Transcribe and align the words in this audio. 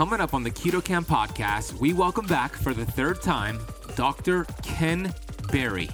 Coming 0.00 0.20
up 0.22 0.32
on 0.32 0.42
the 0.42 0.50
Keto 0.50 0.82
Kamp 0.82 1.06
podcast, 1.06 1.74
we 1.74 1.92
welcome 1.92 2.24
back 2.24 2.56
for 2.56 2.72
the 2.72 2.86
third 2.86 3.20
time 3.20 3.60
Dr. 3.96 4.46
Ken 4.62 5.14
Berry. 5.52 5.90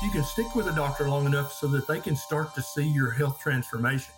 you 0.00 0.10
can 0.12 0.22
stick 0.22 0.54
with 0.54 0.68
a 0.68 0.72
doctor 0.76 1.08
long 1.08 1.26
enough 1.26 1.52
so 1.52 1.66
that 1.66 1.88
they 1.88 1.98
can 1.98 2.14
start 2.14 2.54
to 2.54 2.62
see 2.62 2.86
your 2.86 3.10
health 3.10 3.40
transformation. 3.40 4.14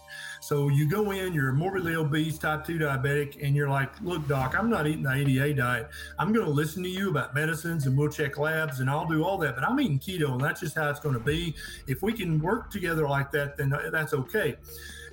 So 0.50 0.66
you 0.66 0.88
go 0.88 1.12
in, 1.12 1.32
you're 1.32 1.52
morbidly 1.52 1.94
obese, 1.94 2.36
type 2.36 2.66
2 2.66 2.80
diabetic, 2.80 3.40
and 3.40 3.54
you're 3.54 3.68
like, 3.68 3.88
look, 4.02 4.26
doc, 4.26 4.56
I'm 4.58 4.68
not 4.68 4.88
eating 4.88 5.04
the 5.04 5.12
ADA 5.12 5.54
diet. 5.54 5.88
I'm 6.18 6.32
going 6.32 6.44
to 6.44 6.50
listen 6.50 6.82
to 6.82 6.88
you 6.88 7.08
about 7.08 7.36
medicines 7.36 7.86
and 7.86 7.96
we'll 7.96 8.08
check 8.08 8.36
labs 8.36 8.80
and 8.80 8.90
I'll 8.90 9.06
do 9.06 9.22
all 9.22 9.38
that, 9.38 9.54
but 9.54 9.62
I'm 9.62 9.78
eating 9.78 10.00
keto 10.00 10.32
and 10.32 10.40
that's 10.40 10.58
just 10.58 10.74
how 10.74 10.90
it's 10.90 10.98
going 10.98 11.14
to 11.14 11.20
be. 11.20 11.54
If 11.86 12.02
we 12.02 12.12
can 12.12 12.40
work 12.40 12.68
together 12.68 13.08
like 13.08 13.30
that, 13.30 13.56
then 13.56 13.72
that's 13.92 14.12
okay 14.12 14.56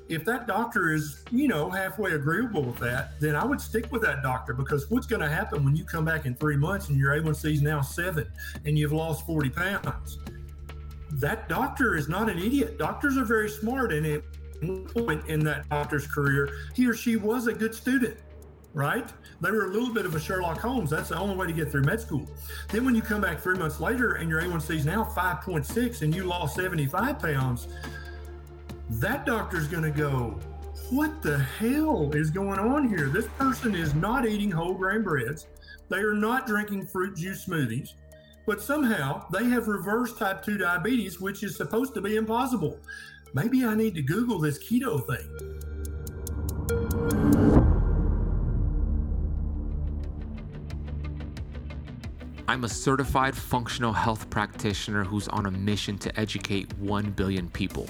if 0.10 0.24
that 0.24 0.48
doctor 0.48 0.94
is, 0.94 1.24
you 1.32 1.50
know, 1.50 1.70
halfway 1.70 2.14
agreeable 2.14 2.64
with 2.64 2.80
that, 2.80 3.20
then 3.20 3.36
I 3.36 3.44
would 3.44 3.60
stick 3.60 3.92
with 3.92 4.02
that 4.04 4.24
doctor 4.24 4.54
because 4.54 4.90
what's 4.90 5.06
going 5.06 5.22
to 5.22 5.28
happen 5.28 5.66
when 5.66 5.76
you 5.76 5.84
come 5.84 6.06
back 6.06 6.26
in 6.26 6.34
three 6.34 6.56
months 6.56 6.88
and 6.88 6.98
your 6.98 7.12
A1C 7.12 7.56
is 7.56 7.62
now 7.62 7.82
seven 7.82 8.26
and 8.64 8.80
you've 8.80 8.94
lost 8.94 9.26
40 9.28 9.50
pounds? 9.50 10.18
that 11.12 11.50
doctor 11.50 11.96
is 11.96 12.10
not 12.10 12.30
an 12.30 12.38
idiot. 12.38 12.78
Doctors 12.78 13.18
are 13.18 13.26
very 13.26 13.50
smart, 13.50 13.94
and 13.94 14.06
one 14.06 14.24
point 14.62 15.28
in 15.28 15.40
that 15.42 15.68
doctor's 15.70 16.08
career, 16.08 16.50
he 16.74 16.88
or 16.88 16.94
she 16.94 17.16
was 17.16 17.48
a 17.48 17.54
good 17.54 17.74
student, 17.74 18.18
right? 18.74 19.12
They 19.42 19.52
were 19.52 19.66
a 19.66 19.70
little 19.70 19.94
bit 19.94 20.06
of 20.06 20.16
a 20.16 20.20
Sherlock 20.20 20.60
Holmes. 20.60 20.90
That's 20.90 21.10
the 21.10 21.18
only 21.18 21.36
way 21.36 21.48
to 21.48 21.54
get 21.54 21.72
through 21.72 21.84
med 21.84 22.00
school. 22.00 22.28
Then 22.70 22.86
when 22.86 22.96
you 22.96 23.02
come 23.02 23.22
back 23.22 23.40
three 23.40 23.58
months 23.58 23.80
later 23.80 24.14
and 24.16 24.30
your 24.30 24.42
A1C 24.42 24.76
is 24.76 24.86
now 24.86 25.04
5.6 25.04 26.02
and 26.02 26.16
you 26.16 26.24
lost 26.24 26.56
75 26.56 27.20
pounds, 27.20 27.68
that 28.90 29.26
doctor's 29.26 29.68
going 29.68 29.84
to 29.84 29.92
go, 29.92 30.40
what 30.90 31.22
the 31.22 31.38
hell 31.38 32.12
is 32.14 32.30
going 32.30 32.60
on 32.60 32.88
here? 32.88 33.10
This 33.10 33.28
person 33.38 33.76
is 33.76 33.94
not 33.94 34.28
eating 34.28 34.50
whole 34.50 34.74
grain 34.74 35.04
breads. 35.04 35.48
They 35.90 35.98
are 35.98 36.14
not 36.14 36.48
drinking 36.48 36.88
fruit 36.88 37.16
juice 37.16 37.46
smoothies 37.46 37.94
but 38.48 38.62
somehow 38.62 39.28
they 39.30 39.44
have 39.44 39.68
reversed 39.68 40.18
type 40.18 40.42
2 40.42 40.58
diabetes, 40.58 41.20
which 41.20 41.44
is 41.44 41.56
supposed 41.56 41.94
to 41.94 42.02
be 42.02 42.16
impossible. 42.16 42.80
Maybe 43.34 43.66
I 43.66 43.76
need 43.76 43.96
to 43.96 44.02
Google 44.02 44.40
this 44.40 44.58
keto 44.58 45.06
thing. 45.06 45.48
I'm 52.50 52.64
a 52.64 52.70
certified 52.70 53.36
functional 53.36 53.92
health 53.92 54.30
practitioner 54.30 55.04
who's 55.04 55.28
on 55.28 55.46
a 55.46 55.52
mission 55.52 55.98
to 56.00 56.20
educate 56.20 56.72
1 56.78 57.12
billion 57.12 57.50
people. 57.50 57.90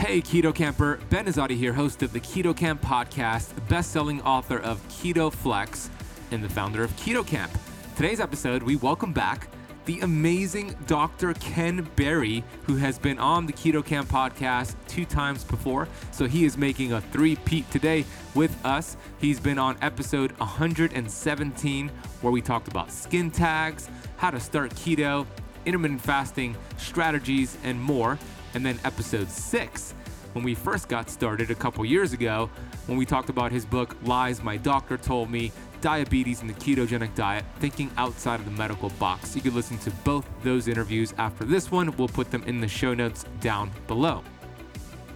Hey, 0.00 0.22
Keto 0.22 0.52
Kamper. 0.54 0.98
Ben 1.10 1.26
Azadi 1.26 1.54
here, 1.54 1.74
host 1.74 2.02
of 2.02 2.14
the 2.14 2.20
Keto 2.20 2.56
Kamp 2.56 2.80
podcast, 2.80 3.50
best 3.68 3.92
selling 3.92 4.22
author 4.22 4.58
of 4.58 4.80
Keto 4.88 5.30
Flex, 5.30 5.90
and 6.30 6.42
the 6.42 6.48
founder 6.48 6.82
of 6.82 6.90
Keto 6.96 7.24
Kamp. 7.24 7.52
Today's 7.96 8.18
episode, 8.18 8.62
we 8.62 8.76
welcome 8.76 9.12
back 9.12 9.48
the 9.84 10.00
amazing 10.00 10.74
Dr. 10.86 11.34
Ken 11.34 11.86
Berry, 11.96 12.42
who 12.62 12.76
has 12.76 12.98
been 12.98 13.18
on 13.18 13.44
the 13.44 13.52
Keto 13.52 13.84
Kamp 13.84 14.08
podcast 14.08 14.74
two 14.88 15.04
times 15.04 15.44
before. 15.44 15.86
So 16.12 16.26
he 16.26 16.46
is 16.46 16.56
making 16.56 16.94
a 16.94 17.02
three-peat 17.02 17.70
today 17.70 18.06
with 18.34 18.56
us. 18.64 18.96
He's 19.18 19.38
been 19.38 19.58
on 19.58 19.76
episode 19.82 20.32
117, 20.38 21.90
where 22.22 22.32
we 22.32 22.40
talked 22.40 22.68
about 22.68 22.90
skin 22.90 23.30
tags, 23.30 23.90
how 24.16 24.30
to 24.30 24.40
start 24.40 24.74
keto, 24.76 25.26
intermittent 25.66 26.00
fasting 26.00 26.56
strategies, 26.78 27.58
and 27.62 27.78
more 27.78 28.18
and 28.54 28.64
then 28.64 28.78
episode 28.84 29.30
six, 29.30 29.94
when 30.32 30.44
we 30.44 30.54
first 30.54 30.88
got 30.88 31.10
started 31.10 31.50
a 31.50 31.54
couple 31.54 31.84
years 31.84 32.12
ago, 32.12 32.50
when 32.86 32.96
we 32.96 33.04
talked 33.04 33.30
about 33.30 33.50
his 33.50 33.64
book, 33.64 33.96
Lies 34.04 34.42
My 34.42 34.56
Doctor 34.56 34.96
Told 34.96 35.30
Me 35.30 35.50
Diabetes 35.80 36.40
and 36.40 36.50
the 36.50 36.54
Ketogenic 36.54 37.14
Diet 37.14 37.44
Thinking 37.58 37.90
Outside 37.96 38.38
of 38.38 38.44
the 38.44 38.52
Medical 38.52 38.90
Box. 38.90 39.34
You 39.34 39.42
can 39.42 39.54
listen 39.54 39.78
to 39.78 39.90
both 40.04 40.28
those 40.42 40.68
interviews 40.68 41.14
after 41.18 41.44
this 41.44 41.70
one. 41.70 41.96
We'll 41.96 42.08
put 42.08 42.30
them 42.30 42.42
in 42.44 42.60
the 42.60 42.68
show 42.68 42.94
notes 42.94 43.24
down 43.40 43.70
below. 43.86 44.22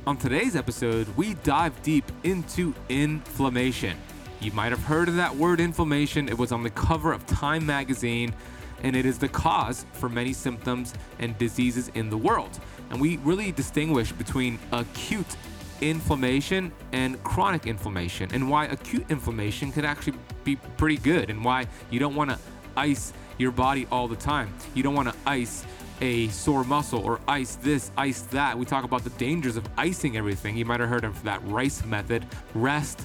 On 0.07 0.17
today's 0.17 0.57
episode, 0.57 1.07
we 1.17 1.35
dive 1.35 1.81
deep 1.83 2.05
into 2.25 2.75
inflammation. 2.89 3.97
You 4.41 4.53
might 4.53 4.73
have 4.73 4.83
heard 4.83 5.09
of 5.09 5.17
that 5.17 5.35
word 5.35 5.61
inflammation, 5.61 6.29
it 6.29 6.37
was 6.37 6.53
on 6.53 6.63
the 6.63 6.71
cover 6.71 7.13
of 7.13 7.25
Time 7.27 7.65
magazine, 7.65 8.35
and 8.83 8.95
it 8.95 9.07
is 9.07 9.19
the 9.19 9.29
cause 9.29 9.87
for 9.93 10.11
many 10.11 10.35
symptoms 10.35 10.93
and 11.19 11.37
diseases 11.39 11.91
in 11.95 12.11
the 12.11 12.19
world. 12.19 12.61
And 12.95 13.03
we 13.03 13.17
really 13.19 13.51
distinguish 13.51 14.13
between 14.13 14.57
acute 14.71 15.37
inflammation 15.81 16.71
and 16.93 17.21
chronic 17.25 17.67
inflammation, 17.67 18.31
and 18.33 18.49
why 18.49 18.67
acute 18.67 19.05
inflammation 19.11 19.73
can 19.73 19.85
actually 19.85 20.17
be 20.45 20.55
pretty 20.77 20.99
good, 20.99 21.29
and 21.29 21.45
why 21.45 21.67
you 21.91 21.99
don't 21.99 22.15
want 22.15 22.31
to 22.31 22.39
ice 22.77 23.13
your 23.37 23.51
body 23.51 23.89
all 23.91 24.07
the 24.07 24.15
time. 24.15 24.55
You 24.75 24.85
don't 24.85 24.95
want 24.95 25.09
to 25.09 25.15
ice 25.27 25.65
a 26.01 26.29
sore 26.29 26.63
muscle 26.63 27.01
or 27.01 27.19
ice 27.27 27.57
this, 27.57 27.91
ice 27.97 28.23
that. 28.23 28.57
We 28.57 28.65
talk 28.65 28.85
about 28.85 29.03
the 29.03 29.11
dangers 29.11 29.57
of 29.57 29.67
icing 29.77 30.17
everything. 30.17 30.57
You 30.57 30.65
might 30.65 30.79
have 30.79 30.89
heard 30.89 31.05
of 31.05 31.21
that 31.25 31.43
RICE 31.47 31.85
method 31.87 32.25
rest, 32.55 33.03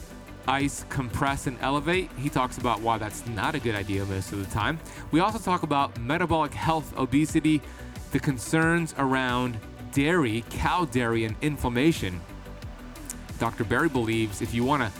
ice, 0.47 0.85
compress, 0.89 1.47
and 1.47 1.57
elevate. 1.61 2.11
He 2.15 2.29
talks 2.29 2.59
about 2.59 2.79
why 2.81 2.99
that's 2.99 3.25
not 3.25 3.55
a 3.55 3.59
good 3.59 3.73
idea 3.73 4.05
most 4.05 4.33
of 4.33 4.37
the 4.37 4.53
time. 4.53 4.79
We 5.09 5.19
also 5.19 5.39
talk 5.39 5.63
about 5.63 5.99
metabolic 5.99 6.53
health, 6.53 6.95
obesity, 6.95 7.59
the 8.11 8.19
concerns 8.19 8.95
around 8.97 9.57
dairy, 9.91 10.43
cow 10.49 10.85
dairy, 10.85 11.25
and 11.25 11.35
inflammation. 11.41 12.19
Dr. 13.39 13.63
Berry 13.63 13.89
believes 13.89 14.41
if 14.41 14.53
you 14.53 14.63
want 14.63 14.83
to 14.83 14.91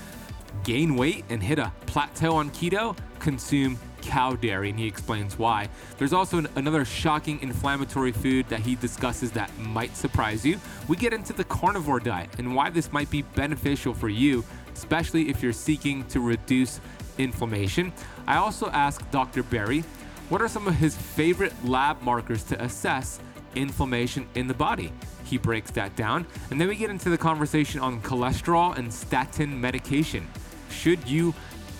gain 0.64 0.96
weight 0.96 1.26
and 1.30 1.42
hit 1.42 1.60
a 1.60 1.72
plateau 1.86 2.36
on 2.36 2.50
keto, 2.52 2.98
consume 3.20 3.78
cow 4.02 4.34
dairy, 4.34 4.70
and 4.70 4.80
he 4.80 4.88
explains 4.88 5.38
why. 5.38 5.70
There's 5.98 6.14
also 6.14 6.38
an, 6.38 6.48
another 6.56 6.86
shocking 6.86 7.42
inflammatory 7.42 8.12
food 8.12 8.48
that 8.50 8.62
he 8.62 8.76
discusses 8.76 9.32
that 9.32 9.56
might 9.60 9.96
surprise 9.96 10.46
you. 10.46 10.60
We 10.88 10.96
get 10.96 11.14
into 11.14 11.34
the 11.34 11.44
carnivore 11.44 12.00
diet 12.00 12.30
and 12.38 12.56
why 12.56 12.70
this 12.70 12.92
might 12.92 13.10
be 13.10 13.22
beneficial 13.22 13.94
for 13.94 14.10
you, 14.10 14.44
especially 14.74 15.30
if 15.30 15.44
you're 15.44 15.54
seeking 15.54 16.06
to 16.08 16.20
reduce 16.20 16.80
inflammation. 17.18 17.92
I 18.26 18.38
also 18.38 18.70
asked 18.70 19.10
Dr. 19.12 19.44
Berry 19.44 19.84
what 20.30 20.42
are 20.42 20.48
some 20.48 20.68
of 20.68 20.76
his 20.76 20.96
favorite 20.96 21.54
lab 21.66 22.02
markers 22.04 22.44
to 22.46 22.64
assess 22.64 23.20
inflammation 23.56 24.28
in 24.36 24.48
the 24.48 24.54
body. 24.54 24.92
He 25.26 25.38
breaks 25.38 25.72
that 25.72 25.96
down. 25.96 26.26
And 26.50 26.60
then 26.60 26.68
we 26.68 26.76
get 26.76 26.90
into 26.90 27.10
the 27.10 27.18
conversation 27.18 27.80
on 27.82 28.02
cholesterol 28.02 28.78
and 28.78 28.94
statin 28.94 29.60
medication. 29.60 30.28
Should 30.72 31.08
you 31.08 31.34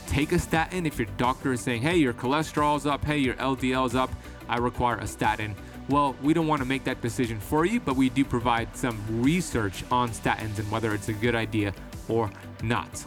take 0.08 0.32
a 0.32 0.40
statin 0.40 0.86
if 0.86 0.98
your 0.98 1.08
doctor 1.18 1.54
is 1.54 1.62
saying, 1.62 1.82
hey, 1.82 1.98
your 1.98 2.14
cholesterol's 2.14 2.86
up, 2.86 3.04
hey, 3.04 3.18
your 3.18 3.36
LDL's 3.36 3.96
up, 3.96 4.12
I 4.48 4.58
require 4.58 4.98
a 4.98 5.08
statin? 5.08 5.56
Well, 5.90 6.16
we 6.22 6.34
don't 6.34 6.48
want 6.48 6.62
to 6.62 6.68
make 6.68 6.84
that 6.84 7.02
decision 7.02 7.40
for 7.40 7.66
you, 7.66 7.80
but 7.80 7.96
we 7.96 8.10
do 8.10 8.24
provide 8.24 8.76
some 8.76 9.04
research 9.24 9.84
on 9.90 10.10
statins 10.10 10.60
and 10.60 10.70
whether 10.72 10.94
it's 10.94 11.10
a 11.10 11.14
good 11.14 11.34
idea 11.34 11.74
or 12.08 12.30
not. 12.62 13.06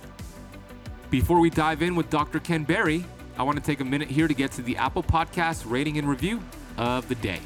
Before 1.10 1.38
we 1.38 1.50
dive 1.50 1.82
in 1.82 1.94
with 1.94 2.10
Dr. 2.10 2.40
Ken 2.40 2.64
Berry, 2.64 3.04
I 3.38 3.44
want 3.44 3.56
to 3.56 3.62
take 3.62 3.80
a 3.80 3.84
minute 3.84 4.08
here 4.08 4.26
to 4.26 4.34
get 4.34 4.50
to 4.52 4.62
the 4.62 4.76
Apple 4.76 5.02
Podcast 5.02 5.62
rating 5.70 5.98
and 5.98 6.08
review 6.08 6.42
of 6.76 7.08
the 7.08 7.14
day. 7.16 7.40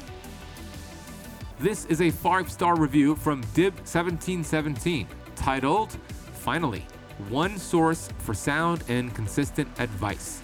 This 1.59 1.85
is 1.85 2.01
a 2.01 2.11
five 2.11 2.51
star 2.51 2.75
review 2.75 3.15
from 3.15 3.43
Dib1717 3.55 5.07
titled, 5.35 5.97
Finally, 6.33 6.85
One 7.29 7.57
Source 7.57 8.09
for 8.19 8.35
Sound 8.35 8.83
and 8.89 9.11
Consistent 9.15 9.67
Advice. 9.79 10.43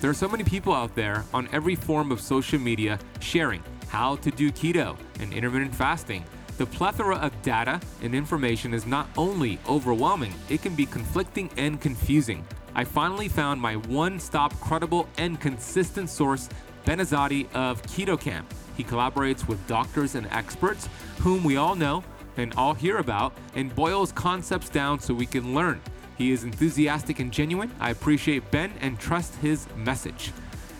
There 0.00 0.10
are 0.10 0.14
so 0.14 0.26
many 0.26 0.42
people 0.42 0.74
out 0.74 0.96
there 0.96 1.24
on 1.32 1.48
every 1.52 1.76
form 1.76 2.10
of 2.10 2.20
social 2.20 2.58
media 2.58 2.98
sharing 3.20 3.62
how 3.86 4.16
to 4.16 4.32
do 4.32 4.50
keto 4.50 4.96
and 5.20 5.32
intermittent 5.32 5.72
fasting. 5.76 6.24
The 6.58 6.66
plethora 6.66 7.14
of 7.18 7.30
data 7.42 7.80
and 8.02 8.16
information 8.16 8.74
is 8.74 8.86
not 8.86 9.08
only 9.16 9.60
overwhelming, 9.68 10.34
it 10.48 10.60
can 10.60 10.74
be 10.74 10.86
conflicting 10.86 11.50
and 11.56 11.80
confusing. 11.80 12.44
I 12.74 12.82
finally 12.82 13.28
found 13.28 13.60
my 13.60 13.76
one 13.76 14.18
stop 14.18 14.58
credible 14.58 15.08
and 15.18 15.40
consistent 15.40 16.10
source, 16.10 16.48
Ben 16.84 16.98
Azadi 16.98 17.46
of 17.54 17.80
Keto 17.82 18.20
Kamp 18.20 18.52
He 18.76 18.84
collaborates 18.84 19.46
with 19.46 19.64
doctors 19.66 20.14
and 20.14 20.26
experts 20.28 20.88
whom 21.20 21.44
we 21.44 21.56
all 21.56 21.74
know 21.74 22.04
and 22.36 22.54
all 22.54 22.74
hear 22.74 22.98
about 22.98 23.32
and 23.54 23.74
boils 23.74 24.12
concepts 24.12 24.68
down 24.68 25.00
so 25.00 25.14
we 25.14 25.26
can 25.26 25.54
learn. 25.54 25.80
He 26.16 26.32
is 26.32 26.44
enthusiastic 26.44 27.18
and 27.18 27.32
genuine. 27.32 27.70
I 27.80 27.90
appreciate 27.90 28.50
Ben 28.50 28.72
and 28.80 28.98
trust 28.98 29.34
his 29.36 29.66
message. 29.76 30.32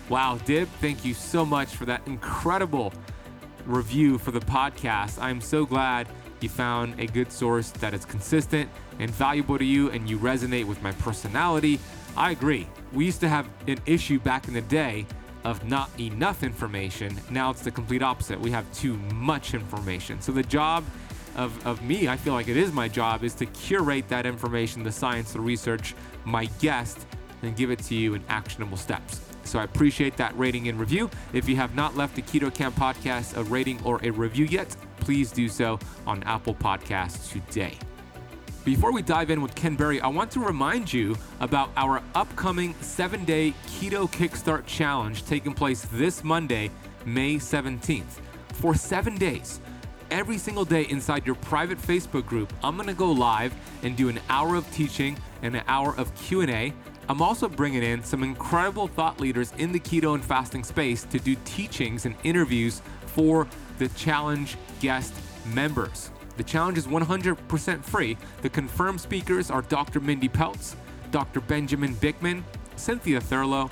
Wow, 0.08 0.38
Dib, 0.44 0.68
thank 0.80 1.04
you 1.04 1.14
so 1.14 1.44
much 1.44 1.74
for 1.74 1.86
that 1.86 2.02
incredible 2.06 2.92
review 3.64 4.18
for 4.18 4.30
the 4.30 4.40
podcast. 4.40 5.20
I'm 5.20 5.40
so 5.40 5.64
glad 5.64 6.08
you 6.40 6.48
found 6.48 7.00
a 7.00 7.06
good 7.06 7.32
source 7.32 7.70
that 7.70 7.94
is 7.94 8.04
consistent 8.04 8.68
and 8.98 9.10
valuable 9.10 9.58
to 9.58 9.64
you 9.64 9.90
and 9.90 10.08
you 10.08 10.18
resonate 10.18 10.66
with 10.66 10.82
my 10.82 10.92
personality. 10.92 11.80
I 12.16 12.32
agree. 12.32 12.68
We 12.92 13.06
used 13.06 13.20
to 13.20 13.28
have 13.28 13.48
an 13.66 13.78
issue 13.86 14.20
back 14.20 14.46
in 14.46 14.54
the 14.54 14.60
day 14.60 15.06
of 15.44 15.64
not 15.68 15.90
enough 16.00 16.42
information. 16.42 17.18
Now 17.30 17.50
it's 17.50 17.62
the 17.62 17.70
complete 17.70 18.02
opposite. 18.02 18.40
We 18.40 18.50
have 18.50 18.70
too 18.72 18.96
much 19.12 19.54
information. 19.54 20.20
So 20.20 20.32
the 20.32 20.42
job 20.42 20.84
of, 21.36 21.66
of 21.66 21.82
me, 21.82 22.08
I 22.08 22.16
feel 22.16 22.32
like 22.32 22.48
it 22.48 22.56
is 22.56 22.72
my 22.72 22.88
job, 22.88 23.24
is 23.24 23.34
to 23.34 23.46
curate 23.46 24.08
that 24.08 24.26
information, 24.26 24.82
the 24.82 24.92
science, 24.92 25.32
the 25.32 25.40
research, 25.40 25.94
my 26.24 26.46
guest, 26.60 27.06
and 27.42 27.56
give 27.56 27.70
it 27.70 27.78
to 27.80 27.94
you 27.94 28.14
in 28.14 28.24
actionable 28.28 28.76
steps. 28.76 29.20
So 29.44 29.58
I 29.58 29.64
appreciate 29.64 30.16
that 30.16 30.36
rating 30.38 30.68
and 30.68 30.80
review. 30.80 31.10
If 31.32 31.48
you 31.48 31.56
have 31.56 31.74
not 31.74 31.96
left 31.96 32.16
the 32.16 32.22
Keto 32.22 32.52
Kamp 32.52 32.74
podcast 32.76 33.36
a 33.36 33.44
rating 33.44 33.82
or 33.84 34.00
a 34.02 34.10
review 34.10 34.46
yet, 34.46 34.74
please 35.00 35.30
do 35.30 35.48
so 35.48 35.78
on 36.06 36.22
Apple 36.22 36.54
Podcasts 36.54 37.30
today. 37.30 37.74
Before 38.64 38.92
we 38.92 39.02
dive 39.02 39.28
in 39.28 39.42
with 39.42 39.54
Ken 39.54 39.76
Berry, 39.76 40.00
I 40.00 40.06
want 40.06 40.30
to 40.30 40.40
remind 40.40 40.90
you 40.90 41.18
about 41.40 41.70
our 41.76 42.02
upcoming 42.14 42.74
seven 42.80 43.26
day 43.26 43.52
Keto 43.66 44.10
Kickstart 44.10 44.64
Challenge 44.64 45.22
taking 45.26 45.52
place 45.52 45.86
this 45.92 46.24
Monday, 46.24 46.70
May 47.04 47.34
17th. 47.34 48.20
For 48.54 48.74
seven 48.74 49.18
days, 49.18 49.60
every 50.10 50.38
single 50.38 50.64
day 50.64 50.84
inside 50.84 51.26
your 51.26 51.34
private 51.34 51.76
Facebook 51.76 52.24
group, 52.24 52.54
I'm 52.62 52.78
to 52.78 52.94
go 52.94 53.12
live 53.12 53.52
and 53.82 53.98
do 53.98 54.08
an 54.08 54.18
hour 54.30 54.54
of 54.54 54.70
teaching 54.72 55.18
and 55.42 55.54
an 55.54 55.62
hour 55.68 55.94
of 55.98 56.14
Q&A. 56.14 56.72
I'm 57.10 57.20
also 57.20 57.50
bringing 57.50 57.82
in 57.82 58.02
some 58.02 58.22
incredible 58.22 58.88
thought 58.88 59.20
leaders 59.20 59.52
in 59.58 59.72
the 59.72 59.80
keto 59.80 60.14
and 60.14 60.24
fasting 60.24 60.64
space 60.64 61.04
to 61.04 61.18
do 61.18 61.36
teachings 61.44 62.06
and 62.06 62.14
interviews 62.24 62.80
for 63.04 63.46
the 63.76 63.88
challenge 63.88 64.56
guest 64.80 65.12
members. 65.52 66.10
The 66.36 66.44
challenge 66.44 66.78
is 66.78 66.86
100% 66.86 67.84
free. 67.84 68.16
The 68.42 68.48
confirmed 68.48 69.00
speakers 69.00 69.50
are 69.50 69.62
Dr. 69.62 70.00
Mindy 70.00 70.28
Pelz, 70.28 70.74
Dr. 71.10 71.40
Benjamin 71.40 71.94
Bikman, 71.96 72.42
Cynthia 72.76 73.20
Thurlow, 73.20 73.70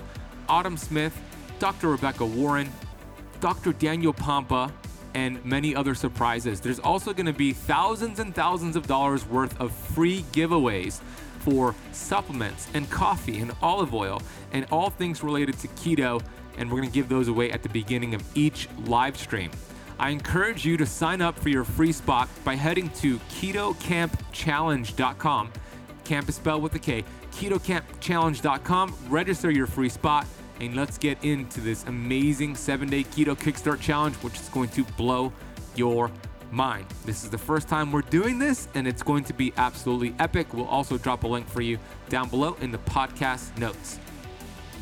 Autumn 0.48 0.76
Smith, 0.76 1.20
Dr. 1.58 1.90
Rebecca 1.90 2.24
Warren, 2.24 2.70
Dr. 3.40 3.72
Daniel 3.72 4.14
Pompa, 4.14 4.72
and 5.14 5.44
many 5.44 5.74
other 5.74 5.94
surprises. 5.94 6.60
There's 6.60 6.78
also 6.78 7.12
going 7.12 7.26
to 7.26 7.32
be 7.32 7.52
thousands 7.52 8.18
and 8.18 8.34
thousands 8.34 8.76
of 8.76 8.86
dollars 8.86 9.26
worth 9.26 9.60
of 9.60 9.72
free 9.72 10.24
giveaways 10.32 11.00
for 11.40 11.74
supplements 11.90 12.68
and 12.74 12.88
coffee 12.90 13.40
and 13.40 13.52
olive 13.60 13.94
oil 13.94 14.22
and 14.52 14.66
all 14.70 14.90
things 14.90 15.22
related 15.22 15.58
to 15.58 15.68
keto. 15.68 16.22
And 16.56 16.70
we're 16.70 16.78
going 16.78 16.88
to 16.88 16.94
give 16.94 17.08
those 17.08 17.28
away 17.28 17.50
at 17.50 17.62
the 17.62 17.68
beginning 17.68 18.14
of 18.14 18.22
each 18.36 18.68
live 18.84 19.16
stream. 19.16 19.50
I 20.02 20.10
encourage 20.10 20.64
you 20.64 20.76
to 20.78 20.84
sign 20.84 21.22
up 21.22 21.38
for 21.38 21.48
your 21.48 21.62
free 21.62 21.92
spot 21.92 22.28
by 22.44 22.56
heading 22.56 22.90
to 22.90 23.18
ketokampchallenge.com. 23.18 25.52
Camp 26.02 26.28
is 26.28 26.34
spelled 26.34 26.64
with 26.64 26.74
a 26.74 26.80
K. 26.80 27.04
ketokampchallenge.com. 27.30 28.96
Register 29.08 29.52
your 29.52 29.68
free 29.68 29.88
spot 29.88 30.26
and 30.58 30.74
let's 30.74 30.98
get 30.98 31.22
into 31.22 31.60
this 31.60 31.84
amazing 31.84 32.56
seven 32.56 32.88
day 32.88 33.04
keto 33.04 33.38
kickstart 33.38 33.80
challenge, 33.80 34.16
which 34.16 34.34
is 34.40 34.48
going 34.48 34.70
to 34.70 34.82
blow 34.96 35.32
your 35.76 36.10
mind. 36.50 36.86
This 37.04 37.22
is 37.22 37.30
the 37.30 37.38
first 37.38 37.68
time 37.68 37.92
we're 37.92 38.02
doing 38.02 38.40
this, 38.40 38.66
and 38.74 38.88
it's 38.88 39.04
going 39.04 39.22
to 39.22 39.32
be 39.32 39.52
absolutely 39.56 40.16
epic. 40.18 40.52
We'll 40.52 40.66
also 40.66 40.98
drop 40.98 41.22
a 41.22 41.28
link 41.28 41.48
for 41.48 41.60
you 41.60 41.78
down 42.08 42.28
below 42.28 42.56
in 42.60 42.72
the 42.72 42.78
podcast 42.78 43.56
notes. 43.56 44.00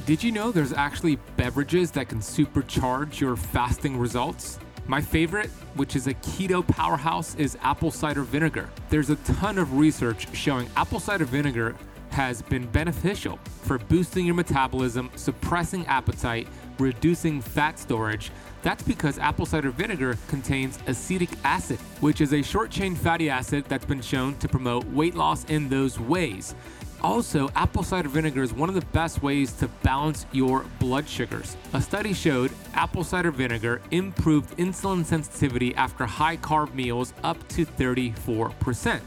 Did 0.06 0.22
you 0.22 0.32
know 0.32 0.50
there's 0.50 0.72
actually 0.72 1.17
beverages 1.37 1.90
that 1.90 2.08
can 2.08 2.20
supercharge 2.20 3.20
your 3.20 3.37
fasting 3.37 3.99
results? 3.99 4.60
My 4.91 5.01
favorite, 5.01 5.51
which 5.77 5.95
is 5.95 6.09
a 6.09 6.15
keto 6.15 6.67
powerhouse, 6.67 7.37
is 7.37 7.57
apple 7.63 7.93
cider 7.93 8.23
vinegar. 8.23 8.69
There's 8.89 9.09
a 9.09 9.15
ton 9.19 9.57
of 9.57 9.79
research 9.79 10.27
showing 10.35 10.69
apple 10.77 10.99
cider 10.99 11.25
vinegar 11.25 11.77
has 12.09 12.43
been 12.43 12.67
beneficial 12.67 13.39
for 13.63 13.79
boosting 13.79 14.27
your 14.27 14.35
metabolism, 14.35 15.09
suppressing 15.15 15.87
appetite, 15.87 16.49
reducing 16.81 17.41
fat 17.41 17.79
storage. 17.79 18.33
That's 18.63 18.83
because 18.83 19.17
apple 19.21 19.47
cider 19.47 19.71
vinegar 19.71 20.19
contains 20.27 20.81
acetic 20.89 21.31
acid, 21.45 21.79
which 22.01 22.21
is 22.21 22.35
a 22.35 22.43
short 22.43 22.73
chain 22.73 22.97
fatty 22.97 23.31
acid 23.31 23.67
that's 23.69 23.85
been 23.85 24.03
shown 24.03 24.37
to 24.39 24.49
promote 24.49 24.85
weight 24.87 25.15
loss 25.15 25.45
in 25.45 25.69
those 25.69 26.01
ways. 26.01 26.57
Also, 27.02 27.49
apple 27.56 27.82
cider 27.82 28.08
vinegar 28.08 28.43
is 28.43 28.52
one 28.52 28.69
of 28.69 28.75
the 28.75 28.85
best 28.87 29.23
ways 29.23 29.52
to 29.55 29.69
balance 29.82 30.26
your 30.32 30.64
blood 30.79 31.08
sugars. 31.08 31.56
A 31.73 31.81
study 31.81 32.12
showed 32.12 32.52
apple 32.75 33.05
cider 33.05 33.31
vinegar 33.31 33.81
improved 33.91 34.56
insulin 34.58 35.05
sensitivity 35.05 35.75
after 35.76 36.05
high 36.05 36.37
carb 36.37 36.75
meals 36.75 37.14
up 37.25 37.37
to 37.49 37.64
34%. 37.64 39.00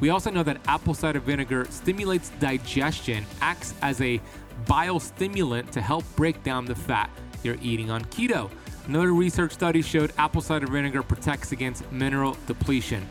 We 0.00 0.10
also 0.10 0.30
know 0.30 0.42
that 0.42 0.60
apple 0.68 0.94
cider 0.94 1.20
vinegar 1.20 1.66
stimulates 1.70 2.30
digestion, 2.38 3.24
acts 3.40 3.74
as 3.82 4.00
a 4.00 4.20
bile 4.66 5.00
stimulant 5.00 5.72
to 5.72 5.80
help 5.80 6.04
break 6.16 6.42
down 6.42 6.66
the 6.66 6.74
fat 6.74 7.10
you're 7.42 7.58
eating 7.62 7.90
on 7.90 8.04
keto. 8.06 8.50
Another 8.86 9.12
research 9.12 9.52
study 9.52 9.82
showed 9.82 10.12
apple 10.18 10.40
cider 10.40 10.66
vinegar 10.66 11.02
protects 11.02 11.52
against 11.52 11.90
mineral 11.92 12.36
depletion. 12.46 13.06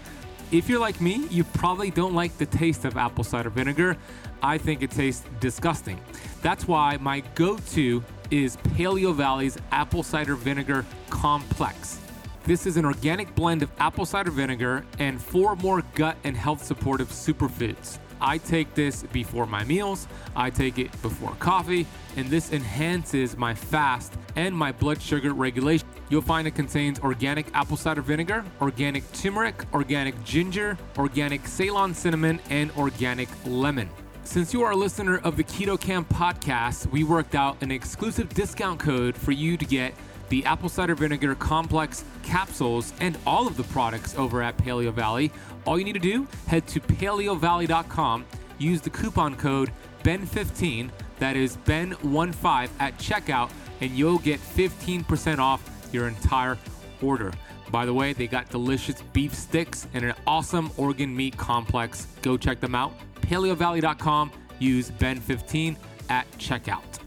If 0.49 0.69
you're 0.69 0.79
like 0.79 1.01
me, 1.01 1.27
you 1.29 1.43
probably 1.43 1.91
don't 1.91 2.13
like 2.13 2.37
the 2.37 2.45
taste 2.45 2.85
of 2.85 2.95
apple 2.95 3.25
cider 3.25 3.49
vinegar. 3.49 3.97
I 4.41 4.57
think 4.57 4.81
it 4.81 4.91
tastes 4.91 5.25
disgusting. 5.41 5.99
That's 6.41 6.65
why 6.65 6.97
my 7.01 7.19
go 7.35 7.57
to 7.57 8.01
is 8.31 8.55
Paleo 8.57 9.13
Valley's 9.13 9.57
apple 9.71 10.03
cider 10.03 10.35
vinegar 10.35 10.85
complex. 11.09 11.99
This 12.45 12.65
is 12.65 12.77
an 12.77 12.85
organic 12.85 13.35
blend 13.35 13.61
of 13.61 13.69
apple 13.77 14.05
cider 14.05 14.31
vinegar 14.31 14.85
and 14.99 15.21
four 15.21 15.57
more 15.57 15.83
gut 15.95 16.15
and 16.23 16.37
health 16.37 16.63
supportive 16.63 17.09
superfoods. 17.09 17.99
I 18.21 18.37
take 18.37 18.73
this 18.73 19.03
before 19.03 19.45
my 19.45 19.63
meals, 19.63 20.07
I 20.35 20.49
take 20.49 20.77
it 20.79 20.91
before 21.01 21.31
coffee, 21.39 21.85
and 22.15 22.27
this 22.27 22.51
enhances 22.51 23.37
my 23.37 23.53
fast 23.53 24.13
and 24.35 24.55
my 24.55 24.71
blood 24.71 25.01
sugar 25.01 25.33
regulation. 25.33 25.87
You'll 26.09 26.21
find 26.21 26.47
it 26.47 26.55
contains 26.55 26.99
organic 26.99 27.47
apple 27.53 27.77
cider 27.77 28.01
vinegar, 28.01 28.45
organic 28.61 29.11
turmeric, 29.11 29.63
organic 29.73 30.23
ginger, 30.23 30.77
organic 30.97 31.47
Ceylon 31.47 31.93
cinnamon, 31.93 32.39
and 32.49 32.71
organic 32.71 33.29
lemon. 33.45 33.89
Since 34.23 34.53
you 34.53 34.61
are 34.63 34.71
a 34.71 34.75
listener 34.75 35.19
of 35.19 35.37
the 35.37 35.43
Keto 35.43 35.79
Kamp 35.79 36.09
podcast, 36.09 36.85
we 36.91 37.03
worked 37.05 37.33
out 37.33 37.61
an 37.61 37.71
exclusive 37.71 38.27
discount 38.33 38.79
code 38.79 39.15
for 39.15 39.31
you 39.31 39.55
to 39.55 39.65
get 39.65 39.93
the 40.29 40.43
apple 40.45 40.67
cider 40.67 40.95
vinegar 40.95 41.33
complex 41.35 42.03
capsules 42.23 42.91
and 42.99 43.17
all 43.25 43.47
of 43.47 43.55
the 43.55 43.63
products 43.63 44.15
over 44.17 44.41
at 44.41 44.57
Paleo 44.57 44.91
Valley. 44.91 45.31
All 45.67 45.77
you 45.77 45.83
need 45.83 45.93
to 45.93 45.99
do, 45.99 46.25
head 46.47 46.65
to 46.67 46.79
paleovalley.com, 46.79 48.25
use 48.57 48.79
the 48.79 48.89
coupon 48.89 49.35
code 49.35 49.69
BEN15, 50.03 50.89
that 51.19 51.35
is 51.35 51.57
BEN15 51.57 52.69
at 52.79 52.97
checkout, 52.97 53.51
and 53.81 53.91
you'll 53.91 54.19
get 54.19 54.39
15% 54.39 55.39
off 55.39 55.69
your 55.91 56.07
entire 56.07 56.57
order. 57.01 57.33
By 57.69 57.85
the 57.85 57.93
way, 57.93 58.13
they 58.13 58.27
got 58.27 58.49
delicious 58.49 59.01
beef 59.11 59.35
sticks 59.35 59.87
and 59.93 60.05
an 60.05 60.13
awesome 60.25 60.71
organ 60.77 61.13
meat 61.13 61.35
complex. 61.35 62.07
Go 62.21 62.37
check 62.37 62.61
them 62.61 62.73
out. 62.73 62.93
PaleoValley.com. 63.21 64.31
Use 64.59 64.89
Ben15 64.91 65.75
at 66.09 66.31
checkout. 66.37 66.99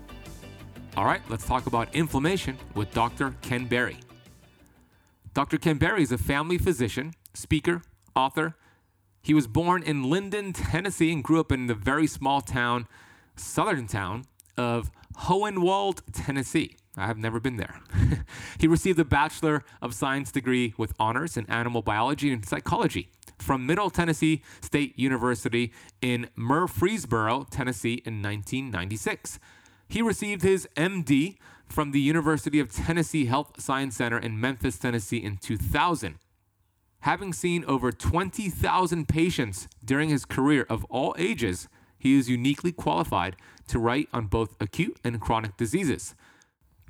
All 0.98 1.06
right, 1.06 1.22
let's 1.30 1.46
talk 1.46 1.66
about 1.66 1.94
inflammation 1.94 2.58
with 2.74 2.92
Dr. 2.92 3.34
Ken 3.40 3.64
Berry. 3.64 3.96
Dr. 5.32 5.56
Ken 5.56 5.78
Berry 5.78 6.02
is 6.02 6.12
a 6.12 6.18
family 6.18 6.58
physician, 6.58 7.14
speaker, 7.32 7.82
author. 8.14 8.56
He 9.22 9.34
was 9.34 9.46
born 9.46 9.82
in 9.82 10.04
Linden, 10.04 10.52
Tennessee, 10.52 11.12
and 11.12 11.22
grew 11.22 11.40
up 11.40 11.52
in 11.52 11.66
the 11.66 11.74
very 11.74 12.06
small 12.06 12.40
town, 12.40 12.86
southern 13.36 13.86
town 13.86 14.24
of 14.56 14.90
Hohenwald, 15.16 16.00
Tennessee. 16.12 16.76
I 16.96 17.06
have 17.06 17.18
never 17.18 17.38
been 17.38 17.56
there. 17.56 17.80
he 18.58 18.66
received 18.66 18.98
a 18.98 19.04
Bachelor 19.04 19.64
of 19.80 19.94
Science 19.94 20.32
degree 20.32 20.74
with 20.76 20.92
honors 20.98 21.36
in 21.36 21.46
animal 21.46 21.82
biology 21.82 22.32
and 22.32 22.44
psychology 22.44 23.10
from 23.38 23.66
Middle 23.66 23.90
Tennessee 23.90 24.42
State 24.60 24.98
University 24.98 25.72
in 26.02 26.28
Murfreesboro, 26.36 27.46
Tennessee 27.50 28.02
in 28.04 28.22
1996. 28.22 29.38
He 29.88 30.02
received 30.02 30.42
his 30.42 30.68
MD 30.76 31.36
from 31.68 31.92
the 31.92 32.00
University 32.00 32.60
of 32.60 32.72
Tennessee 32.72 33.26
Health 33.26 33.60
Science 33.60 33.96
Center 33.96 34.18
in 34.18 34.40
Memphis, 34.40 34.78
Tennessee 34.78 35.18
in 35.18 35.36
2000. 35.36 36.16
Having 37.00 37.32
seen 37.32 37.64
over 37.64 37.92
20,000 37.92 39.08
patients 39.08 39.68
during 39.82 40.10
his 40.10 40.26
career 40.26 40.66
of 40.68 40.84
all 40.86 41.14
ages, 41.18 41.68
he 41.98 42.18
is 42.18 42.28
uniquely 42.28 42.72
qualified 42.72 43.36
to 43.68 43.78
write 43.78 44.08
on 44.12 44.26
both 44.26 44.54
acute 44.60 44.98
and 45.02 45.20
chronic 45.20 45.56
diseases. 45.56 46.14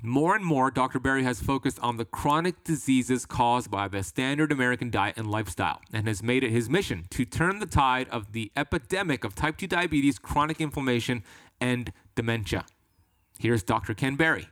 More 0.03 0.35
and 0.35 0.43
more, 0.43 0.71
Dr. 0.71 0.99
Berry 0.99 1.23
has 1.23 1.41
focused 1.41 1.79
on 1.79 1.97
the 1.97 2.05
chronic 2.05 2.63
diseases 2.63 3.25
caused 3.25 3.69
by 3.69 3.87
the 3.87 4.03
standard 4.03 4.51
American 4.51 4.89
diet 4.89 5.15
and 5.15 5.29
lifestyle 5.29 5.79
and 5.93 6.07
has 6.07 6.23
made 6.23 6.43
it 6.43 6.49
his 6.49 6.69
mission 6.69 7.05
to 7.11 7.23
turn 7.23 7.59
the 7.59 7.65
tide 7.65 8.09
of 8.09 8.31
the 8.31 8.51
epidemic 8.57 9.23
of 9.23 9.35
type 9.35 9.57
2 9.57 9.67
diabetes, 9.67 10.17
chronic 10.17 10.59
inflammation, 10.59 11.23
and 11.61 11.93
dementia. 12.15 12.65
Here's 13.37 13.63
Dr. 13.63 13.93
Ken 13.93 14.15
Berry. 14.15 14.47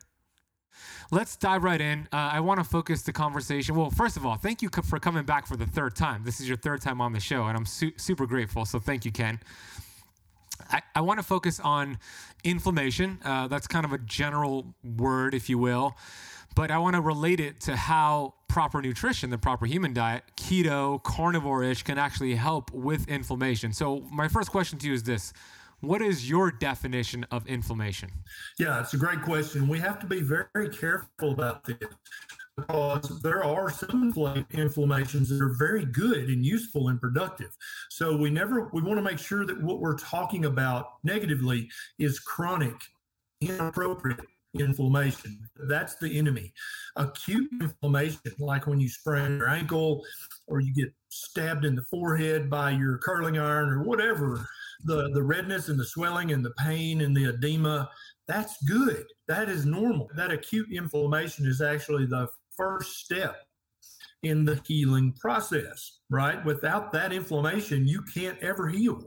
Let's 1.12 1.36
dive 1.36 1.64
right 1.64 1.82
in. 1.82 2.08
Uh, 2.12 2.18
I 2.34 2.40
want 2.40 2.60
to 2.60 2.64
focus 2.64 3.02
the 3.02 3.14
conversation. 3.14 3.76
Well, 3.76 3.90
first 3.90 4.18
of 4.18 4.26
all, 4.26 4.36
thank 4.36 4.62
you 4.62 4.70
for 4.84 5.00
coming 5.00 5.24
back 5.24 5.48
for 5.48 5.58
the 5.58 5.66
third 5.66 5.96
time. 5.96 6.24
This 6.24 6.40
is 6.40 6.48
your 6.48 6.58
third 6.58 6.82
time 6.82 7.02
on 7.02 7.14
the 7.14 7.20
show, 7.20 7.46
and 7.46 7.58
I'm 7.58 7.66
su- 7.66 7.94
super 7.98 8.26
grateful. 8.26 8.66
So 8.66 8.80
thank 8.80 9.06
you, 9.06 9.12
Ken. 9.12 9.40
I, 10.70 10.82
I 10.96 11.02
want 11.02 11.20
to 11.20 11.26
focus 11.26 11.60
on 11.60 11.98
inflammation. 12.44 13.20
Uh, 13.24 13.48
that's 13.48 13.68
kind 13.68 13.86
of 13.86 13.94
a 13.94 13.98
general 13.98 14.74
word, 14.84 15.34
if 15.34 15.50
you 15.50 15.58
will. 15.58 15.96
But 16.56 16.72
I 16.72 16.78
want 16.78 16.96
to 16.96 17.02
relate 17.02 17.40
it 17.40 17.60
to 17.62 17.76
how 17.76 18.34
proper 18.48 18.82
nutrition, 18.82 19.30
the 19.30 19.38
proper 19.38 19.66
human 19.66 19.94
diet, 19.94 20.24
keto, 20.36 21.02
carnivore 21.04 21.64
ish, 21.64 21.84
can 21.84 21.98
actually 21.98 22.36
help 22.36 22.72
with 22.72 23.08
inflammation. 23.08 23.72
So, 23.72 24.04
my 24.12 24.28
first 24.28 24.52
question 24.52 24.78
to 24.80 24.88
you 24.88 24.94
is 24.94 25.04
this 25.04 25.32
What 25.82 26.02
is 26.02 26.30
your 26.30 26.52
definition 26.52 27.26
of 27.32 27.48
inflammation? 27.48 28.12
Yeah, 28.58 28.82
it's 28.82 28.94
a 28.94 28.98
great 28.98 29.22
question. 29.22 29.68
We 29.68 29.80
have 29.80 30.00
to 30.00 30.06
be 30.06 30.22
very 30.22 30.70
careful 30.70 31.32
about 31.32 31.64
this 31.64 31.78
because 32.58 33.22
there 33.22 33.44
are 33.44 33.70
some 33.70 34.14
inflammations 34.52 35.30
that 35.30 35.42
are 35.42 35.56
very 35.58 35.86
good 35.86 36.30
and 36.30 36.46
useful 36.46 36.90
and 36.90 37.00
productive. 37.00 37.56
So 37.90 38.16
we 38.16 38.30
never 38.30 38.70
we 38.74 38.82
want 38.82 38.98
to 38.98 39.04
make 39.04 39.20
sure 39.20 39.46
that 39.46 39.62
what 39.62 39.80
we're 39.80 39.98
talking 39.98 40.46
about 40.46 40.96
negatively 41.04 41.70
is 41.98 42.20
chronic, 42.20 42.76
inappropriate 43.40 44.20
inflammation. 44.56 45.40
That's 45.68 45.96
the 45.96 46.18
enemy. 46.18 46.54
Acute 46.96 47.50
inflammation, 47.62 48.34
like 48.40 48.68
when 48.68 48.80
you 48.80 48.90
sprain 48.90 49.38
your 49.38 49.50
ankle 49.50 50.04
or 50.48 50.60
you 50.60 50.74
get 50.74 50.94
stabbed 51.10 51.66
in 51.66 51.76
the 51.76 51.84
forehead 51.84 52.50
by 52.50 52.72
your 52.72 52.98
curling 52.98 53.38
iron 53.38 53.70
or 53.70 53.84
whatever, 53.84 54.46
the, 54.84 55.10
the 55.14 55.24
redness 55.24 55.70
and 55.70 55.80
the 55.80 55.86
swelling 55.86 56.32
and 56.32 56.44
the 56.44 56.52
pain 56.52 57.02
and 57.02 57.16
the 57.16 57.30
edema, 57.30 57.90
that's 58.28 58.62
good. 58.64 59.06
That 59.28 59.50
is 59.50 59.66
normal. 59.66 60.10
That 60.16 60.32
acute 60.32 60.72
inflammation 60.72 61.46
is 61.46 61.62
actually 61.62 62.06
the 62.06 62.30
first 62.56 63.00
step 63.00 63.38
in 64.24 64.44
the 64.44 64.62
healing 64.68 65.14
process, 65.14 66.00
right? 66.10 66.44
Without 66.44 66.92
that 66.92 67.14
inflammation, 67.14 67.88
you 67.88 68.04
can't 68.14 68.38
ever 68.40 68.68
heal. 68.68 69.02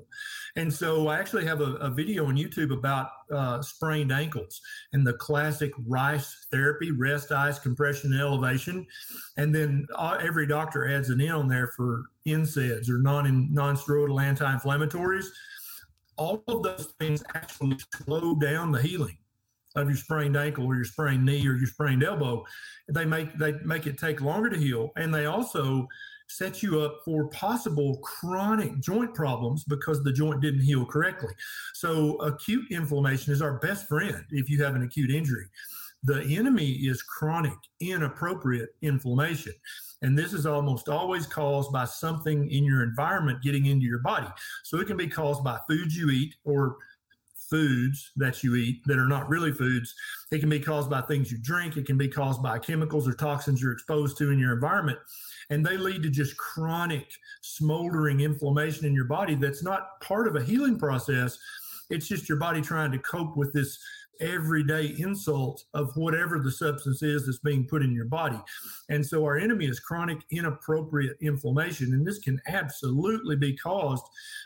And 0.57 0.73
so 0.73 1.09
I 1.09 1.19
actually 1.19 1.45
have 1.45 1.61
a, 1.61 1.75
a 1.75 1.91
video 1.91 2.27
on 2.27 2.37
YouTube 2.37 2.73
about 2.73 3.11
uh, 3.31 3.61
sprained 3.63 4.11
ankles 4.11 4.61
and 4.93 5.07
the 5.07 5.15
classic 5.15 5.71
RICE 5.87 6.47
therapy, 6.51 6.91
rest, 6.91 7.31
ice, 7.31 7.59
compression, 7.59 8.13
and 8.13 8.21
elevation. 8.21 8.87
And 9.37 9.55
then 9.55 9.87
uh, 9.95 10.19
every 10.21 10.47
doctor 10.47 10.89
adds 10.89 11.11
an 11.11 11.21
in 11.21 11.31
on 11.31 11.49
there 11.49 11.69
for 11.77 12.05
NSAIDs 12.27 12.89
or 12.89 12.99
non 12.99 13.53
non-steroidal 13.53 14.23
anti-inflammatories. 14.23 15.27
All 16.17 16.43
of 16.49 16.63
those 16.63 16.93
things 16.99 17.23
actually 17.35 17.79
slow 18.05 18.35
down 18.35 18.73
the 18.73 18.83
healing 18.83 19.17
of 19.75 19.89
your 19.89 19.97
sprained 19.97 20.37
ankle 20.37 20.67
or 20.67 20.75
your 20.77 20.85
sprained 20.85 21.25
knee 21.25 21.47
or 21.47 21.57
your 21.57 21.67
sprained 21.67 22.03
elbow. 22.03 22.45
They 22.89 23.05
make 23.05 23.37
they 23.39 23.53
make 23.65 23.87
it 23.87 23.99
take 23.99 24.21
longer 24.21 24.51
to 24.51 24.59
heal, 24.59 24.91
and 24.97 25.15
they 25.15 25.27
also 25.27 25.89
set 26.29 26.63
you 26.63 26.81
up 26.81 27.01
for 27.05 27.29
possible 27.29 27.99
chronic 27.99 28.81
joint 28.81 29.15
problems 29.15 29.65
because 29.65 30.03
the 30.03 30.13
joint 30.13 30.41
didn't 30.41 30.63
heal 30.63 30.85
correctly. 30.85 31.33
So 31.75 32.17
acute 32.17 32.71
inflammation 32.71 33.33
is 33.33 33.43
our 33.43 33.59
best 33.59 33.87
friend 33.87 34.25
if 34.31 34.49
you 34.49 34.63
have 34.63 34.75
an 34.75 34.83
acute 34.83 35.11
injury. 35.11 35.47
The 36.05 36.23
enemy 36.37 36.73
is 36.73 37.03
chronic, 37.03 37.57
inappropriate 37.81 38.71
inflammation. 38.83 39.53
And 40.03 40.19
this 40.19 40.33
is 40.33 40.47
almost 40.47 40.89
always 40.89 41.27
caused 41.27 41.73
by 41.73 41.85
something 41.85 42.51
in 42.51 42.65
your 42.65 42.83
environment 42.83 43.43
getting 43.43 43.67
into 43.67 43.87
your 43.87 44.01
body. 44.01 44.27
So 44.65 44.79
it 44.79 44.87
can 44.87 44.97
be 44.97 45.09
caused 45.09 45.45
by 45.45 45.59
foods 45.69 45.97
you 45.97 46.11
eat 46.11 46.35
or 46.45 46.77
foods 47.49 48.13
that 48.17 48.43
you 48.43 48.57
eat 48.57 48.81
that 48.87 48.99
are 48.99 49.09
not 49.09 49.29
really 49.29 49.53
foods. 49.53 49.95
It 50.31 50.41
can 50.41 50.49
be 50.49 50.59
caused 50.59 50.89
by 50.89 51.03
things 51.03 51.31
you 51.31 51.39
drink. 51.39 51.77
It 51.77 51.87
can 51.87 51.99
be 51.99 52.09
caused 52.09 52.43
by 52.43 52.59
chemicals 52.59 53.07
or 53.07 53.13
toxins 53.13 53.61
you're 53.63 53.73
exposed 53.73 54.17
to 54.19 54.31
in 54.31 54.39
your 54.39 54.55
environment. 54.55 54.99
And 55.51 55.65
they 55.65 55.77
lead 55.77 56.03
to 56.03 56.11
just 56.11 56.37
chronic, 56.39 57.07
smoldering 57.43 58.21
inflammation 58.21 58.87
in 58.87 58.95
your 58.95 59.05
body 59.05 59.35
that's 59.35 59.63
not 59.63 60.01
part 60.01 60.27
of 60.27 60.35
a 60.35 60.43
healing 60.43 60.79
process. 60.79 61.39
It's 61.91 62.09
just 62.09 62.27
your 62.27 62.39
body 62.39 62.63
trying 62.63 62.91
to 62.93 62.99
cope 62.99 63.37
with 63.37 63.53
this 63.53 63.79
everyday 64.21 64.95
insults 64.99 65.67
of 65.75 65.97
whatever 65.97 66.39
the 66.39 66.51
substance 66.51 67.03
is 67.03 67.27
that's 67.27 67.39
being 67.39 67.67
put 67.67 67.83
in 67.83 67.93
your 67.93 68.05
body. 68.07 68.41
And 68.89 69.05
so 69.05 69.25
our 69.25 69.37
enemy 69.37 69.67
is 69.67 69.81
chronic, 69.81 70.19
inappropriate 70.31 71.17
inflammation. 71.21 71.93
And 71.93 72.07
this 72.07 72.19
can 72.19 72.41
absolutely 72.47 73.37
be 73.37 73.57
caused 73.57 74.05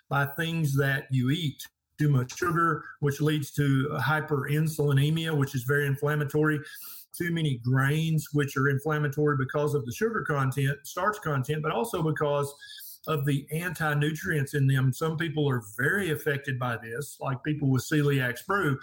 by 0.09 0.27
things 0.27 0.77
that 0.77 1.05
you 1.11 1.31
eat 1.31 1.63
too 1.99 2.09
much 2.09 2.37
sugar, 2.37 2.85
which 3.01 3.21
leads 3.21 3.51
to 3.53 3.89
hyperinsulinemia, 4.01 5.37
which 5.37 5.55
is 5.55 5.65
very 5.65 5.87
inflammatory. 5.87 6.61
Too 7.17 7.33
many 7.33 7.59
grains, 7.65 8.29
which 8.33 8.57
are 8.57 8.69
inflammatory 8.69 9.37
because 9.39 9.75
of 9.75 9.87
the 9.87 9.93
sugar 9.93 10.23
content, 10.29 10.79
starch 10.85 11.17
content, 11.23 11.63
but 11.63 11.73
also 11.73 12.03
because 12.03 12.55
of 13.07 13.25
the 13.25 13.47
anti 13.53 13.95
nutrients 13.95 14.55
in 14.55 14.67
them. 14.67 14.93
Some 14.93 15.17
people 15.17 15.49
are 15.49 15.63
very 15.79 16.11
affected 16.11 16.59
by 16.59 16.77
this, 16.77 17.17
like 17.21 17.43
people 17.43 17.71
with 17.71 17.89
celiac 17.91 18.39
sprue. 18.43 18.77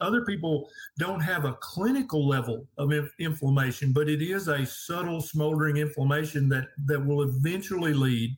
Other 0.00 0.24
people 0.24 0.68
don't 0.98 1.20
have 1.20 1.44
a 1.44 1.54
clinical 1.60 2.26
level 2.28 2.66
of 2.76 2.92
inflammation, 3.18 3.92
but 3.92 4.08
it 4.08 4.20
is 4.22 4.48
a 4.48 4.66
subtle 4.66 5.20
smoldering 5.20 5.78
inflammation 5.78 6.48
that, 6.50 6.68
that 6.86 7.04
will 7.04 7.22
eventually 7.22 7.94
lead 7.94 8.36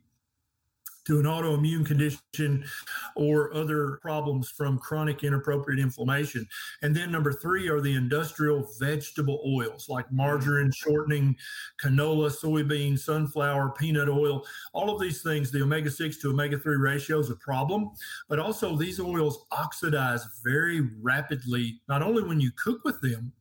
to 1.08 1.18
an 1.18 1.24
autoimmune 1.24 1.86
condition 1.86 2.62
or 3.16 3.54
other 3.54 3.98
problems 4.02 4.50
from 4.50 4.78
chronic 4.78 5.24
inappropriate 5.24 5.80
inflammation. 5.80 6.46
And 6.82 6.94
then 6.94 7.10
number 7.10 7.32
three 7.32 7.66
are 7.70 7.80
the 7.80 7.94
industrial 7.94 8.68
vegetable 8.78 9.40
oils 9.46 9.88
like 9.88 10.12
margarine, 10.12 10.70
shortening, 10.70 11.34
canola, 11.82 12.30
soybean, 12.30 12.98
sunflower, 12.98 13.70
peanut 13.78 14.10
oil. 14.10 14.44
All 14.74 14.94
of 14.94 15.00
these 15.00 15.22
things, 15.22 15.50
the 15.50 15.62
omega 15.62 15.90
6 15.90 16.18
to 16.18 16.28
omega 16.28 16.58
3 16.58 16.76
ratio 16.76 17.20
is 17.20 17.30
a 17.30 17.36
problem, 17.36 17.90
but 18.28 18.38
also 18.38 18.76
these 18.76 19.00
oils 19.00 19.46
oxidize 19.50 20.26
very 20.44 20.90
rapidly, 21.00 21.80
not 21.88 22.02
only 22.02 22.22
when 22.22 22.38
you 22.38 22.50
cook 22.62 22.84
with 22.84 23.00
them, 23.00 23.32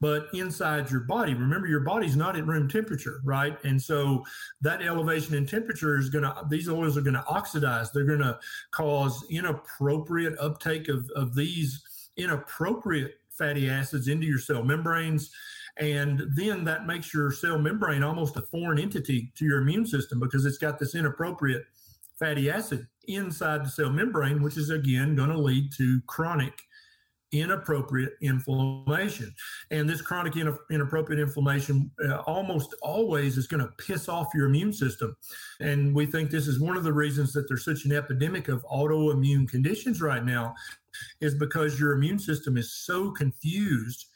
but 0.00 0.26
inside 0.34 0.90
your 0.90 1.00
body. 1.00 1.34
Remember, 1.34 1.66
your 1.66 1.80
body's 1.80 2.16
not 2.16 2.36
at 2.36 2.46
room 2.46 2.68
temperature, 2.68 3.20
right? 3.24 3.56
And 3.64 3.80
so 3.80 4.24
that 4.60 4.82
elevation 4.82 5.34
in 5.34 5.46
temperature 5.46 5.98
is 5.98 6.10
going 6.10 6.24
to, 6.24 6.44
these 6.50 6.68
oils 6.68 6.96
are 6.96 7.02
going 7.02 7.14
to 7.14 7.26
oxidize. 7.26 7.92
They're 7.92 8.04
going 8.04 8.20
to 8.20 8.38
cause 8.72 9.24
inappropriate 9.30 10.38
uptake 10.38 10.88
of, 10.88 11.08
of 11.16 11.34
these 11.34 12.10
inappropriate 12.16 13.14
fatty 13.30 13.70
acids 13.70 14.08
into 14.08 14.26
your 14.26 14.38
cell 14.38 14.62
membranes. 14.62 15.30
And 15.78 16.22
then 16.34 16.64
that 16.64 16.86
makes 16.86 17.12
your 17.12 17.30
cell 17.30 17.58
membrane 17.58 18.02
almost 18.02 18.36
a 18.36 18.42
foreign 18.42 18.78
entity 18.78 19.32
to 19.36 19.44
your 19.44 19.60
immune 19.60 19.86
system 19.86 20.20
because 20.20 20.46
it's 20.46 20.58
got 20.58 20.78
this 20.78 20.94
inappropriate 20.94 21.64
fatty 22.18 22.50
acid 22.50 22.86
inside 23.08 23.64
the 23.64 23.68
cell 23.68 23.90
membrane, 23.90 24.42
which 24.42 24.56
is 24.56 24.70
again 24.70 25.14
going 25.14 25.30
to 25.30 25.38
lead 25.38 25.70
to 25.72 26.00
chronic 26.06 26.62
inappropriate 27.40 28.14
inflammation. 28.20 29.34
And 29.70 29.88
this 29.88 30.00
chronic 30.00 30.34
inappropriate 30.70 31.20
inflammation 31.20 31.90
uh, 32.04 32.18
almost 32.18 32.74
always 32.82 33.36
is 33.36 33.46
going 33.46 33.62
to 33.62 33.72
piss 33.78 34.08
off 34.08 34.28
your 34.34 34.46
immune 34.46 34.72
system. 34.72 35.16
And 35.60 35.94
we 35.94 36.06
think 36.06 36.30
this 36.30 36.46
is 36.46 36.60
one 36.60 36.76
of 36.76 36.84
the 36.84 36.92
reasons 36.92 37.32
that 37.32 37.48
there's 37.48 37.64
such 37.64 37.84
an 37.84 37.92
epidemic 37.92 38.48
of 38.48 38.64
autoimmune 38.64 39.48
conditions 39.48 40.00
right 40.00 40.24
now, 40.24 40.54
is 41.20 41.34
because 41.34 41.78
your 41.78 41.92
immune 41.92 42.18
system 42.18 42.56
is 42.56 42.72
so 42.72 43.10
confused 43.10 44.06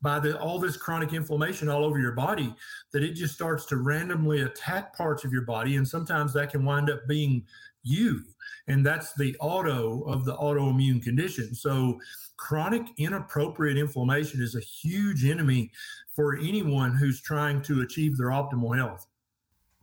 by 0.00 0.20
the, 0.20 0.38
all 0.38 0.60
this 0.60 0.76
chronic 0.76 1.12
inflammation 1.12 1.68
all 1.68 1.84
over 1.84 1.98
your 1.98 2.12
body 2.12 2.54
that 2.92 3.02
it 3.02 3.14
just 3.14 3.34
starts 3.34 3.64
to 3.66 3.76
randomly 3.76 4.42
attack 4.42 4.96
parts 4.96 5.24
of 5.24 5.32
your 5.32 5.42
body. 5.42 5.74
And 5.74 5.88
sometimes 5.88 6.32
that 6.34 6.50
can 6.50 6.64
wind 6.64 6.88
up 6.88 7.00
being 7.08 7.44
you. 7.82 8.22
And 8.68 8.84
that's 8.84 9.14
the 9.14 9.36
auto 9.40 10.02
of 10.02 10.24
the 10.24 10.36
autoimmune 10.36 11.02
condition. 11.02 11.54
So 11.54 11.98
chronic 12.36 12.86
inappropriate 12.98 13.78
inflammation 13.78 14.42
is 14.42 14.54
a 14.54 14.60
huge 14.60 15.24
enemy 15.24 15.72
for 16.14 16.36
anyone 16.36 16.94
who's 16.94 17.20
trying 17.20 17.62
to 17.62 17.80
achieve 17.80 18.16
their 18.16 18.28
optimal 18.28 18.76
health. 18.76 19.06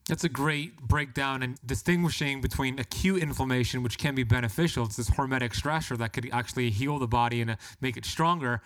That's 0.07 0.23
a 0.23 0.29
great 0.29 0.77
breakdown 0.77 1.41
and 1.41 1.57
distinguishing 1.65 2.39
between 2.39 2.77
acute 2.77 3.23
inflammation, 3.23 3.81
which 3.81 3.97
can 3.97 4.13
be 4.13 4.23
beneficial. 4.23 4.85
It's 4.85 4.97
this 4.97 5.09
hormetic 5.09 5.59
stressor 5.59 5.97
that 5.97 6.13
could 6.13 6.29
actually 6.31 6.69
heal 6.69 6.99
the 6.99 7.07
body 7.07 7.41
and 7.41 7.51
uh, 7.51 7.55
make 7.81 7.97
it 7.97 8.05
stronger. 8.05 8.61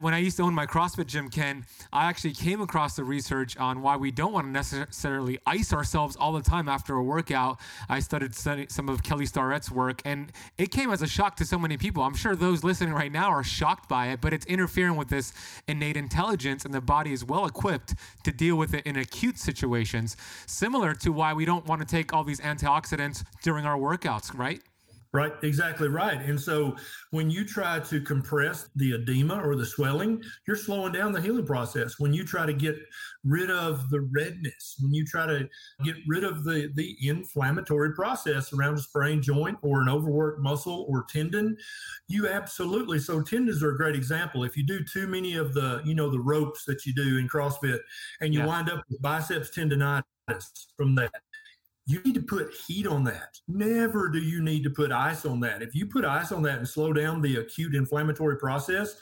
When 0.00 0.14
I 0.14 0.18
used 0.18 0.38
to 0.38 0.42
own 0.42 0.54
my 0.54 0.66
CrossFit 0.66 1.06
gym, 1.06 1.28
Ken, 1.28 1.66
I 1.92 2.06
actually 2.06 2.32
came 2.32 2.62
across 2.62 2.96
the 2.96 3.04
research 3.04 3.56
on 3.58 3.82
why 3.82 3.96
we 3.96 4.10
don't 4.10 4.32
want 4.32 4.46
to 4.46 4.50
necessarily 4.50 5.38
ice 5.46 5.74
ourselves 5.74 6.16
all 6.16 6.32
the 6.32 6.40
time 6.40 6.68
after 6.68 6.96
a 6.96 7.04
workout. 7.04 7.60
I 7.88 8.00
studied 8.00 8.34
some 8.34 8.88
of 8.88 9.02
Kelly 9.02 9.26
Starrett's 9.26 9.70
work, 9.70 10.00
and 10.06 10.32
it 10.56 10.70
came 10.70 10.90
as 10.90 11.02
a 11.02 11.06
shock 11.06 11.36
to 11.36 11.44
so 11.44 11.58
many 11.58 11.76
people. 11.76 12.02
I'm 12.02 12.14
sure 12.14 12.34
those 12.34 12.64
listening 12.64 12.94
right 12.94 13.12
now 13.12 13.28
are 13.28 13.44
shocked 13.44 13.90
by 13.90 14.08
it, 14.08 14.22
but 14.22 14.32
it's 14.32 14.46
interfering 14.46 14.96
with 14.96 15.08
this 15.08 15.34
innate 15.68 15.98
intelligence, 15.98 16.64
and 16.64 16.72
the 16.72 16.80
body 16.80 17.12
is 17.12 17.22
well 17.22 17.44
equipped 17.44 17.94
to 18.24 18.32
deal 18.32 18.56
with 18.56 18.72
it 18.72 18.86
in 18.86 18.96
acute 18.96 19.38
situations, 19.38 20.16
similar 20.46 20.94
to 20.94 21.12
why 21.12 21.34
we 21.34 21.44
don't 21.44 21.66
want 21.66 21.82
to 21.82 21.86
take 21.86 22.14
all 22.14 22.24
these 22.24 22.40
antioxidants 22.40 23.22
during 23.42 23.66
our 23.66 23.76
workouts, 23.76 24.36
right? 24.36 24.62
Right, 25.12 25.32
exactly 25.42 25.88
right. 25.88 26.20
And 26.20 26.40
so 26.40 26.76
when 27.10 27.30
you 27.30 27.44
try 27.44 27.80
to 27.80 28.00
compress 28.00 28.70
the 28.76 28.92
edema 28.92 29.40
or 29.42 29.56
the 29.56 29.66
swelling, 29.66 30.22
you're 30.46 30.56
slowing 30.56 30.92
down 30.92 31.10
the 31.12 31.20
healing 31.20 31.44
process. 31.44 31.98
When 31.98 32.14
you 32.14 32.24
try 32.24 32.46
to 32.46 32.52
get 32.52 32.76
rid 33.24 33.50
of 33.50 33.90
the 33.90 34.02
redness, 34.02 34.76
when 34.80 34.94
you 34.94 35.04
try 35.04 35.26
to 35.26 35.48
get 35.82 35.96
rid 36.06 36.22
of 36.22 36.44
the, 36.44 36.70
the 36.76 36.96
inflammatory 37.08 37.92
process 37.92 38.52
around 38.52 38.74
a 38.78 38.80
sprained 38.80 39.24
joint 39.24 39.58
or 39.62 39.82
an 39.82 39.88
overworked 39.88 40.42
muscle 40.42 40.86
or 40.88 41.04
tendon, 41.08 41.56
you 42.06 42.28
absolutely 42.28 43.00
so 43.00 43.20
tendons 43.20 43.64
are 43.64 43.72
a 43.72 43.76
great 43.76 43.96
example. 43.96 44.44
If 44.44 44.56
you 44.56 44.64
do 44.64 44.84
too 44.84 45.08
many 45.08 45.34
of 45.34 45.54
the, 45.54 45.82
you 45.84 45.96
know, 45.96 46.08
the 46.08 46.20
ropes 46.20 46.64
that 46.66 46.86
you 46.86 46.94
do 46.94 47.18
in 47.18 47.28
CrossFit 47.28 47.80
and 48.20 48.32
you 48.32 48.40
yeah. 48.40 48.46
wind 48.46 48.70
up 48.70 48.84
with 48.88 49.02
biceps 49.02 49.50
tendonitis 49.50 50.04
from 50.76 50.94
that 50.94 51.10
you 51.90 52.00
need 52.04 52.14
to 52.14 52.22
put 52.22 52.54
heat 52.66 52.86
on 52.86 53.02
that. 53.04 53.38
Never 53.48 54.08
do 54.08 54.20
you 54.20 54.42
need 54.42 54.62
to 54.64 54.70
put 54.70 54.92
ice 54.92 55.26
on 55.26 55.40
that. 55.40 55.60
If 55.60 55.74
you 55.74 55.86
put 55.86 56.04
ice 56.04 56.30
on 56.30 56.42
that 56.42 56.58
and 56.58 56.68
slow 56.68 56.92
down 56.92 57.20
the 57.20 57.36
acute 57.36 57.74
inflammatory 57.74 58.36
process, 58.36 58.96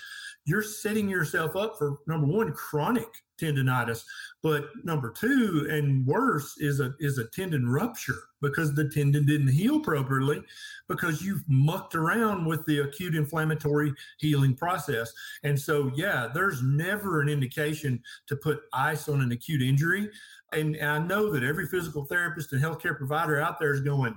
you're 0.46 0.62
setting 0.62 1.08
yourself 1.08 1.56
up 1.56 1.76
for 1.76 1.98
number 2.06 2.26
one, 2.26 2.52
chronic 2.52 3.08
tendonitis, 3.38 4.04
but 4.42 4.70
number 4.84 5.10
two, 5.10 5.68
and 5.70 6.06
worse, 6.06 6.54
is 6.58 6.80
a 6.80 6.94
is 6.98 7.18
a 7.18 7.26
tendon 7.26 7.68
rupture 7.68 8.18
because 8.40 8.74
the 8.74 8.88
tendon 8.88 9.26
didn't 9.26 9.48
heal 9.48 9.80
properly 9.80 10.42
because 10.88 11.22
you've 11.22 11.42
mucked 11.48 11.94
around 11.94 12.46
with 12.46 12.64
the 12.66 12.80
acute 12.80 13.14
inflammatory 13.14 13.92
healing 14.18 14.54
process. 14.54 15.12
And 15.42 15.58
so, 15.58 15.90
yeah, 15.94 16.28
there's 16.32 16.62
never 16.62 17.20
an 17.20 17.28
indication 17.28 18.00
to 18.28 18.36
put 18.36 18.60
ice 18.72 19.08
on 19.08 19.20
an 19.20 19.32
acute 19.32 19.62
injury. 19.62 20.08
And, 20.52 20.76
and 20.76 20.90
I 20.90 20.98
know 20.98 21.30
that 21.30 21.42
every 21.42 21.66
physical 21.66 22.04
therapist 22.04 22.52
and 22.52 22.62
healthcare 22.62 22.96
provider 22.96 23.40
out 23.40 23.58
there 23.58 23.74
is 23.74 23.80
going, 23.80 24.14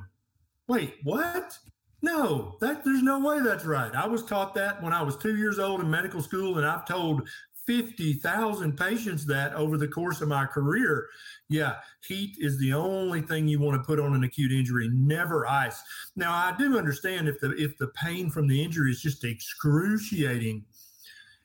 wait, 0.67 0.95
what? 1.03 1.57
No, 2.01 2.57
that 2.61 2.83
there's 2.83 3.03
no 3.03 3.19
way 3.19 3.41
that's 3.41 3.65
right. 3.65 3.93
I 3.93 4.07
was 4.07 4.23
taught 4.23 4.55
that 4.55 4.81
when 4.81 4.93
I 4.93 5.03
was 5.03 5.17
two 5.17 5.35
years 5.37 5.59
old 5.59 5.81
in 5.81 5.89
medical 5.89 6.21
school, 6.21 6.57
and 6.57 6.65
I've 6.65 6.87
told 6.87 7.27
50,000 7.67 8.75
patients 8.75 9.25
that 9.27 9.53
over 9.53 9.77
the 9.77 9.87
course 9.87 10.21
of 10.21 10.27
my 10.27 10.45
career. 10.45 11.07
Yeah, 11.47 11.75
heat 12.07 12.35
is 12.39 12.57
the 12.59 12.73
only 12.73 13.21
thing 13.21 13.47
you 13.47 13.59
want 13.59 13.81
to 13.81 13.85
put 13.85 13.99
on 13.99 14.15
an 14.15 14.23
acute 14.23 14.51
injury, 14.51 14.89
never 14.91 15.47
ice. 15.47 15.81
Now, 16.15 16.33
I 16.33 16.55
do 16.57 16.77
understand 16.77 17.27
if 17.27 17.39
the 17.39 17.51
if 17.51 17.77
the 17.77 17.87
pain 17.89 18.29
from 18.29 18.47
the 18.47 18.63
injury 18.63 18.91
is 18.91 19.01
just 19.01 19.23
excruciating 19.23 20.65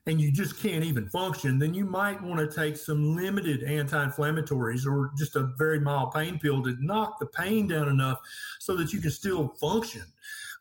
and 0.06 0.20
you 0.20 0.30
just 0.30 0.58
can't 0.58 0.84
even 0.84 1.08
function, 1.08 1.58
then 1.58 1.74
you 1.74 1.84
might 1.84 2.22
want 2.22 2.38
to 2.38 2.54
take 2.54 2.76
some 2.76 3.16
limited 3.16 3.64
anti-inflammatories 3.64 4.86
or 4.86 5.10
just 5.18 5.34
a 5.34 5.50
very 5.58 5.80
mild 5.80 6.12
pain 6.12 6.38
pill 6.38 6.62
to 6.62 6.76
knock 6.78 7.18
the 7.18 7.26
pain 7.26 7.66
down 7.66 7.88
enough 7.88 8.20
so 8.60 8.76
that 8.76 8.92
you 8.92 9.00
can 9.00 9.10
still 9.10 9.48
function. 9.60 10.04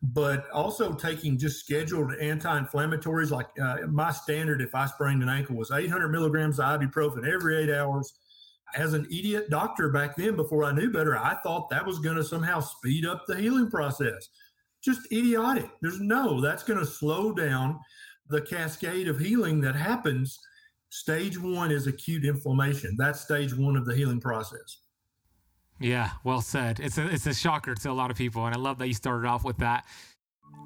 But 0.01 0.49
also 0.51 0.93
taking 0.93 1.37
just 1.37 1.59
scheduled 1.59 2.15
anti-inflammatories, 2.15 3.29
like 3.29 3.47
uh, 3.61 3.87
my 3.87 4.11
standard, 4.11 4.61
if 4.61 4.73
I 4.73 4.87
sprained 4.87 5.21
an 5.21 5.29
ankle, 5.29 5.55
was 5.55 5.71
800 5.71 6.09
milligrams 6.09 6.59
of 6.59 6.65
ibuprofen 6.65 7.31
every 7.31 7.57
eight 7.57 7.73
hours. 7.73 8.13
As 8.75 8.93
an 8.93 9.05
idiot 9.05 9.49
doctor 9.51 9.89
back 9.89 10.15
then, 10.15 10.35
before 10.35 10.63
I 10.63 10.71
knew 10.71 10.91
better, 10.91 11.15
I 11.17 11.35
thought 11.43 11.69
that 11.69 11.85
was 11.85 11.99
going 11.99 12.17
to 12.17 12.23
somehow 12.23 12.59
speed 12.61 13.05
up 13.05 13.25
the 13.27 13.35
healing 13.35 13.69
process. 13.69 14.27
Just 14.81 15.11
idiotic. 15.11 15.69
There's 15.81 16.01
no, 16.01 16.41
that's 16.41 16.63
going 16.63 16.79
to 16.79 16.85
slow 16.85 17.31
down 17.31 17.79
the 18.29 18.41
cascade 18.41 19.08
of 19.08 19.20
healing 19.20 19.62
that 19.62 19.75
happens, 19.75 20.39
stage 20.89 21.39
one 21.39 21.72
is 21.72 21.88
acute 21.88 22.25
inflammation. 22.25 22.96
That's 22.98 23.22
stage 23.22 23.53
one 23.55 23.75
of 23.75 23.86
the 23.86 23.96
healing 23.96 24.20
process. 24.20 24.79
Yeah, 25.79 26.12
well 26.24 26.41
said. 26.41 26.79
It's 26.79 26.98
a 26.98 27.08
it's 27.08 27.27
a 27.27 27.34
shocker 27.34 27.76
to 27.76 27.91
a 27.91 27.93
lot 27.93 28.10
of 28.10 28.17
people, 28.17 28.45
and 28.45 28.56
I 28.56 28.58
love 28.58 28.78
that 28.80 28.88
you 28.88 28.93
started 28.93 29.28
off 29.28 29.43
with 29.43 29.58
that. 29.58 29.86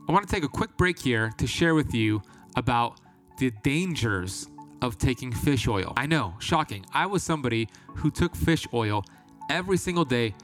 I 0.08 0.12
want 0.12 0.28
to 0.28 0.34
take 0.34 0.44
a 0.44 0.50
quick 0.50 0.78
break 0.78 1.00
here 1.00 1.32
to 1.38 1.48
share 1.48 1.74
with 1.74 1.94
you 1.94 2.22
about 2.56 3.00
the 3.40 3.52
dangers 3.64 4.48
of 4.82 4.98
taking 4.98 5.32
fish 5.32 5.68
oil. 5.68 5.94
I 5.98 6.06
know, 6.06 6.36
shocking. 6.40 6.86
I 6.94 7.06
was 7.06 7.24
somebody 7.24 7.68
who 7.96 8.12
took 8.12 8.36
fish 8.36 8.68
oil 8.74 9.04
every 9.50 9.78
single 9.78 10.06
day 10.06 10.36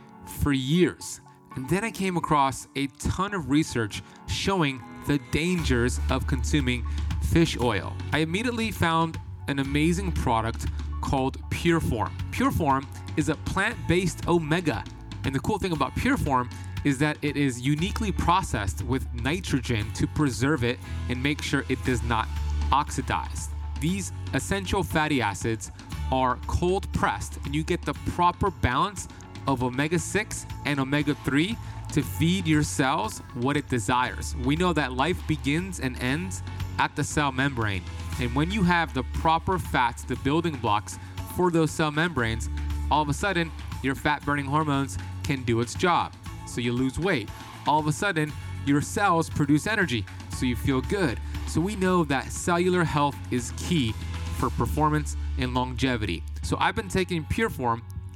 for 0.42 0.52
years. 0.52 1.22
And 1.56 1.70
then 1.70 1.86
I 1.86 1.92
came 1.92 2.18
across 2.18 2.68
a 2.76 2.88
ton 3.00 3.34
of 3.34 3.50
research 3.50 4.02
showing 4.28 4.84
the 5.08 5.20
dangers 5.32 6.00
of 6.10 6.28
consuming 6.28 6.86
fish 7.26 7.58
oil. 7.60 7.94
I 8.14 8.20
immediately 8.20 8.72
found 8.72 9.20
an 9.48 9.60
amazing 9.60 10.12
product 10.12 10.68
called 11.02 11.38
Pureform. 11.50 12.12
Pureform 12.32 12.86
is 13.18 13.30
a 13.30 13.36
plant 13.36 13.78
based 13.88 14.28
omega. 14.28 14.84
And 15.24 15.34
the 15.34 15.40
cool 15.40 15.58
thing 15.58 15.72
about 15.72 15.96
Pureform 15.96 16.52
is 16.84 16.98
that 17.00 17.18
it 17.22 17.36
is 17.36 17.60
uniquely 17.60 18.12
processed 18.12 18.84
with 18.84 19.12
nitrogen 19.14 19.92
to 19.94 20.06
preserve 20.08 20.64
it 20.64 20.80
and 21.10 21.22
make 21.22 21.42
sure 21.42 21.66
it 21.68 21.84
does 21.84 22.04
not 22.04 22.28
oxidize. 22.72 23.50
These 23.80 24.12
essential 24.34 24.84
fatty 24.84 25.22
acids 25.22 25.72
are 26.12 26.38
cold 26.48 26.92
pressed, 26.94 27.38
and 27.46 27.56
you 27.56 27.64
get 27.64 27.82
the 27.82 27.94
proper 28.12 28.52
balance 28.52 29.08
of 29.48 29.64
omega 29.64 29.98
6 30.00 30.46
and 30.66 30.80
omega 30.80 31.16
3 31.26 31.58
to 31.92 32.02
feed 32.02 32.48
your 32.48 32.64
cells 32.64 33.20
what 33.36 33.58
it 33.58 33.68
desires. 33.70 34.36
We 34.44 34.56
know 34.56 34.74
that 34.74 34.94
life 34.94 35.26
begins 35.28 35.80
and 35.80 36.00
ends 36.02 36.44
at 36.80 36.96
the 36.96 37.04
cell 37.04 37.32
membrane. 37.32 37.84
And 38.20 38.34
when 38.34 38.52
you 38.52 38.64
have 38.64 38.94
the 38.94 39.04
proper 39.14 39.60
fats, 39.60 40.04
the 40.04 40.16
building 40.18 40.56
blocks 40.56 40.98
for 41.36 41.52
those 41.52 41.72
cell 41.72 41.92
membranes, 41.92 42.50
all 42.90 43.02
of 43.02 43.10
a 43.10 43.14
sudden 43.14 43.52
your 43.82 43.96
fat 43.96 44.26
burning 44.26 44.46
hormones 44.46 44.98
can 45.24 45.44
do 45.44 45.60
its 45.60 45.74
job. 45.74 46.14
So 46.48 46.62
you 46.62 46.72
lose 46.72 46.98
weight. 46.98 47.30
All 47.68 47.80
of 47.80 47.88
a 47.88 47.92
sudden, 47.92 48.32
your 48.66 48.82
cells 48.82 49.30
produce 49.30 49.68
energy, 49.68 50.06
so 50.32 50.46
you 50.46 50.56
feel 50.56 50.82
good. 50.82 51.20
So 51.48 51.62
we 51.62 51.76
know 51.76 52.04
that 52.06 52.32
cellular 52.32 52.84
health 52.84 53.16
is 53.32 53.54
key 53.58 53.92
for 54.38 54.50
performance 54.52 55.18
and 55.38 55.54
longevity. 55.54 56.24
So 56.44 56.58
I've 56.60 56.76
been 56.76 56.90
taking 56.90 57.24
Pureform 57.26 57.82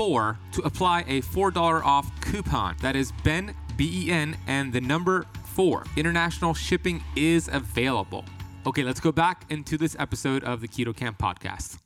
4 0.00 0.38
to 0.52 0.62
apply 0.62 1.02
a 1.08 1.20
$4 1.20 1.84
off 1.84 2.10
coupon. 2.22 2.74
That 2.80 2.96
is 2.96 3.12
Ben, 3.22 3.54
B 3.76 4.06
E 4.06 4.10
N, 4.10 4.34
and 4.46 4.72
the 4.72 4.80
number 4.80 5.26
4. 5.52 5.84
International 5.94 6.54
shipping 6.54 7.04
is 7.16 7.50
available. 7.52 8.24
Okay, 8.64 8.82
let's 8.82 8.98
go 8.98 9.12
back 9.12 9.44
into 9.50 9.76
this 9.76 9.94
episode 9.98 10.42
of 10.42 10.62
the 10.62 10.68
Keto 10.68 10.96
Kamp 10.96 11.18
podcast. 11.18 11.76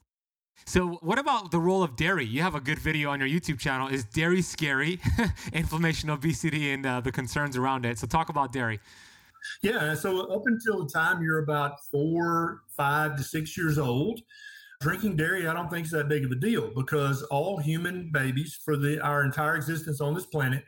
So, 0.65 0.91
what 1.03 1.19
about 1.19 1.51
the 1.51 1.59
role 1.59 1.83
of 1.83 1.97
dairy? 1.97 2.25
You 2.25 2.41
have 2.43 2.55
a 2.55 2.61
good 2.61 2.79
video 2.79 3.11
on 3.11 3.19
your 3.19 3.29
YouTube 3.29 3.59
channel. 3.59 3.89
Is 3.89 4.05
dairy 4.05 4.43
scary? 4.43 5.01
Inflammation, 5.53 6.09
obesity, 6.09 6.71
and 6.71 6.87
uh, 6.87 7.01
the 7.01 7.11
concerns 7.11 7.57
around 7.57 7.85
it. 7.85 7.99
So, 7.99 8.07
talk 8.07 8.29
about 8.29 8.53
dairy. 8.53 8.79
Yeah. 9.61 9.93
So, 9.95 10.21
up 10.33 10.45
until 10.47 10.85
the 10.85 10.89
time 10.89 11.21
you're 11.21 11.43
about 11.43 11.85
four, 11.91 12.61
five 12.77 13.17
to 13.17 13.25
six 13.25 13.57
years 13.57 13.77
old, 13.77 14.21
drinking 14.81 15.17
dairy, 15.17 15.47
I 15.47 15.55
don't 15.55 15.71
think 15.71 15.87
is 15.87 15.93
that 15.93 16.09
big 16.09 16.25
of 16.25 16.31
a 16.31 16.37
deal 16.37 16.71
because 16.75 17.23
all 17.25 17.59
human 17.59 18.11
babies 18.13 18.59
for 18.65 18.77
the 18.77 19.01
our 19.01 19.25
entire 19.25 19.57
existence 19.57 20.01
on 20.01 20.15
this 20.15 20.27
planet 20.27 20.65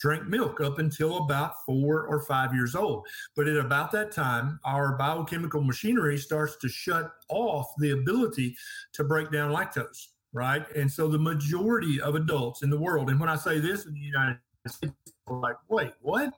drink 0.00 0.26
milk 0.26 0.60
up 0.60 0.78
until 0.78 1.18
about 1.18 1.52
four 1.64 2.06
or 2.06 2.22
five 2.22 2.54
years 2.54 2.74
old. 2.74 3.06
But 3.36 3.46
at 3.46 3.56
about 3.56 3.92
that 3.92 4.12
time, 4.12 4.58
our 4.64 4.96
biochemical 4.96 5.62
machinery 5.62 6.16
starts 6.16 6.56
to 6.56 6.68
shut 6.68 7.12
off 7.28 7.66
the 7.78 7.90
ability 7.90 8.56
to 8.94 9.04
break 9.04 9.30
down 9.30 9.52
lactose, 9.52 10.08
right? 10.32 10.64
And 10.74 10.90
so 10.90 11.06
the 11.06 11.18
majority 11.18 12.00
of 12.00 12.14
adults 12.14 12.62
in 12.62 12.70
the 12.70 12.78
world, 12.78 13.10
and 13.10 13.20
when 13.20 13.28
I 13.28 13.36
say 13.36 13.60
this 13.60 13.84
in 13.84 13.92
the 13.92 14.00
United 14.00 14.38
States, 14.66 14.94
like, 15.28 15.56
wait, 15.68 15.92
what? 16.00 16.32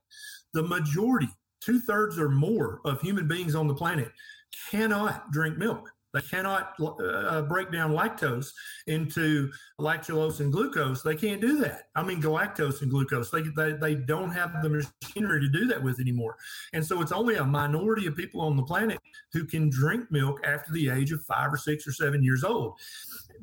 The 0.52 0.62
majority, 0.64 1.28
two 1.60 1.80
thirds 1.80 2.18
or 2.18 2.28
more 2.28 2.80
of 2.84 3.00
human 3.00 3.28
beings 3.28 3.54
on 3.54 3.68
the 3.68 3.74
planet 3.74 4.10
cannot 4.70 5.30
drink 5.30 5.56
milk 5.56 5.90
They 6.12 6.20
cannot 6.20 6.74
uh, 6.80 7.42
break 7.42 7.72
down 7.72 7.92
lactose 7.92 8.50
into 8.86 9.50
lactulose 9.80 10.40
and 10.40 10.52
glucose. 10.52 11.02
They 11.02 11.16
can't 11.16 11.40
do 11.40 11.58
that. 11.60 11.88
I 11.94 12.02
mean, 12.02 12.20
galactose 12.20 12.82
and 12.82 12.90
glucose. 12.90 13.30
They, 13.30 13.42
they, 13.42 13.72
they 13.72 13.94
don't 13.94 14.30
have 14.30 14.62
the 14.62 14.68
machinery 14.68 15.40
to 15.40 15.48
do 15.48 15.66
that 15.66 15.82
with 15.82 16.00
anymore. 16.00 16.36
And 16.72 16.84
so 16.84 17.00
it's 17.00 17.12
only 17.12 17.36
a 17.36 17.44
minority 17.44 18.06
of 18.06 18.16
people 18.16 18.42
on 18.42 18.56
the 18.56 18.62
planet 18.62 19.00
who 19.32 19.44
can 19.44 19.70
drink 19.70 20.10
milk 20.10 20.40
after 20.46 20.72
the 20.72 20.90
age 20.90 21.12
of 21.12 21.22
five 21.22 21.52
or 21.52 21.56
six 21.56 21.86
or 21.86 21.92
seven 21.92 22.22
years 22.22 22.44
old 22.44 22.78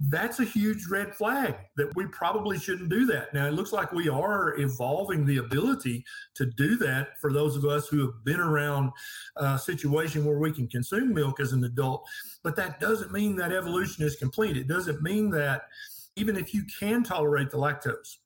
that's 0.08 0.40
a 0.40 0.46
huge 0.46 0.88
red 0.88 1.14
flag 1.14 1.56
that 1.76 1.94
we 1.96 2.06
probably 2.08 2.58
shouldn't 2.58 2.90
do 2.90 3.06
that. 3.08 3.34
Now, 3.34 3.48
it 3.48 3.54
looks 3.54 3.74
like 3.74 3.92
we 3.92 4.08
are 4.08 4.58
evolving 4.58 5.26
the 5.26 5.38
ability 5.38 6.06
to 6.36 6.46
do 6.46 6.78
that 6.78 7.20
for 7.20 7.34
those 7.34 7.58
of 7.58 7.66
us 7.66 7.90
who 7.90 8.00
have 8.06 8.24
been 8.24 8.40
around 8.40 8.92
a 9.36 9.60
situation 9.60 10.24
where 10.24 10.40
we 10.40 10.54
can 10.54 10.68
consume 10.68 11.14
milk 11.14 11.42
as 11.42 11.52
an 11.52 11.66
adult. 11.66 12.08
But 12.44 12.56
that 12.56 12.80
doesn't 12.80 13.12
mean 13.12 13.36
that 13.36 13.52
evolution 13.52 14.06
is 14.06 14.16
complete. 14.16 14.56
It 14.56 14.70
doesn't 14.70 15.02
mean 15.02 15.30
that 15.32 15.64
even 16.16 16.38
if 16.38 16.54
you 16.54 16.64
can 16.80 17.04
tolerate 17.04 17.50
the 17.50 17.58
lactose, 17.58 18.18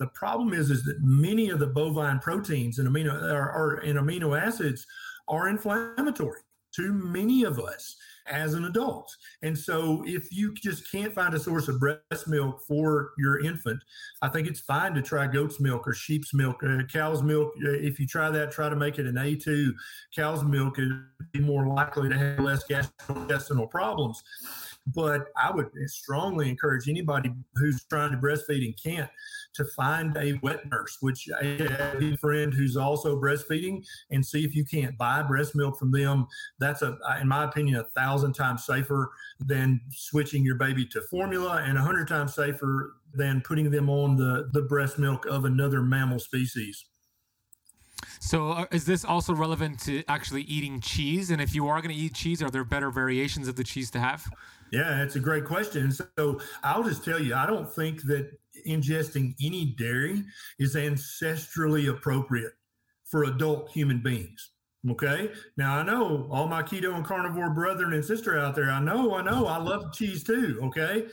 the 0.00 0.08
problem 0.08 0.52
is, 0.52 0.70
is 0.70 0.84
that 0.84 1.00
many 1.00 1.50
of 1.50 1.60
the 1.60 1.68
bovine 1.68 2.18
proteins 2.18 2.80
and 2.80 2.88
amino 2.88 3.14
or 3.22 3.76
and 3.84 3.98
amino 3.98 4.38
acids 4.38 4.84
are 5.28 5.48
inflammatory 5.48 6.40
to 6.74 6.92
many 6.92 7.44
of 7.44 7.60
us 7.60 7.96
as 8.26 8.54
an 8.54 8.64
adult. 8.64 9.14
And 9.42 9.56
so 9.56 10.02
if 10.06 10.32
you 10.32 10.54
just 10.54 10.90
can't 10.90 11.12
find 11.12 11.34
a 11.34 11.38
source 11.38 11.68
of 11.68 11.78
breast 11.78 12.26
milk 12.26 12.62
for 12.66 13.10
your 13.18 13.44
infant, 13.44 13.82
I 14.22 14.28
think 14.28 14.48
it's 14.48 14.60
fine 14.60 14.94
to 14.94 15.02
try 15.02 15.26
goat's 15.26 15.60
milk 15.60 15.86
or 15.86 15.94
sheep's 15.94 16.32
milk, 16.32 16.62
uh, 16.62 16.82
cow's 16.92 17.22
milk. 17.22 17.52
Uh, 17.64 17.70
if 17.70 17.98
you 18.00 18.06
try 18.06 18.30
that, 18.30 18.50
try 18.50 18.68
to 18.68 18.76
make 18.76 18.98
it 18.98 19.06
an 19.06 19.16
A2. 19.16 19.72
Cow's 20.16 20.44
milk 20.44 20.78
is 20.78 21.40
more 21.40 21.66
likely 21.66 22.08
to 22.08 22.16
have 22.16 22.40
less 22.40 22.64
gastrointestinal 22.66 23.70
problems. 23.70 24.22
But 24.86 25.28
I 25.36 25.50
would 25.50 25.70
strongly 25.86 26.50
encourage 26.50 26.88
anybody 26.88 27.32
who's 27.54 27.84
trying 27.84 28.10
to 28.10 28.18
breastfeed 28.18 28.64
and 28.64 28.74
can't 28.82 29.10
to 29.54 29.64
find 29.64 30.16
a 30.16 30.38
wet 30.42 30.68
nurse, 30.70 30.98
which 31.00 31.28
I 31.40 31.44
have 31.44 32.02
a 32.02 32.16
friend 32.16 32.52
who's 32.52 32.76
also 32.76 33.20
breastfeeding, 33.20 33.84
and 34.10 34.24
see 34.24 34.44
if 34.44 34.54
you 34.54 34.64
can't 34.64 34.96
buy 34.98 35.22
breast 35.22 35.54
milk 35.54 35.78
from 35.78 35.90
them. 35.90 36.26
That's 36.58 36.82
a, 36.82 36.98
in 37.20 37.28
my 37.28 37.44
opinion, 37.44 37.76
a 37.76 37.84
thousand 37.84 38.34
times 38.34 38.64
safer 38.64 39.10
than 39.40 39.80
switching 39.90 40.44
your 40.44 40.56
baby 40.56 40.86
to 40.86 41.00
formula, 41.10 41.62
and 41.64 41.78
a 41.78 41.82
hundred 41.82 42.08
times 42.08 42.34
safer 42.34 42.94
than 43.14 43.40
putting 43.42 43.70
them 43.70 43.88
on 43.88 44.16
the 44.16 44.48
the 44.52 44.62
breast 44.62 44.98
milk 44.98 45.26
of 45.26 45.44
another 45.44 45.82
mammal 45.82 46.18
species. 46.18 46.84
So, 48.20 48.50
uh, 48.50 48.64
is 48.72 48.84
this 48.84 49.04
also 49.04 49.34
relevant 49.34 49.80
to 49.80 50.02
actually 50.08 50.42
eating 50.42 50.80
cheese? 50.80 51.30
And 51.30 51.40
if 51.40 51.54
you 51.54 51.68
are 51.68 51.80
going 51.80 51.94
to 51.94 52.00
eat 52.00 52.14
cheese, 52.14 52.42
are 52.42 52.50
there 52.50 52.64
better 52.64 52.90
variations 52.90 53.48
of 53.48 53.56
the 53.56 53.64
cheese 53.64 53.90
to 53.92 54.00
have? 54.00 54.24
Yeah, 54.72 55.02
it's 55.02 55.16
a 55.16 55.20
great 55.20 55.44
question. 55.44 55.92
So, 55.92 56.40
I'll 56.62 56.82
just 56.82 57.04
tell 57.04 57.20
you, 57.20 57.34
I 57.34 57.46
don't 57.46 57.70
think 57.70 58.02
that 58.04 58.30
ingesting 58.66 59.34
any 59.42 59.74
dairy 59.78 60.24
is 60.58 60.74
ancestrally 60.74 61.88
appropriate 61.88 62.52
for 63.04 63.24
adult 63.24 63.70
human 63.70 64.02
beings. 64.02 64.50
Okay. 64.90 65.30
Now 65.56 65.78
I 65.78 65.82
know 65.82 66.28
all 66.30 66.46
my 66.46 66.62
keto 66.62 66.94
and 66.94 67.04
carnivore 67.04 67.50
brethren 67.50 67.94
and 67.94 68.04
sister 68.04 68.38
out 68.38 68.54
there. 68.54 68.70
I 68.70 68.80
know, 68.80 69.14
I 69.14 69.22
know, 69.22 69.46
I 69.46 69.56
love 69.56 69.92
cheese 69.92 70.22
too. 70.22 70.60
Okay. 70.64 71.06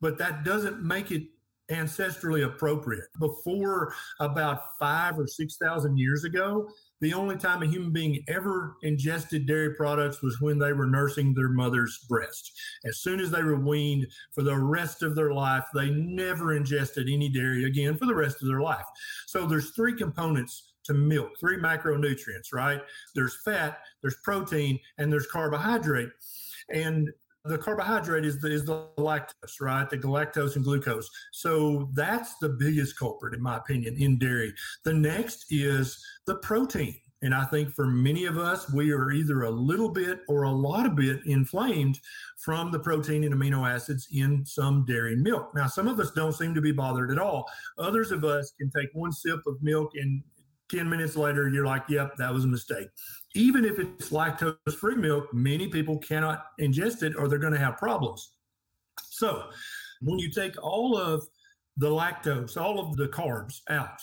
But 0.00 0.18
that 0.18 0.44
doesn't 0.44 0.82
make 0.82 1.10
it 1.10 1.24
ancestrally 1.70 2.46
appropriate. 2.46 3.06
Before 3.18 3.92
about 4.20 4.60
five 4.78 5.18
or 5.18 5.26
6,000 5.26 5.98
years 5.98 6.24
ago, 6.24 6.68
the 7.00 7.14
only 7.14 7.36
time 7.36 7.62
a 7.62 7.66
human 7.66 7.92
being 7.92 8.24
ever 8.28 8.76
ingested 8.82 9.46
dairy 9.46 9.74
products 9.74 10.22
was 10.22 10.40
when 10.40 10.58
they 10.58 10.72
were 10.72 10.86
nursing 10.86 11.32
their 11.32 11.48
mother's 11.48 11.98
breast. 12.08 12.52
As 12.84 12.98
soon 12.98 13.20
as 13.20 13.30
they 13.30 13.42
were 13.42 13.60
weaned, 13.60 14.06
for 14.34 14.42
the 14.42 14.56
rest 14.56 15.02
of 15.02 15.14
their 15.14 15.32
life, 15.32 15.64
they 15.74 15.90
never 15.90 16.54
ingested 16.54 17.08
any 17.08 17.28
dairy 17.28 17.64
again 17.64 17.96
for 17.96 18.06
the 18.06 18.14
rest 18.14 18.42
of 18.42 18.48
their 18.48 18.60
life. 18.60 18.84
So 19.26 19.46
there's 19.46 19.70
three 19.70 19.94
components 19.94 20.72
to 20.84 20.94
milk, 20.94 21.30
three 21.38 21.58
macronutrients, 21.58 22.52
right? 22.52 22.80
There's 23.14 23.38
fat, 23.44 23.80
there's 24.02 24.16
protein, 24.24 24.78
and 24.96 25.12
there's 25.12 25.26
carbohydrate. 25.26 26.10
And 26.70 27.10
the 27.44 27.58
carbohydrate 27.58 28.24
is 28.24 28.40
the, 28.40 28.50
is 28.50 28.64
the 28.64 28.86
lactose, 28.98 29.60
right? 29.60 29.88
The 29.88 29.98
galactose 29.98 30.56
and 30.56 30.64
glucose. 30.64 31.08
So 31.32 31.88
that's 31.94 32.36
the 32.38 32.50
biggest 32.50 32.98
culprit, 32.98 33.34
in 33.34 33.42
my 33.42 33.56
opinion, 33.56 33.96
in 33.98 34.18
dairy. 34.18 34.52
The 34.84 34.94
next 34.94 35.46
is 35.50 36.02
the 36.26 36.36
protein. 36.36 36.96
And 37.22 37.34
I 37.34 37.44
think 37.46 37.74
for 37.74 37.86
many 37.86 38.26
of 38.26 38.38
us, 38.38 38.72
we 38.72 38.92
are 38.92 39.10
either 39.10 39.42
a 39.42 39.50
little 39.50 39.88
bit 39.88 40.20
or 40.28 40.44
a 40.44 40.50
lot 40.50 40.86
of 40.86 40.94
bit 40.94 41.20
inflamed 41.26 41.98
from 42.36 42.70
the 42.70 42.78
protein 42.78 43.24
and 43.24 43.34
amino 43.34 43.68
acids 43.68 44.06
in 44.12 44.46
some 44.46 44.84
dairy 44.84 45.16
milk. 45.16 45.52
Now, 45.54 45.66
some 45.66 45.88
of 45.88 45.98
us 45.98 46.12
don't 46.12 46.32
seem 46.32 46.54
to 46.54 46.60
be 46.60 46.70
bothered 46.70 47.10
at 47.10 47.18
all. 47.18 47.50
Others 47.76 48.12
of 48.12 48.24
us 48.24 48.52
can 48.58 48.70
take 48.70 48.90
one 48.92 49.12
sip 49.12 49.40
of 49.48 49.60
milk 49.62 49.92
and 49.96 50.22
10 50.70 50.88
minutes 50.88 51.16
later, 51.16 51.48
you're 51.48 51.66
like, 51.66 51.84
yep, 51.88 52.16
that 52.16 52.32
was 52.32 52.44
a 52.44 52.48
mistake. 52.48 52.88
Even 53.34 53.64
if 53.64 53.78
it's 53.78 54.10
lactose 54.10 54.56
free 54.78 54.96
milk, 54.96 55.32
many 55.32 55.68
people 55.68 55.98
cannot 55.98 56.44
ingest 56.60 57.02
it 57.02 57.14
or 57.16 57.28
they're 57.28 57.38
going 57.38 57.52
to 57.52 57.58
have 57.58 57.76
problems. 57.76 58.32
So, 59.10 59.44
when 60.00 60.18
you 60.18 60.30
take 60.30 60.62
all 60.62 60.96
of 60.96 61.26
the 61.76 61.88
lactose, 61.88 62.56
all 62.56 62.78
of 62.78 62.96
the 62.96 63.08
carbs 63.08 63.60
out, 63.68 64.00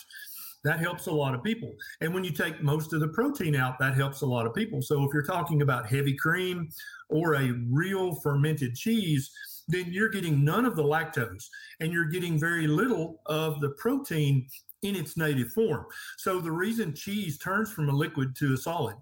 that 0.64 0.80
helps 0.80 1.06
a 1.06 1.12
lot 1.12 1.34
of 1.34 1.44
people. 1.44 1.72
And 2.00 2.12
when 2.12 2.24
you 2.24 2.32
take 2.32 2.60
most 2.60 2.92
of 2.92 3.00
the 3.00 3.08
protein 3.08 3.54
out, 3.54 3.78
that 3.78 3.94
helps 3.94 4.22
a 4.22 4.26
lot 4.26 4.46
of 4.46 4.54
people. 4.54 4.82
So 4.82 5.04
if 5.04 5.14
you're 5.14 5.22
talking 5.22 5.62
about 5.62 5.86
heavy 5.86 6.16
cream 6.16 6.68
or 7.08 7.34
a 7.34 7.52
real 7.70 8.16
fermented 8.16 8.74
cheese, 8.74 9.30
then 9.68 9.86
you're 9.88 10.08
getting 10.08 10.44
none 10.44 10.64
of 10.64 10.74
the 10.74 10.82
lactose 10.82 11.44
and 11.80 11.92
you're 11.92 12.08
getting 12.08 12.38
very 12.38 12.66
little 12.66 13.20
of 13.26 13.60
the 13.60 13.70
protein 13.70 14.48
in 14.82 14.94
its 14.94 15.16
native 15.16 15.52
form. 15.52 15.86
So 16.18 16.40
the 16.40 16.52
reason 16.52 16.94
cheese 16.94 17.38
turns 17.38 17.72
from 17.72 17.88
a 17.88 17.92
liquid 17.92 18.36
to 18.36 18.54
a 18.54 18.56
solid 18.56 18.96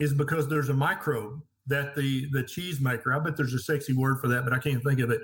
is 0.00 0.12
because 0.12 0.48
there's 0.48 0.68
a 0.68 0.74
microbe 0.74 1.40
that 1.66 1.94
the 1.94 2.28
the 2.32 2.42
cheese 2.42 2.80
maker, 2.80 3.14
I 3.14 3.18
bet 3.20 3.36
there's 3.36 3.54
a 3.54 3.58
sexy 3.58 3.92
word 3.92 4.20
for 4.20 4.28
that, 4.28 4.44
but 4.44 4.52
I 4.52 4.58
can't 4.58 4.82
think 4.82 5.00
of 5.00 5.10
it. 5.10 5.20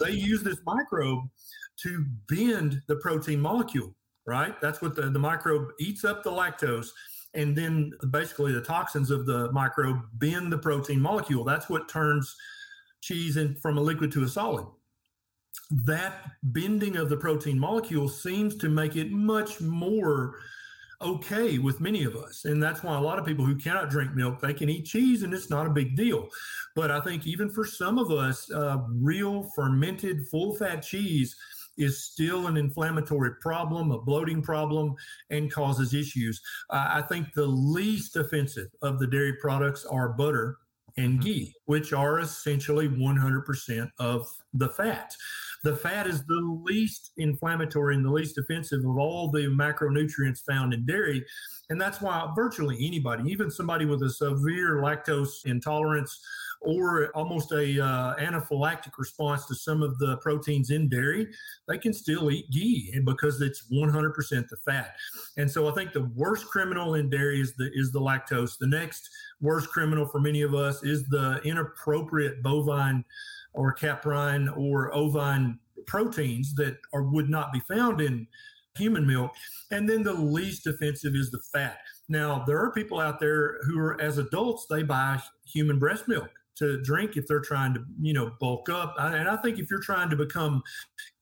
They 0.00 0.10
use 0.10 0.42
this 0.42 0.58
microbe 0.66 1.24
to 1.82 2.04
bend 2.28 2.82
the 2.88 2.96
protein 2.96 3.40
molecule 3.40 3.94
right? 4.26 4.60
That's 4.60 4.82
what 4.82 4.94
the, 4.94 5.02
the 5.02 5.18
microbe 5.18 5.68
eats 5.78 6.04
up 6.04 6.22
the 6.22 6.30
lactose. 6.30 6.88
And 7.34 7.56
then 7.56 7.92
basically 8.10 8.52
the 8.52 8.60
toxins 8.60 9.10
of 9.10 9.26
the 9.26 9.50
microbe 9.52 10.02
bend 10.14 10.52
the 10.52 10.58
protein 10.58 11.00
molecule. 11.00 11.44
That's 11.44 11.68
what 11.68 11.88
turns 11.88 12.34
cheese 13.00 13.36
in, 13.36 13.54
from 13.56 13.78
a 13.78 13.80
liquid 13.80 14.10
to 14.12 14.24
a 14.24 14.28
solid. 14.28 14.66
That 15.70 16.30
bending 16.42 16.96
of 16.96 17.08
the 17.08 17.16
protein 17.16 17.58
molecule 17.58 18.08
seems 18.08 18.56
to 18.56 18.68
make 18.68 18.96
it 18.96 19.10
much 19.10 19.60
more 19.60 20.38
okay 21.02 21.58
with 21.58 21.80
many 21.80 22.04
of 22.04 22.16
us. 22.16 22.44
And 22.44 22.62
that's 22.62 22.82
why 22.82 22.96
a 22.96 23.00
lot 23.00 23.18
of 23.18 23.26
people 23.26 23.44
who 23.44 23.56
cannot 23.56 23.90
drink 23.90 24.14
milk, 24.14 24.40
they 24.40 24.54
can 24.54 24.70
eat 24.70 24.86
cheese 24.86 25.22
and 25.22 25.34
it's 25.34 25.50
not 25.50 25.66
a 25.66 25.70
big 25.70 25.96
deal. 25.96 26.28
But 26.74 26.90
I 26.90 27.00
think 27.00 27.26
even 27.26 27.50
for 27.50 27.64
some 27.64 27.98
of 27.98 28.10
us, 28.10 28.50
uh, 28.50 28.78
real 28.88 29.50
fermented 29.54 30.26
full 30.28 30.54
fat 30.54 30.82
cheese 30.82 31.36
is 31.76 32.04
still 32.04 32.46
an 32.46 32.56
inflammatory 32.56 33.34
problem, 33.40 33.90
a 33.90 34.00
bloating 34.00 34.42
problem, 34.42 34.94
and 35.30 35.52
causes 35.52 35.92
issues. 35.92 36.40
Uh, 36.70 36.88
I 36.90 37.02
think 37.02 37.32
the 37.34 37.46
least 37.46 38.16
offensive 38.16 38.68
of 38.82 38.98
the 38.98 39.06
dairy 39.06 39.34
products 39.34 39.84
are 39.84 40.10
butter 40.10 40.56
and 40.96 41.14
mm-hmm. 41.14 41.20
ghee, 41.20 41.54
which 41.66 41.92
are 41.92 42.20
essentially 42.20 42.88
100% 42.88 43.90
of 43.98 44.26
the 44.54 44.70
fat. 44.70 45.14
The 45.66 45.74
fat 45.74 46.06
is 46.06 46.24
the 46.24 46.60
least 46.62 47.10
inflammatory 47.16 47.96
and 47.96 48.04
the 48.04 48.10
least 48.12 48.38
offensive 48.38 48.84
of 48.84 48.96
all 48.98 49.32
the 49.32 49.48
macronutrients 49.48 50.38
found 50.48 50.72
in 50.72 50.86
dairy. 50.86 51.26
And 51.70 51.80
that's 51.80 52.00
why 52.00 52.32
virtually 52.36 52.76
anybody, 52.86 53.28
even 53.32 53.50
somebody 53.50 53.84
with 53.84 54.00
a 54.04 54.10
severe 54.10 54.76
lactose 54.76 55.44
intolerance, 55.44 56.20
or 56.60 57.08
almost 57.16 57.50
a 57.50 57.84
uh, 57.84 58.14
anaphylactic 58.14 58.92
response 58.96 59.46
to 59.46 59.56
some 59.56 59.82
of 59.82 59.98
the 59.98 60.18
proteins 60.18 60.70
in 60.70 60.88
dairy, 60.88 61.26
they 61.66 61.78
can 61.78 61.92
still 61.92 62.30
eat 62.30 62.48
ghee 62.52 62.94
because 63.04 63.40
it's 63.40 63.64
100% 63.72 64.48
the 64.48 64.56
fat. 64.64 64.94
And 65.36 65.50
so 65.50 65.68
I 65.68 65.72
think 65.72 65.92
the 65.92 66.08
worst 66.14 66.46
criminal 66.46 66.94
in 66.94 67.10
dairy 67.10 67.40
is 67.40 67.54
the 67.56 67.72
is 67.74 67.90
the 67.90 68.00
lactose. 68.00 68.56
The 68.56 68.68
next 68.68 69.10
worst 69.40 69.68
criminal 69.70 70.06
for 70.06 70.20
many 70.20 70.42
of 70.42 70.54
us 70.54 70.84
is 70.84 71.08
the 71.08 71.40
inappropriate 71.44 72.40
bovine 72.40 73.04
or 73.56 73.72
caprine 73.72 74.48
or 74.50 74.94
ovine 74.94 75.58
proteins 75.86 76.54
that 76.54 76.76
are 76.92 77.02
would 77.02 77.28
not 77.28 77.52
be 77.52 77.60
found 77.60 78.00
in 78.00 78.26
human 78.76 79.06
milk. 79.06 79.32
And 79.70 79.88
then 79.88 80.02
the 80.02 80.12
least 80.12 80.66
offensive 80.66 81.14
is 81.14 81.30
the 81.30 81.40
fat. 81.52 81.78
Now, 82.08 82.44
there 82.46 82.58
are 82.58 82.70
people 82.72 83.00
out 83.00 83.18
there 83.18 83.58
who 83.64 83.78
are, 83.78 84.00
as 84.00 84.18
adults, 84.18 84.66
they 84.68 84.82
buy 84.82 85.20
human 85.44 85.78
breast 85.78 86.06
milk 86.06 86.30
to 86.56 86.80
drink 86.82 87.16
if 87.16 87.26
they're 87.26 87.40
trying 87.40 87.74
to, 87.74 87.84
you 88.00 88.12
know, 88.12 88.32
bulk 88.40 88.68
up. 88.68 88.94
And 88.98 89.28
I 89.28 89.36
think 89.36 89.58
if 89.58 89.70
you're 89.70 89.80
trying 89.80 90.10
to 90.10 90.16
become 90.16 90.62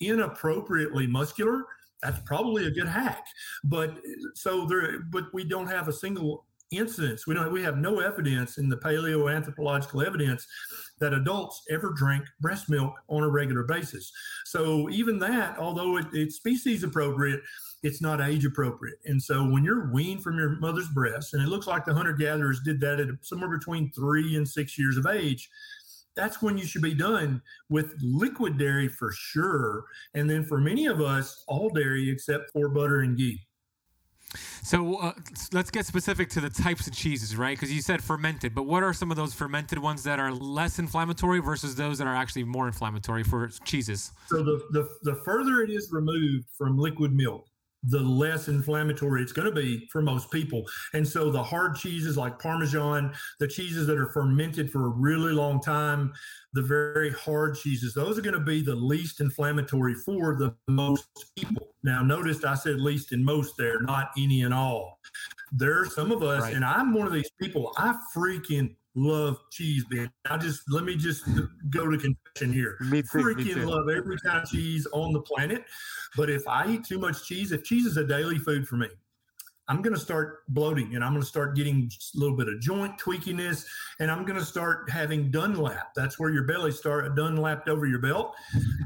inappropriately 0.01 1.07
muscular, 1.07 1.65
that's 2.03 2.21
probably 2.21 2.67
a 2.67 2.71
good 2.71 2.87
hack. 2.87 3.25
But 3.65 3.99
so 4.35 4.67
there, 4.67 5.01
but 5.11 5.25
we 5.33 5.45
don't 5.45 5.67
have 5.67 5.89
a 5.89 5.93
single 5.93 6.45
incidents. 6.79 7.27
We 7.27 7.35
don't. 7.35 7.53
We 7.53 7.63
have 7.63 7.79
no 7.79 8.01
evidence 8.01 8.59
in 8.59 8.69
the 8.69 8.77
paleoanthropological 8.77 10.07
evidence 10.07 10.47
that 11.01 11.13
adults 11.13 11.63
ever 11.71 11.93
drink 11.93 12.25
breast 12.41 12.69
milk 12.69 12.95
on 13.09 13.23
a 13.23 13.29
regular 13.29 13.65
basis. 13.65 14.13
So 14.45 14.89
even 14.91 15.19
that, 15.21 15.59
although 15.59 15.97
it, 15.97 16.07
it's 16.13 16.37
species 16.37 16.85
appropriate, 16.85 17.41
it's 17.83 18.01
not 18.01 18.21
age 18.21 18.45
appropriate. 18.45 18.99
And 19.05 19.23
so 19.23 19.45
when 19.45 19.65
you're 19.65 19.91
weaned 19.93 20.23
from 20.23 20.39
your 20.39 20.51
mother's 20.61 20.89
breast, 20.89 21.35
and 21.35 21.43
it 21.43 21.49
looks 21.49 21.67
like 21.67 21.85
the 21.85 21.95
hunter 21.95 22.13
gatherers 22.13 22.61
did 22.65 22.81
that 22.81 23.01
at 23.01 23.09
somewhere 23.23 23.51
between 23.51 23.91
three 23.93 24.37
and 24.37 24.49
six 24.49 24.79
years 24.79 24.97
of 24.97 25.07
age, 25.07 25.51
that's 26.17 26.41
when 26.41 26.57
you 26.57 26.65
should 26.65 26.83
be 26.83 26.95
done 26.95 27.43
with 27.69 27.93
liquid 28.01 28.57
dairy 28.57 28.89
for 28.89 29.11
sure. 29.13 29.85
And 30.15 30.31
then 30.31 30.45
for 30.45 30.59
many 30.59 30.87
of 30.87 31.01
us, 31.01 31.45
all 31.49 31.71
dairy 31.71 32.09
except 32.09 32.51
for 32.53 32.69
butter 32.69 33.01
and 33.01 33.17
ghee. 33.17 33.41
So 34.63 34.97
uh, 34.97 35.13
let's 35.53 35.71
get 35.71 35.87
specific 35.87 36.29
to 36.31 36.41
the 36.41 36.51
types 36.51 36.87
of 36.87 36.95
cheeses, 36.95 37.37
right? 37.37 37.57
Because 37.57 37.73
you 37.73 37.83
said 37.83 38.03
fermented, 38.03 38.55
but 38.55 38.65
what 38.65 38.83
are 38.83 38.93
some 38.93 39.11
of 39.11 39.17
those 39.17 39.35
fermented 39.35 39.79
ones 39.79 40.03
that 40.05 40.19
are 40.19 40.33
less 40.33 40.79
inflammatory 40.79 41.41
versus 41.41 41.75
those 41.75 41.99
that 41.99 42.07
are 42.07 42.17
actually 42.17 42.45
more 42.45 42.67
inflammatory 42.67 43.25
for 43.25 43.49
cheeses? 43.65 44.13
So 44.27 44.43
the, 44.43 44.63
the, 44.71 44.89
the 45.03 45.15
further 45.25 45.63
it 45.63 45.71
is 45.71 45.91
removed 45.93 46.47
from 46.57 46.79
liquid 46.79 47.13
milk, 47.13 47.47
the 47.89 48.01
less 48.01 48.49
inflammatory 48.49 49.23
it's 49.23 49.33
going 49.33 49.53
to 49.53 49.55
be 49.55 49.87
for 49.91 50.01
most 50.01 50.31
people. 50.31 50.65
And 50.93 51.07
so 51.07 51.31
the 51.31 51.43
hard 51.43 51.77
cheeses 51.77 52.17
like 52.17 52.39
Parmesan, 52.39 53.13
the 53.41 53.49
cheeses 53.49 53.87
that 53.87 53.99
are 53.99 54.11
fermented 54.11 54.71
for 54.71 54.87
a 54.87 54.91
really 54.91 55.33
long 55.33 55.61
time, 55.61 56.13
the 56.53 56.63
very 56.63 57.11
hard 57.11 57.57
cheeses, 57.57 57.95
those 57.95 58.19
are 58.19 58.23
going 58.23 58.35
to 58.35 58.41
be 58.41 58.63
the 58.63 58.75
least 58.75 59.21
inflammatory 59.21 59.95
for 59.95 60.37
the 60.37 60.55
most 60.69 61.07
people. 61.37 61.75
Now, 61.83 62.03
notice 62.03 62.43
I 62.45 62.55
said 62.55 62.81
least 62.81 63.13
in 63.13 63.23
most 63.23 63.55
there, 63.59 63.81
not 63.81 64.11
any 64.17 64.43
and 64.43 64.55
all. 64.55 64.99
There 65.53 65.81
are 65.81 65.87
some 65.87 66.11
of 66.11 66.23
us, 66.23 66.43
right. 66.43 66.55
and 66.55 66.65
I'm 66.65 66.95
one 66.95 67.07
of 67.07 67.13
these 67.13 67.31
people, 67.41 67.73
I 67.77 67.95
freaking 68.17 68.75
love 68.95 69.39
cheese, 69.51 69.85
man. 69.91 70.11
I 70.29 70.37
just 70.37 70.63
let 70.69 70.85
me 70.85 70.97
just 70.97 71.25
go 71.71 71.91
to 71.91 71.99
confession 71.99 72.53
here. 72.53 72.77
Me 72.81 73.03
too, 73.03 73.09
Freaking 73.09 73.37
me 73.45 73.55
too. 73.55 73.67
love 73.67 73.89
every 73.89 74.19
kind 74.25 74.43
of 74.43 74.49
cheese 74.49 74.87
on 74.93 75.13
the 75.13 75.21
planet. 75.21 75.65
But 76.17 76.31
if 76.31 76.47
I 76.47 76.71
eat 76.71 76.85
too 76.85 76.99
much 76.99 77.27
cheese, 77.27 77.53
if 77.53 77.65
cheese 77.65 77.87
is 77.87 77.97
a 77.97 78.05
daily 78.07 78.39
food 78.39 78.69
for 78.69 78.77
me, 78.77 78.89
I'm 79.67 79.81
going 79.81 79.95
to 79.95 80.01
start 80.01 80.41
bloating 80.49 80.95
and 80.95 81.03
I'm 81.03 81.13
going 81.13 81.23
to 81.23 81.27
start 81.27 81.57
getting 81.57 81.91
a 82.15 82.19
little 82.19 82.37
bit 82.37 82.49
of 82.49 82.61
joint 82.61 83.01
tweakiness 83.01 83.65
and 83.99 84.11
I'm 84.11 84.27
going 84.27 84.39
to 84.39 84.45
start 84.45 84.91
having 84.91 85.31
Dunlap. 85.31 85.95
That's 85.97 86.19
where 86.19 86.29
your 86.29 86.45
belly 86.45 86.71
start 86.71 87.17
Dunlapped 87.17 87.69
over 87.69 87.87
your 87.87 88.01
belt 88.01 88.35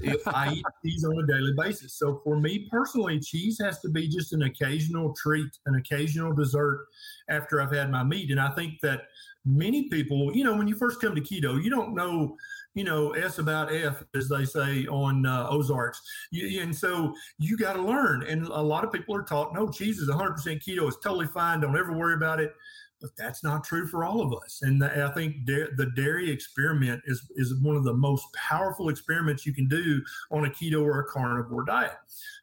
if 0.02 0.26
I 0.28 0.52
eat 0.52 0.64
cheese 0.84 1.04
on 1.04 1.18
a 1.18 1.26
daily 1.26 1.52
basis. 1.56 1.94
So 1.94 2.20
for 2.22 2.38
me 2.38 2.68
personally, 2.70 3.18
cheese 3.18 3.58
has 3.60 3.80
to 3.80 3.88
be 3.88 4.06
just 4.06 4.32
an 4.32 4.42
occasional 4.42 5.12
treat, 5.14 5.50
an 5.66 5.74
occasional 5.74 6.32
dessert 6.32 6.86
after 7.28 7.60
I've 7.60 7.72
had 7.72 7.90
my 7.90 8.04
meat. 8.04 8.30
And 8.30 8.40
I 8.40 8.50
think 8.50 8.74
that 8.82 9.02
many 9.44 9.88
people, 9.88 10.34
you 10.34 10.44
know, 10.44 10.56
when 10.56 10.68
you 10.68 10.74
first 10.74 11.00
come 11.00 11.14
to 11.14 11.20
keto, 11.20 11.62
you 11.62 11.70
don't 11.70 11.94
know, 11.94 12.36
you 12.74 12.84
know, 12.84 13.12
S 13.12 13.38
about 13.38 13.72
F, 13.72 14.02
as 14.14 14.28
they 14.28 14.44
say 14.44 14.86
on 14.86 15.26
uh, 15.26 15.48
Ozarks. 15.48 16.00
You, 16.30 16.62
and 16.62 16.74
so 16.74 17.14
you 17.38 17.56
got 17.56 17.74
to 17.74 17.82
learn. 17.82 18.22
And 18.24 18.46
a 18.46 18.62
lot 18.62 18.84
of 18.84 18.92
people 18.92 19.14
are 19.16 19.22
taught, 19.22 19.54
no, 19.54 19.68
cheese 19.68 19.98
is 19.98 20.08
100% 20.08 20.36
keto. 20.62 20.86
It's 20.86 20.98
totally 20.98 21.26
fine. 21.26 21.60
Don't 21.60 21.76
ever 21.76 21.92
worry 21.92 22.14
about 22.14 22.40
it. 22.40 22.52
But 23.00 23.10
that's 23.16 23.44
not 23.44 23.62
true 23.62 23.86
for 23.86 24.04
all 24.04 24.20
of 24.20 24.32
us. 24.42 24.60
And 24.62 24.84
I 24.84 25.10
think 25.12 25.44
da- 25.44 25.70
the 25.76 25.92
dairy 25.94 26.30
experiment 26.30 27.02
is, 27.06 27.22
is 27.36 27.54
one 27.62 27.76
of 27.76 27.84
the 27.84 27.94
most 27.94 28.26
powerful 28.34 28.88
experiments 28.88 29.46
you 29.46 29.54
can 29.54 29.68
do 29.68 30.02
on 30.32 30.46
a 30.46 30.50
keto 30.50 30.82
or 30.82 31.00
a 31.00 31.04
carnivore 31.04 31.64
diet 31.64 31.96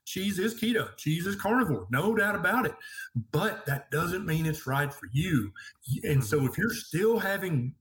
cheese 0.05 0.39
is 0.39 0.55
keto, 0.55 0.95
cheese 0.97 1.25
is 1.25 1.35
carnivore, 1.35 1.87
no 1.89 2.15
doubt 2.15 2.35
about 2.35 2.65
it. 2.65 2.75
But 3.31 3.65
that 3.65 3.91
doesn't 3.91 4.25
mean 4.25 4.45
it's 4.45 4.67
right 4.67 4.93
for 4.93 5.09
you. 5.11 5.51
And 6.03 6.23
so 6.23 6.37
mm-hmm. 6.37 6.47
if 6.47 6.57
you're 6.57 6.73
still 6.73 7.19
having 7.19 7.73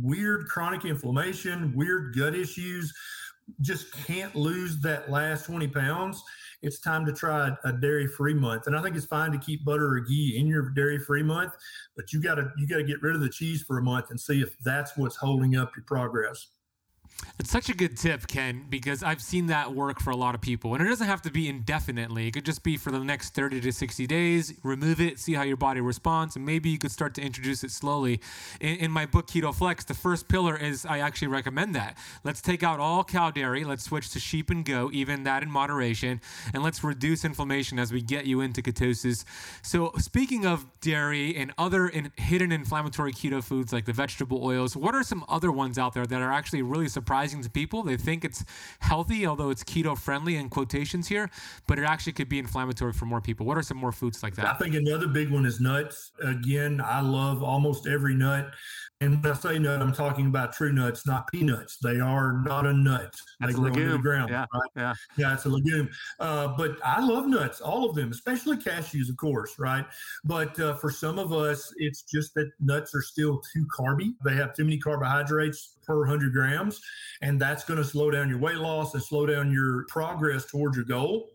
weird 0.00 0.46
chronic 0.46 0.84
inflammation, 0.84 1.74
weird 1.76 2.16
gut 2.16 2.34
issues, 2.34 2.92
just 3.60 3.92
can't 4.06 4.34
lose 4.34 4.80
that 4.80 5.10
last 5.10 5.44
20 5.46 5.68
pounds, 5.68 6.22
it's 6.62 6.78
time 6.78 7.04
to 7.06 7.12
try 7.12 7.56
a 7.64 7.72
dairy 7.72 8.06
free 8.06 8.34
month. 8.34 8.66
And 8.66 8.76
I 8.76 8.82
think 8.82 8.96
it's 8.96 9.06
fine 9.06 9.32
to 9.32 9.38
keep 9.38 9.64
butter 9.64 9.96
or 9.96 10.00
ghee 10.00 10.36
in 10.38 10.46
your 10.46 10.70
dairy 10.70 10.98
free 10.98 11.22
month, 11.22 11.52
but 11.96 12.12
you 12.12 12.22
gotta 12.22 12.52
you 12.56 12.66
gotta 12.66 12.84
get 12.84 13.02
rid 13.02 13.14
of 13.14 13.20
the 13.20 13.28
cheese 13.28 13.62
for 13.62 13.78
a 13.78 13.82
month 13.82 14.10
and 14.10 14.20
see 14.20 14.40
if 14.40 14.56
that's 14.60 14.96
what's 14.96 15.16
holding 15.16 15.56
up 15.56 15.72
your 15.76 15.84
progress. 15.84 16.48
It's 17.38 17.50
such 17.50 17.68
a 17.68 17.74
good 17.74 17.96
tip, 17.96 18.26
Ken, 18.26 18.66
because 18.68 19.02
I've 19.02 19.22
seen 19.22 19.46
that 19.46 19.72
work 19.74 20.00
for 20.00 20.10
a 20.10 20.16
lot 20.16 20.34
of 20.34 20.40
people. 20.40 20.74
And 20.74 20.84
it 20.84 20.88
doesn't 20.88 21.06
have 21.06 21.22
to 21.22 21.30
be 21.30 21.48
indefinitely. 21.48 22.26
It 22.26 22.32
could 22.32 22.44
just 22.44 22.62
be 22.62 22.76
for 22.76 22.90
the 22.90 22.98
next 23.00 23.34
30 23.34 23.60
to 23.62 23.72
60 23.72 24.06
days. 24.06 24.54
Remove 24.62 25.00
it, 25.00 25.18
see 25.18 25.34
how 25.34 25.42
your 25.42 25.56
body 25.56 25.80
responds, 25.80 26.36
and 26.36 26.44
maybe 26.44 26.68
you 26.68 26.78
could 26.78 26.90
start 26.92 27.14
to 27.14 27.22
introduce 27.22 27.64
it 27.64 27.70
slowly. 27.70 28.20
In, 28.60 28.76
in 28.76 28.90
my 28.90 29.06
book, 29.06 29.28
Keto 29.28 29.54
Flex, 29.54 29.84
the 29.84 29.94
first 29.94 30.28
pillar 30.28 30.56
is 30.56 30.84
I 30.84 30.98
actually 30.98 31.28
recommend 31.28 31.74
that. 31.74 31.96
Let's 32.24 32.40
take 32.40 32.62
out 32.62 32.80
all 32.80 33.04
cow 33.04 33.30
dairy. 33.30 33.64
Let's 33.64 33.84
switch 33.84 34.10
to 34.10 34.20
sheep 34.20 34.50
and 34.50 34.64
goat, 34.64 34.92
even 34.92 35.24
that 35.24 35.42
in 35.42 35.50
moderation. 35.50 36.20
And 36.52 36.62
let's 36.62 36.84
reduce 36.84 37.24
inflammation 37.24 37.78
as 37.78 37.92
we 37.92 38.02
get 38.02 38.26
you 38.26 38.40
into 38.40 38.62
ketosis. 38.62 39.24
So, 39.62 39.92
speaking 39.98 40.44
of 40.46 40.66
dairy 40.80 41.34
and 41.36 41.52
other 41.56 41.88
in, 41.88 42.12
hidden 42.16 42.52
inflammatory 42.52 43.12
keto 43.12 43.42
foods 43.42 43.72
like 43.72 43.86
the 43.86 43.92
vegetable 43.92 44.44
oils, 44.44 44.76
what 44.76 44.94
are 44.94 45.02
some 45.02 45.24
other 45.28 45.50
ones 45.50 45.78
out 45.78 45.94
there 45.94 46.06
that 46.06 46.20
are 46.20 46.32
actually 46.32 46.62
really 46.62 46.88
surprising 46.88 47.11
to 47.42 47.50
people. 47.50 47.82
They 47.82 47.96
think 47.96 48.24
it's 48.24 48.44
healthy, 48.80 49.26
although 49.26 49.50
it's 49.50 49.62
keto 49.62 49.98
friendly 49.98 50.36
in 50.36 50.48
quotations 50.48 51.08
here, 51.08 51.30
but 51.66 51.78
it 51.78 51.84
actually 51.84 52.14
could 52.14 52.28
be 52.28 52.38
inflammatory 52.38 52.92
for 52.92 53.04
more 53.04 53.20
people. 53.20 53.44
What 53.44 53.58
are 53.58 53.62
some 53.62 53.76
more 53.76 53.92
foods 53.92 54.22
like 54.22 54.34
that? 54.36 54.46
I 54.46 54.54
think 54.54 54.74
another 54.74 55.06
big 55.06 55.30
one 55.30 55.44
is 55.44 55.60
nuts. 55.60 56.12
Again, 56.22 56.80
I 56.84 57.00
love 57.00 57.42
almost 57.42 57.86
every 57.86 58.14
nut. 58.14 58.54
And 59.02 59.20
when 59.20 59.32
I 59.32 59.34
say 59.34 59.58
nut, 59.58 59.82
I'm 59.82 59.92
talking 59.92 60.28
about 60.28 60.52
true 60.52 60.72
nuts, 60.72 61.08
not 61.08 61.26
peanuts. 61.26 61.76
They 61.78 61.98
are 61.98 62.40
not 62.44 62.66
a 62.66 62.72
nut. 62.72 63.12
That's 63.40 63.52
they 63.52 63.58
grow 63.58 63.70
legume. 63.70 63.90
the 63.90 63.98
ground. 63.98 64.30
Yeah, 64.30 64.46
right? 64.54 64.70
yeah. 64.76 64.94
Yeah, 65.16 65.34
it's 65.34 65.44
a 65.44 65.48
legume. 65.48 65.90
Uh, 66.20 66.54
but 66.56 66.76
I 66.84 67.04
love 67.04 67.26
nuts, 67.26 67.60
all 67.60 67.84
of 67.84 67.96
them, 67.96 68.12
especially 68.12 68.58
cashews, 68.58 69.10
of 69.10 69.16
course, 69.16 69.58
right? 69.58 69.84
But 70.24 70.58
uh, 70.60 70.76
for 70.76 70.92
some 70.92 71.18
of 71.18 71.32
us, 71.32 71.74
it's 71.78 72.02
just 72.02 72.32
that 72.34 72.48
nuts 72.60 72.94
are 72.94 73.02
still 73.02 73.42
too 73.52 73.66
carby. 73.76 74.14
They 74.24 74.36
have 74.36 74.54
too 74.54 74.62
many 74.62 74.78
carbohydrates 74.78 75.78
per 75.84 75.98
100 75.98 76.32
grams, 76.32 76.80
and 77.22 77.40
that's 77.40 77.64
going 77.64 77.78
to 77.78 77.84
slow 77.84 78.08
down 78.12 78.28
your 78.28 78.38
weight 78.38 78.58
loss 78.58 78.94
and 78.94 79.02
slow 79.02 79.26
down 79.26 79.50
your 79.50 79.84
progress 79.88 80.46
towards 80.46 80.76
your 80.76 80.86
goal. 80.86 81.30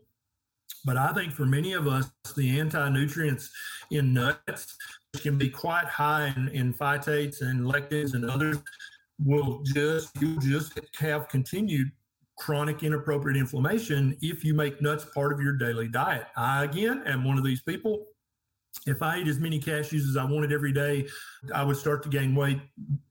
But 0.86 0.96
I 0.96 1.12
think 1.12 1.34
for 1.34 1.44
many 1.44 1.74
of 1.74 1.86
us, 1.86 2.10
the 2.34 2.58
anti 2.60 2.88
nutrients 2.88 3.50
in 3.90 4.14
nuts 4.14 4.74
can 5.16 5.38
be 5.38 5.48
quite 5.48 5.86
high 5.86 6.32
in, 6.36 6.48
in 6.48 6.74
phytates 6.74 7.40
and 7.40 7.60
lectins 7.60 8.14
and 8.14 8.28
others 8.28 8.58
will 9.24 9.62
just 9.64 10.10
you'll 10.20 10.38
just 10.38 10.78
have 10.98 11.28
continued 11.28 11.90
chronic 12.36 12.82
inappropriate 12.82 13.36
inflammation 13.36 14.16
if 14.20 14.44
you 14.44 14.54
make 14.54 14.80
nuts 14.80 15.06
part 15.14 15.32
of 15.32 15.40
your 15.40 15.54
daily 15.54 15.88
diet. 15.88 16.26
I 16.36 16.64
again 16.64 17.02
am 17.06 17.24
one 17.24 17.38
of 17.38 17.44
these 17.44 17.62
people. 17.62 18.04
If 18.86 19.02
I 19.02 19.16
ate 19.16 19.26
as 19.26 19.40
many 19.40 19.58
cashews 19.58 20.08
as 20.08 20.16
I 20.16 20.24
wanted 20.24 20.52
every 20.52 20.72
day, 20.72 21.08
I 21.52 21.64
would 21.64 21.76
start 21.76 22.02
to 22.04 22.08
gain 22.08 22.34
weight 22.34 22.60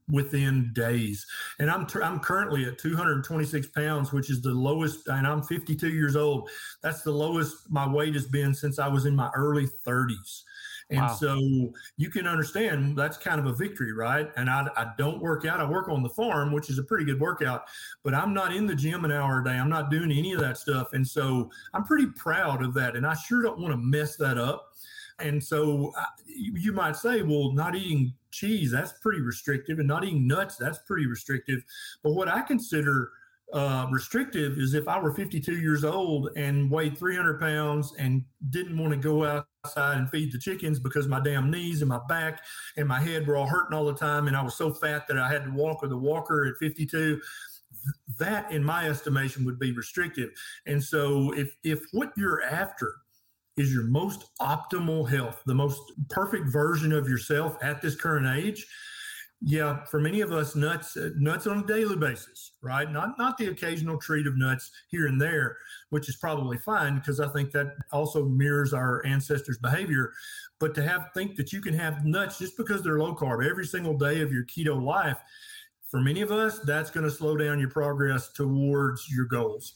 within 0.09 0.71
days. 0.73 1.25
And 1.59 1.69
I'm 1.69 1.87
I'm 2.01 2.19
currently 2.19 2.65
at 2.65 2.77
226 2.77 3.67
pounds, 3.69 4.13
which 4.13 4.29
is 4.29 4.41
the 4.41 4.51
lowest, 4.53 5.07
and 5.07 5.27
I'm 5.27 5.41
52 5.41 5.89
years 5.89 6.15
old. 6.15 6.49
That's 6.83 7.01
the 7.01 7.11
lowest 7.11 7.69
my 7.69 7.87
weight 7.87 8.13
has 8.13 8.27
been 8.27 8.53
since 8.53 8.79
I 8.79 8.87
was 8.87 9.05
in 9.05 9.15
my 9.15 9.29
early 9.35 9.67
30s. 9.85 10.43
And 10.89 11.01
wow. 11.01 11.13
so 11.13 11.73
you 11.97 12.09
can 12.09 12.27
understand 12.27 12.97
that's 12.97 13.17
kind 13.17 13.39
of 13.39 13.45
a 13.45 13.53
victory, 13.53 13.91
right? 13.91 14.31
And 14.37 14.49
I, 14.49 14.67
I 14.77 14.91
don't 14.97 15.21
work 15.21 15.45
out. 15.45 15.59
I 15.59 15.69
work 15.69 15.89
on 15.89 16.01
the 16.01 16.09
farm, 16.09 16.53
which 16.53 16.69
is 16.69 16.79
a 16.79 16.83
pretty 16.83 17.03
good 17.03 17.19
workout, 17.19 17.65
but 18.03 18.13
I'm 18.13 18.33
not 18.33 18.55
in 18.55 18.65
the 18.65 18.75
gym 18.75 19.03
an 19.03 19.11
hour 19.11 19.41
a 19.41 19.43
day. 19.43 19.51
I'm 19.51 19.69
not 19.69 19.91
doing 19.91 20.11
any 20.11 20.33
of 20.33 20.39
that 20.39 20.57
stuff. 20.57 20.93
And 20.93 21.05
so 21.05 21.51
I'm 21.73 21.83
pretty 21.83 22.07
proud 22.15 22.63
of 22.63 22.73
that. 22.75 22.95
And 22.95 23.05
I 23.05 23.15
sure 23.15 23.41
don't 23.41 23.59
want 23.59 23.73
to 23.73 23.77
mess 23.77 24.15
that 24.17 24.37
up. 24.37 24.73
And 25.19 25.43
so 25.43 25.91
uh, 25.97 26.03
you 26.25 26.71
might 26.71 26.95
say, 26.95 27.21
well, 27.23 27.51
not 27.51 27.75
eating 27.75 28.13
cheese, 28.31 28.71
that's 28.71 28.93
pretty 29.01 29.19
restrictive, 29.19 29.79
and 29.79 29.87
not 29.87 30.03
eating 30.03 30.27
nuts, 30.27 30.57
that's 30.57 30.77
pretty 30.79 31.07
restrictive. 31.07 31.63
But 32.03 32.11
what 32.11 32.27
I 32.27 32.41
consider 32.41 33.11
uh, 33.51 33.87
restrictive 33.89 34.57
is 34.57 34.73
if 34.73 34.87
I 34.87 34.99
were 34.99 35.13
52 35.13 35.57
years 35.57 35.83
old 35.83 36.29
and 36.35 36.69
weighed 36.69 36.97
300 36.97 37.39
pounds 37.39 37.93
and 37.97 38.23
didn't 38.49 38.77
want 38.77 38.91
to 38.93 38.99
go 38.99 39.23
outside 39.67 39.97
and 39.97 40.09
feed 40.09 40.31
the 40.31 40.39
chickens 40.39 40.79
because 40.79 41.07
my 41.07 41.19
damn 41.19 41.51
knees 41.51 41.81
and 41.81 41.89
my 41.89 41.99
back 42.07 42.41
and 42.77 42.87
my 42.87 42.99
head 42.99 43.27
were 43.27 43.35
all 43.35 43.47
hurting 43.47 43.77
all 43.77 43.85
the 43.85 43.93
time, 43.93 44.27
and 44.27 44.35
I 44.35 44.41
was 44.41 44.55
so 44.55 44.73
fat 44.73 45.07
that 45.07 45.17
I 45.17 45.27
had 45.27 45.43
to 45.45 45.51
walk 45.51 45.81
with 45.81 45.91
a 45.91 45.97
walker 45.97 46.45
at 46.45 46.57
52 46.57 47.19
that 48.17 48.51
in 48.51 48.63
my 48.63 48.87
estimation 48.87 49.45
would 49.45 49.59
be 49.59 49.71
restrictive. 49.71 50.29
And 50.65 50.83
so 50.83 51.33
if 51.33 51.55
if 51.63 51.83
what 51.91 52.11
you're 52.17 52.43
after 52.43 52.95
is 53.57 53.73
your 53.73 53.83
most 53.83 54.25
optimal 54.39 55.09
health, 55.09 55.41
the 55.45 55.55
most 55.55 55.79
perfect 56.09 56.47
version 56.47 56.93
of 56.93 57.09
yourself 57.09 57.57
at 57.61 57.81
this 57.81 57.95
current 57.95 58.27
age, 58.27 58.67
Yeah, 59.41 59.83
for 59.85 59.99
many 59.99 60.21
of 60.21 60.31
us, 60.31 60.55
nuts 60.55 60.97
uh, 60.97 61.11
nuts 61.15 61.45
on 61.45 61.59
a 61.59 61.67
daily 61.67 61.95
basis, 61.95 62.53
right? 62.61 62.91
Not 62.91 63.19
not 63.19 63.37
the 63.37 63.47
occasional 63.47 63.99
treat 63.99 64.25
of 64.25 64.35
nuts 64.35 64.71
here 64.89 65.05
and 65.05 65.21
there, 65.21 65.57
which 65.91 66.09
is 66.09 66.15
probably 66.15 66.57
fine 66.57 66.95
because 66.95 67.19
I 67.19 67.27
think 67.27 67.51
that 67.51 67.67
also 67.91 68.25
mirrors 68.25 68.73
our 68.73 69.05
ancestors' 69.05 69.59
behavior. 69.59 70.11
But 70.59 70.73
to 70.73 70.81
have 70.81 71.11
think 71.13 71.35
that 71.35 71.53
you 71.53 71.61
can 71.61 71.75
have 71.75 72.03
nuts 72.03 72.39
just 72.39 72.57
because 72.57 72.81
they're 72.81 72.97
low 72.97 73.13
carb 73.13 73.47
every 73.47 73.67
single 73.67 73.95
day 73.95 74.21
of 74.21 74.33
your 74.33 74.43
keto 74.45 74.81
life, 74.81 75.19
for 75.85 76.01
many 76.01 76.21
of 76.21 76.31
us, 76.31 76.57
that's 76.59 76.89
going 76.89 77.05
to 77.05 77.11
slow 77.11 77.37
down 77.37 77.59
your 77.59 77.69
progress 77.69 78.29
towards 78.29 79.07
your 79.07 79.25
goals. 79.25 79.75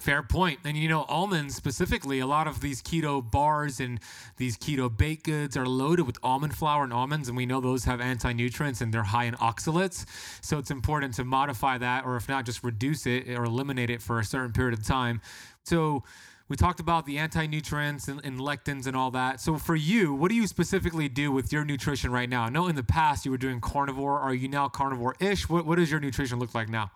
Fair 0.00 0.22
point. 0.22 0.60
And 0.64 0.76
you 0.76 0.88
know, 0.88 1.02
almonds 1.08 1.54
specifically, 1.54 2.18
a 2.18 2.26
lot 2.26 2.46
of 2.46 2.60
these 2.60 2.82
keto 2.82 3.28
bars 3.28 3.80
and 3.80 4.00
these 4.36 4.56
keto 4.56 4.94
baked 4.94 5.24
goods 5.24 5.56
are 5.56 5.66
loaded 5.66 6.06
with 6.06 6.18
almond 6.22 6.54
flour 6.54 6.84
and 6.84 6.92
almonds, 6.92 7.28
and 7.28 7.36
we 7.36 7.46
know 7.46 7.60
those 7.60 7.84
have 7.84 8.00
anti 8.00 8.32
nutrients 8.32 8.80
and 8.80 8.92
they're 8.92 9.04
high 9.04 9.24
in 9.24 9.34
oxalates. 9.34 10.04
So 10.42 10.58
it's 10.58 10.70
important 10.70 11.14
to 11.14 11.24
modify 11.24 11.78
that, 11.78 12.04
or 12.04 12.16
if 12.16 12.28
not, 12.28 12.44
just 12.44 12.64
reduce 12.64 13.06
it 13.06 13.28
or 13.28 13.44
eliminate 13.44 13.88
it 13.88 14.02
for 14.02 14.18
a 14.18 14.24
certain 14.24 14.52
period 14.52 14.78
of 14.78 14.84
time. 14.84 15.20
So 15.62 16.02
we 16.48 16.56
talked 16.56 16.80
about 16.80 17.06
the 17.06 17.16
anti 17.18 17.46
nutrients 17.46 18.08
and, 18.08 18.20
and, 18.24 18.38
lectins 18.38 18.86
and 18.86 18.96
all 18.96 19.10
that. 19.12 19.40
So 19.40 19.56
for 19.56 19.76
you, 19.76 20.12
what 20.12 20.28
do 20.28 20.34
you 20.34 20.46
specifically 20.46 21.08
do 21.08 21.32
with 21.32 21.52
your 21.52 21.64
nutrition 21.64 22.12
right 22.12 22.28
now? 22.28 22.42
I 22.42 22.50
know 22.50 22.66
in 22.66 22.76
the 22.76 22.84
past 22.84 23.24
you 23.24 23.30
were 23.30 23.38
doing 23.38 23.60
carnivore. 23.60 24.18
Are 24.18 24.34
you 24.34 24.48
now 24.48 24.68
carnivore 24.68 25.14
ish? 25.20 25.48
What, 25.48 25.64
what 25.64 25.76
does 25.76 25.90
your 25.90 26.00
nutrition 26.00 26.38
look 26.38 26.54
like 26.54 26.68
now? 26.68 26.90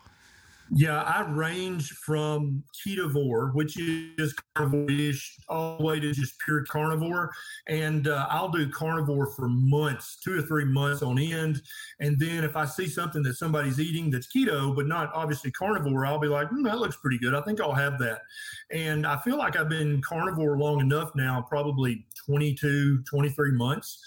Yeah, 0.71 1.03
I 1.03 1.23
range 1.31 1.91
from 1.93 2.63
ketovore, 2.87 3.55
which 3.55 3.79
is 3.79 4.35
carnivore-ish, 4.55 5.37
all 5.49 5.79
the 5.79 5.85
way 5.85 6.01
to 6.01 6.13
just 6.13 6.39
pure 6.45 6.65
carnivore. 6.65 7.33
And 7.69 8.09
uh, 8.09 8.27
I'll 8.29 8.51
do 8.51 8.69
carnivore 8.69 9.33
for 9.33 9.49
months, 9.49 10.19
two 10.23 10.39
or 10.39 10.43
three 10.43 10.67
months 10.67 11.03
on 11.03 11.19
end. 11.19 11.63
And 12.01 12.19
then 12.19 12.45
if 12.45 12.55
I 12.55 12.67
see 12.67 12.87
something 12.87 13.23
that 13.23 13.37
somebody's 13.37 13.81
eating 13.81 14.11
that's 14.11 14.29
keto, 14.29 14.75
but 14.77 14.87
not 14.87 15.11
obviously 15.15 15.51
carnivore, 15.53 16.05
I'll 16.05 16.19
be 16.19 16.29
like, 16.29 16.51
mm, 16.51 16.65
that 16.65 16.79
looks 16.79 16.97
pretty 16.97 17.19
good. 17.19 17.35
I 17.35 17.41
think 17.43 17.61
I'll 17.61 17.73
have 17.73 17.99
that. 18.01 18.23
And 18.71 19.07
I 19.07 19.17
feel 19.19 19.39
like 19.39 19.57
I've 19.57 19.71
been 19.71 20.03
carnivore 20.03 20.59
long 20.59 20.81
enough 20.81 21.13
now, 21.15 21.45
probably 21.49 22.07
22, 22.27 23.05
23 23.05 23.53
months, 23.53 23.99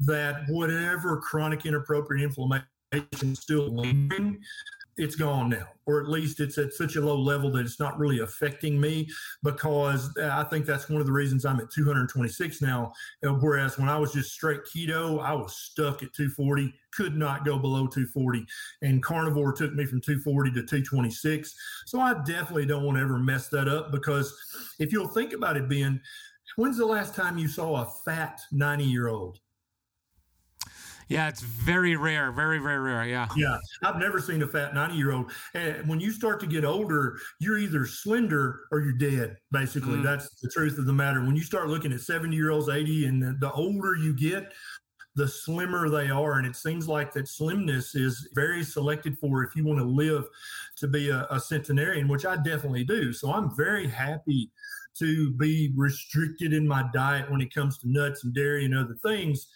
that 0.00 0.42
whatever 0.48 1.16
chronic 1.16 1.64
inappropriate 1.64 2.24
inflammation 2.24 2.66
is 3.22 3.38
still 3.38 3.74
lingering 3.74 4.38
it's 4.96 5.16
gone 5.16 5.48
now, 5.50 5.66
or 5.86 6.00
at 6.00 6.08
least 6.08 6.40
it's 6.40 6.58
at 6.58 6.72
such 6.72 6.96
a 6.96 7.00
low 7.00 7.18
level 7.18 7.50
that 7.52 7.64
it's 7.64 7.80
not 7.80 7.98
really 7.98 8.20
affecting 8.20 8.80
me 8.80 9.08
because 9.42 10.16
I 10.18 10.44
think 10.44 10.66
that's 10.66 10.88
one 10.88 11.00
of 11.00 11.06
the 11.06 11.12
reasons 11.12 11.44
I'm 11.44 11.60
at 11.60 11.70
226 11.70 12.60
now. 12.60 12.92
Uh, 13.26 13.34
whereas 13.34 13.78
when 13.78 13.88
I 13.88 13.98
was 13.98 14.12
just 14.12 14.32
straight 14.32 14.60
keto, 14.64 15.22
I 15.22 15.32
was 15.32 15.56
stuck 15.56 16.02
at 16.02 16.12
240, 16.12 16.72
could 16.92 17.16
not 17.16 17.44
go 17.44 17.58
below 17.58 17.86
240. 17.86 18.44
And 18.82 19.02
carnivore 19.02 19.52
took 19.52 19.74
me 19.74 19.84
from 19.84 20.00
240 20.00 20.50
to 20.50 20.60
226. 20.60 21.54
So 21.86 22.00
I 22.00 22.14
definitely 22.24 22.66
don't 22.66 22.84
want 22.84 22.98
to 22.98 23.02
ever 23.02 23.18
mess 23.18 23.48
that 23.48 23.68
up 23.68 23.92
because 23.92 24.34
if 24.78 24.92
you'll 24.92 25.08
think 25.08 25.32
about 25.32 25.56
it, 25.56 25.68
Ben, 25.68 26.00
when's 26.56 26.76
the 26.76 26.86
last 26.86 27.14
time 27.14 27.38
you 27.38 27.48
saw 27.48 27.82
a 27.82 27.90
fat 28.04 28.40
90 28.52 28.84
year 28.84 29.08
old? 29.08 29.40
Yeah, 31.10 31.28
it's 31.28 31.40
very 31.40 31.96
rare, 31.96 32.30
very, 32.30 32.60
very 32.60 32.78
rare. 32.78 33.04
Yeah. 33.04 33.26
Yeah. 33.36 33.58
I've 33.82 33.96
never 33.96 34.20
seen 34.20 34.42
a 34.42 34.46
fat 34.46 34.74
90 34.74 34.94
year 34.94 35.10
old. 35.10 35.32
And 35.54 35.88
when 35.88 35.98
you 35.98 36.12
start 36.12 36.38
to 36.38 36.46
get 36.46 36.64
older, 36.64 37.18
you're 37.40 37.58
either 37.58 37.84
slender 37.84 38.60
or 38.70 38.80
you're 38.80 38.92
dead, 38.92 39.36
basically. 39.50 39.96
Mm. 39.96 40.04
That's 40.04 40.30
the 40.40 40.48
truth 40.48 40.78
of 40.78 40.86
the 40.86 40.92
matter. 40.92 41.20
When 41.24 41.34
you 41.34 41.42
start 41.42 41.68
looking 41.68 41.92
at 41.92 42.00
70 42.00 42.36
year 42.36 42.52
olds, 42.52 42.68
80, 42.68 43.06
and 43.06 43.40
the 43.40 43.50
older 43.50 43.96
you 43.96 44.14
get, 44.14 44.52
the 45.16 45.26
slimmer 45.26 45.90
they 45.90 46.10
are. 46.10 46.38
And 46.38 46.46
it 46.46 46.54
seems 46.54 46.86
like 46.86 47.12
that 47.14 47.26
slimness 47.26 47.96
is 47.96 48.28
very 48.36 48.62
selected 48.62 49.18
for 49.18 49.42
if 49.42 49.56
you 49.56 49.64
want 49.64 49.80
to 49.80 49.84
live 49.84 50.26
to 50.76 50.86
be 50.86 51.10
a, 51.10 51.26
a 51.28 51.40
centenarian, 51.40 52.06
which 52.06 52.24
I 52.24 52.36
definitely 52.36 52.84
do. 52.84 53.12
So 53.12 53.32
I'm 53.32 53.54
very 53.56 53.88
happy 53.88 54.52
to 54.98 55.32
be 55.32 55.72
restricted 55.74 56.52
in 56.52 56.68
my 56.68 56.84
diet 56.94 57.28
when 57.28 57.40
it 57.40 57.52
comes 57.52 57.78
to 57.78 57.90
nuts 57.90 58.22
and 58.22 58.32
dairy 58.32 58.64
and 58.64 58.76
other 58.76 58.96
things 59.02 59.48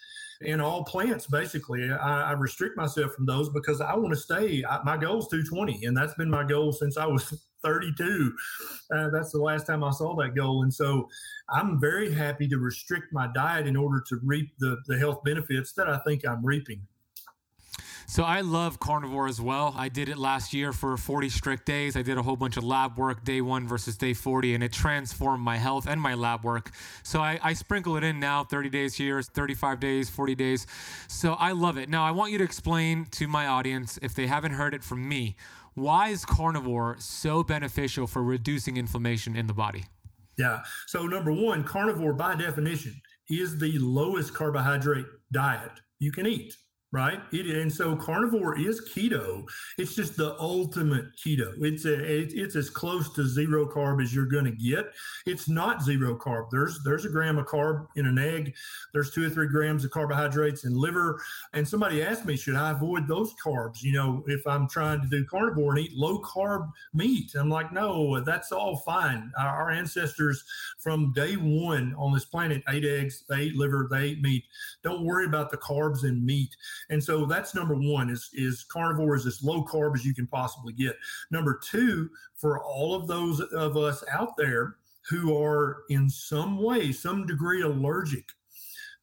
and 0.46 0.60
all 0.60 0.84
plants 0.84 1.26
basically. 1.26 1.90
I, 1.90 2.30
I 2.30 2.32
restrict 2.32 2.76
myself 2.76 3.12
from 3.12 3.26
those 3.26 3.48
because 3.48 3.80
I 3.80 3.94
want 3.94 4.10
to 4.10 4.20
stay. 4.20 4.64
I, 4.68 4.82
my 4.84 4.96
goal 4.96 5.18
is 5.18 5.28
220, 5.28 5.84
and 5.86 5.96
that's 5.96 6.14
been 6.14 6.30
my 6.30 6.44
goal 6.44 6.72
since 6.72 6.96
I 6.96 7.06
was 7.06 7.46
32. 7.64 8.32
Uh, 8.94 9.08
that's 9.10 9.32
the 9.32 9.38
last 9.38 9.66
time 9.66 9.82
I 9.82 9.90
saw 9.90 10.14
that 10.16 10.34
goal, 10.34 10.62
and 10.62 10.72
so 10.72 11.08
I'm 11.48 11.80
very 11.80 12.12
happy 12.12 12.46
to 12.48 12.58
restrict 12.58 13.12
my 13.12 13.28
diet 13.34 13.66
in 13.66 13.76
order 13.76 14.04
to 14.08 14.20
reap 14.22 14.50
the 14.58 14.76
the 14.86 14.98
health 14.98 15.24
benefits 15.24 15.72
that 15.74 15.88
I 15.88 15.98
think 15.98 16.26
I'm 16.26 16.44
reaping. 16.44 16.82
So 18.06 18.22
I 18.22 18.42
love 18.42 18.78
carnivore 18.78 19.26
as 19.26 19.40
well. 19.40 19.74
I 19.76 19.88
did 19.88 20.08
it 20.08 20.18
last 20.18 20.52
year 20.52 20.72
for 20.72 20.96
40 20.96 21.28
strict 21.28 21.66
days. 21.66 21.96
I 21.96 22.02
did 22.02 22.18
a 22.18 22.22
whole 22.22 22.36
bunch 22.36 22.56
of 22.56 22.64
lab 22.64 22.98
work 22.98 23.24
day 23.24 23.40
one 23.40 23.66
versus 23.66 23.96
day 23.96 24.12
40, 24.12 24.54
and 24.54 24.62
it 24.62 24.72
transformed 24.72 25.42
my 25.42 25.56
health 25.56 25.86
and 25.86 26.00
my 26.00 26.14
lab 26.14 26.44
work. 26.44 26.70
So 27.02 27.20
I, 27.20 27.38
I 27.42 27.52
sprinkle 27.54 27.96
it 27.96 28.04
in 28.04 28.20
now 28.20 28.44
30 28.44 28.68
days 28.68 28.94
here, 28.94 29.22
35 29.22 29.80
days, 29.80 30.10
40 30.10 30.34
days. 30.34 30.66
So 31.08 31.34
I 31.34 31.52
love 31.52 31.78
it. 31.78 31.88
Now 31.88 32.04
I 32.04 32.10
want 32.10 32.32
you 32.32 32.38
to 32.38 32.44
explain 32.44 33.06
to 33.12 33.26
my 33.26 33.46
audience, 33.46 33.98
if 34.02 34.14
they 34.14 34.26
haven't 34.26 34.52
heard 34.52 34.74
it 34.74 34.84
from 34.84 35.08
me, 35.08 35.36
why 35.74 36.08
is 36.08 36.24
carnivore 36.24 36.96
so 37.00 37.42
beneficial 37.42 38.06
for 38.06 38.22
reducing 38.22 38.76
inflammation 38.76 39.34
in 39.34 39.46
the 39.46 39.54
body? 39.54 39.86
Yeah. 40.36 40.62
So, 40.86 41.06
number 41.06 41.32
one, 41.32 41.64
carnivore 41.64 42.12
by 42.12 42.34
definition 42.36 43.00
is 43.28 43.58
the 43.58 43.78
lowest 43.78 44.34
carbohydrate 44.34 45.06
diet 45.32 45.70
you 45.98 46.12
can 46.12 46.26
eat 46.26 46.54
right? 46.94 47.20
It, 47.32 47.46
and 47.46 47.70
so 47.70 47.96
carnivore 47.96 48.56
is 48.56 48.88
keto. 48.88 49.44
It's 49.78 49.96
just 49.96 50.16
the 50.16 50.38
ultimate 50.38 51.06
keto. 51.16 51.52
It's 51.60 51.86
a 51.86 51.94
it, 51.94 52.32
it's 52.32 52.54
as 52.54 52.70
close 52.70 53.12
to 53.14 53.26
zero 53.26 53.66
carb 53.66 54.00
as 54.00 54.14
you're 54.14 54.26
going 54.26 54.44
to 54.44 54.52
get. 54.52 54.92
It's 55.26 55.48
not 55.48 55.82
zero 55.82 56.16
carb. 56.16 56.50
There's 56.52 56.78
there's 56.84 57.04
a 57.04 57.08
gram 57.08 57.36
of 57.36 57.46
carb 57.46 57.88
in 57.96 58.06
an 58.06 58.18
egg. 58.18 58.54
There's 58.92 59.10
two 59.10 59.26
or 59.26 59.28
three 59.28 59.48
grams 59.48 59.84
of 59.84 59.90
carbohydrates 59.90 60.64
in 60.64 60.76
liver. 60.76 61.20
And 61.52 61.66
somebody 61.66 62.00
asked 62.00 62.26
me, 62.26 62.36
should 62.36 62.54
I 62.54 62.70
avoid 62.70 63.08
those 63.08 63.34
carbs? 63.44 63.82
You 63.82 63.94
know, 63.94 64.22
if 64.28 64.46
I'm 64.46 64.68
trying 64.68 65.00
to 65.00 65.08
do 65.08 65.24
carnivore 65.24 65.72
and 65.72 65.80
eat 65.80 65.96
low 65.96 66.20
carb 66.20 66.70
meat, 66.92 67.34
I'm 67.34 67.50
like, 67.50 67.72
no, 67.72 68.20
that's 68.20 68.52
all 68.52 68.76
fine. 68.76 69.32
Our, 69.36 69.48
our 69.48 69.70
ancestors 69.70 70.44
from 70.78 71.12
day 71.12 71.34
one 71.34 71.92
on 71.98 72.12
this 72.12 72.24
planet 72.24 72.62
ate 72.68 72.84
eggs, 72.84 73.24
they 73.28 73.40
ate 73.40 73.56
liver, 73.56 73.88
they 73.90 74.10
ate 74.10 74.22
meat. 74.22 74.44
Don't 74.84 75.04
worry 75.04 75.26
about 75.26 75.50
the 75.50 75.56
carbs 75.56 76.04
in 76.04 76.24
meat. 76.24 76.54
And 76.90 77.02
so 77.02 77.26
that's 77.26 77.54
number 77.54 77.74
one 77.74 78.10
is, 78.10 78.30
is 78.32 78.64
carnivore 78.64 79.16
is 79.16 79.26
as 79.26 79.42
low 79.42 79.64
carb 79.64 79.94
as 79.94 80.04
you 80.04 80.14
can 80.14 80.26
possibly 80.26 80.72
get. 80.72 80.96
Number 81.30 81.60
two, 81.62 82.10
for 82.34 82.62
all 82.62 82.94
of 82.94 83.06
those 83.06 83.40
of 83.40 83.76
us 83.76 84.04
out 84.10 84.36
there 84.36 84.76
who 85.08 85.36
are 85.36 85.84
in 85.90 86.08
some 86.08 86.62
way, 86.62 86.92
some 86.92 87.26
degree 87.26 87.62
allergic 87.62 88.24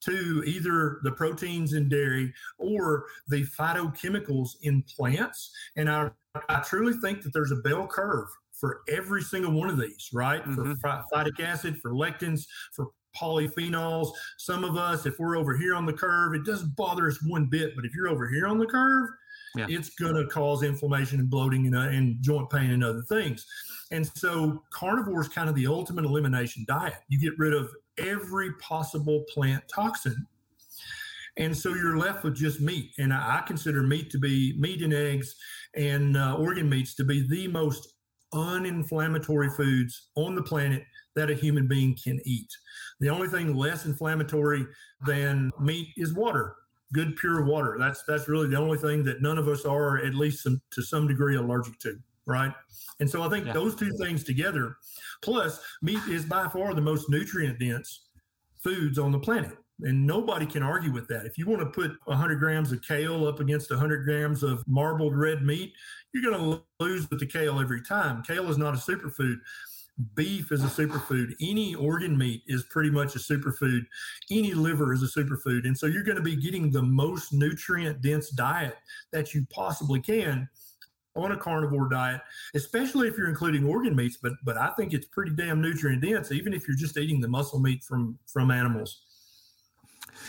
to 0.02 0.44
either 0.48 1.00
the 1.04 1.12
proteins 1.12 1.74
in 1.74 1.88
dairy 1.88 2.34
or 2.58 3.06
the 3.28 3.46
phytochemicals 3.46 4.56
in 4.64 4.84
plants. 4.84 5.52
And 5.76 5.90
I, 5.90 6.10
I 6.50 6.62
truly 6.62 6.94
think 6.94 7.22
that 7.22 7.34
there's 7.34 7.52
a 7.52 7.58
bell 7.58 7.88
curve 7.88 8.28
for 8.54 8.82
every 8.90 9.22
single 9.22 9.52
one 9.52 9.70
of 9.70 9.78
these, 9.78 10.10
right? 10.14 10.44
Mm-hmm. 10.44 10.74
For 10.74 11.04
phytic 11.14 11.40
acid, 11.40 11.80
for 11.82 11.92
lectins, 11.92 12.46
for 12.74 12.90
polyphenols. 13.20 14.12
Some 14.38 14.64
of 14.64 14.78
us, 14.78 15.06
if 15.06 15.20
we're 15.20 15.38
over 15.38 15.56
here 15.56 15.76
on 15.76 15.86
the 15.86 15.94
curve, 15.94 16.34
it 16.34 16.46
doesn't 16.46 16.76
bother 16.76 17.08
us 17.08 17.20
one 17.26 17.46
bit. 17.46 17.76
But 17.76 17.86
if 17.86 17.94
you're 17.94 18.08
over 18.08 18.28
here 18.28 18.48
on 18.48 18.58
the 18.58 18.66
curve, 18.66 19.10
yeah. 19.56 19.66
it's 19.70 19.90
going 19.90 20.16
to 20.16 20.26
cause 20.28 20.64
inflammation 20.64 21.20
and 21.20 21.30
bloating 21.30 21.68
and, 21.68 21.76
uh, 21.76 21.82
and 21.82 22.18
joint 22.22 22.50
pain 22.50 22.72
and 22.72 22.84
other 22.84 23.02
things. 23.02 23.46
And 23.92 24.10
so 24.16 24.64
carnivore 24.72 25.22
is 25.22 25.28
kind 25.28 25.50
of 25.50 25.56
the 25.56 25.68
ultimate 25.68 26.06
elimination 26.06 26.66
diet. 26.68 26.96
You 27.10 27.20
get 27.20 27.38
rid 27.38 27.54
of 27.54 27.70
every 27.98 28.54
possible 28.54 29.26
plant 29.30 29.64
toxin. 29.68 30.26
And 31.38 31.56
so 31.56 31.74
you're 31.74 31.98
left 31.98 32.24
with 32.24 32.36
just 32.36 32.62
meat. 32.62 32.92
And 33.00 33.14
I, 33.14 33.44
consider 33.46 33.84
meat 33.84 34.10
to 34.12 34.20
be 34.20 34.56
meat 34.60 34.82
and 34.82 34.94
eggs 34.94 35.36
and 35.76 36.18
uh, 36.18 36.36
organ 36.36 36.70
meats 36.70 36.94
to 36.96 37.04
be 37.04 37.28
the 37.28 37.48
most 37.48 37.96
uninflammatory 38.34 39.56
foods 39.56 40.10
on 40.16 40.36
the 40.36 40.44
planet 40.44 40.84
that 41.16 41.30
a 41.30 41.34
human 41.34 41.68
being 41.68 41.96
can 42.02 42.20
eat. 42.26 42.50
The 43.00 43.10
only 43.10 43.28
thing 43.28 43.56
less 43.56 43.86
inflammatory 43.86 44.66
than 45.06 45.52
meat 45.60 45.90
is 45.98 46.14
water, 46.14 46.56
good 46.94 47.16
pure 47.18 47.44
water. 47.44 47.78
That's 47.80 48.04
that's 48.08 48.28
really 48.28 48.48
the 48.48 48.58
only 48.58 48.78
thing 48.78 49.04
that 49.06 49.22
none 49.22 49.38
of 49.38 49.48
us 49.48 49.66
are 49.66 49.98
at 50.00 50.14
least 50.14 50.44
some, 50.44 50.62
to 50.72 50.82
some 50.82 51.08
degree 51.08 51.36
allergic 51.36 51.80
to, 51.80 51.98
right? 52.26 52.54
And 53.00 53.10
so 53.10 53.24
I 53.24 53.30
think 53.30 53.48
yeah. 53.48 53.54
those 53.54 53.76
two 53.76 53.92
things 53.98 54.24
together, 54.24 54.78
plus 55.22 55.60
meat 55.82 56.02
is 56.10 56.26
by 56.26 56.48
far 56.48 56.74
the 56.74 56.82
most 56.82 57.10
nutrient 57.10 57.60
dense 57.60 58.08
foods 58.64 59.00
on 59.00 59.12
the 59.12 59.20
planet. 59.20 59.58
And 59.84 60.06
nobody 60.06 60.46
can 60.46 60.62
argue 60.62 60.92
with 60.92 61.08
that. 61.08 61.26
If 61.26 61.40
you 61.40 61.48
want 61.48 61.62
to 61.62 61.66
put 61.66 61.98
100 62.06 62.38
grams 62.38 62.72
of 62.72 62.84
kale 62.84 63.26
up 63.26 63.40
against 63.40 63.72
100 63.72 64.06
grams 64.06 64.44
of 64.44 64.64
marbled 64.68 65.18
red 65.18 65.42
meat, 65.42 65.74
you're 66.14 66.32
going 66.32 66.40
to 66.40 66.64
lose 66.80 67.10
with 67.10 67.20
the 67.20 67.26
kale 67.26 67.60
every 67.60 67.82
time. 67.82 68.22
Kale 68.22 68.48
is 68.50 68.60
not 68.60 68.76
a 68.76 68.78
superfood. 68.78 69.38
Beef 70.16 70.52
is 70.52 70.64
a 70.64 70.68
superfood. 70.68 71.34
Any 71.42 71.76
organ 71.76 72.18
meat 72.18 72.44
is 72.48 72.64
pretty 72.64 72.90
much 72.90 73.16
a 73.16 73.20
superfood. 73.20 73.82
Any 74.32 74.54
liver 74.54 74.94
is 74.94 75.04
a 75.04 75.20
superfood. 75.20 75.66
And 75.66 75.78
so 75.78 75.86
you're 75.86 76.04
going 76.04 76.18
to 76.18 76.24
be 76.24 76.36
getting 76.36 76.72
the 76.72 76.82
most 76.82 77.34
nutrient 77.34 78.02
dense 78.02 78.30
diet 78.30 78.76
that 79.12 79.34
you 79.34 79.46
possibly 79.52 80.00
can 80.00 80.50
on 81.16 81.34
a 81.34 81.38
carnivore 81.38 81.90
diet, 81.90 82.22
especially 82.56 83.08
if 83.08 83.18
you're 83.18 83.30
including 83.30 83.66
organ 83.66 83.96
meats. 83.96 84.18
But 84.22 84.34
but 84.44 84.58
I 84.58 84.70
think 84.78 84.94
it's 84.94 85.08
pretty 85.08 85.32
damn 85.36 85.62
nutrient 85.62 86.02
dense, 86.02 86.32
even 86.32 86.54
if 86.54 86.68
you're 86.68 86.78
just 86.78 86.98
eating 86.98 87.20
the 87.20 87.28
muscle 87.28 87.60
meat 87.60 87.84
from 87.84 88.18
from 88.28 88.50
animals. 88.50 89.04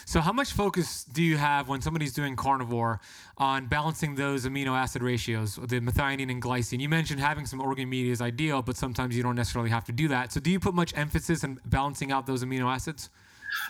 So, 0.05 0.21
how 0.21 0.33
much 0.33 0.53
focus 0.53 1.05
do 1.05 1.23
you 1.23 1.37
have 1.37 1.69
when 1.69 1.81
somebody's 1.81 2.13
doing 2.13 2.37
carnivore 2.37 3.01
on 3.39 3.67
balancing 3.67 4.15
those 4.15 4.47
amino 4.47 4.77
acid 4.77 5.03
ratios, 5.03 5.57
the 5.57 5.81
methionine 5.81 6.31
and 6.31 6.43
glycine? 6.43 6.81
You 6.81 6.89
mentioned 6.89 7.21
having 7.21 7.47
some 7.47 7.61
organ 7.61 7.89
meat 7.89 8.07
is 8.07 8.21
ideal, 8.21 8.63
but 8.63 8.77
sometimes 8.77 9.17
you 9.17 9.23
don't 9.23 9.37
necessarily 9.37 9.71
have 9.71 9.85
to 9.85 9.93
do 9.93 10.09
that. 10.09 10.33
So, 10.33 10.41
do 10.41 10.51
you 10.51 10.61
put 10.61 10.75
much 10.75 10.97
emphasis 10.97 11.45
on 11.45 11.61
balancing 11.67 12.13
out 12.13 12.27
those 12.27 12.45
amino 12.45 12.73
acids? 12.73 13.11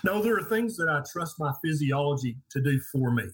No, 0.05 0.23
there 0.23 0.37
are 0.37 0.45
things 0.45 0.77
that 0.77 0.89
I 0.89 1.03
trust 1.11 1.39
my 1.39 1.53
physiology 1.65 2.37
to 2.51 2.63
do 2.63 2.81
for 2.93 3.11
me. 3.11 3.25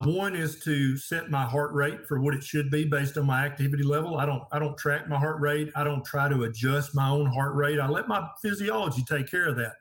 One 0.00 0.36
is 0.36 0.60
to 0.64 0.96
set 0.96 1.30
my 1.30 1.44
heart 1.44 1.72
rate 1.72 2.06
for 2.06 2.20
what 2.20 2.34
it 2.34 2.42
should 2.42 2.70
be 2.70 2.84
based 2.84 3.16
on 3.16 3.26
my 3.26 3.46
activity 3.46 3.84
level. 3.84 4.18
I 4.18 4.26
don't 4.26 4.42
I 4.52 4.58
don't 4.58 4.76
track 4.76 5.08
my 5.08 5.18
heart 5.18 5.40
rate. 5.40 5.70
I 5.76 5.84
don't 5.84 6.04
try 6.04 6.28
to 6.28 6.42
adjust 6.44 6.94
my 6.94 7.08
own 7.08 7.26
heart 7.26 7.54
rate. 7.54 7.78
I 7.78 7.88
let 7.88 8.08
my 8.08 8.28
physiology 8.42 9.04
take 9.08 9.30
care 9.30 9.48
of 9.48 9.56
that. 9.56 9.72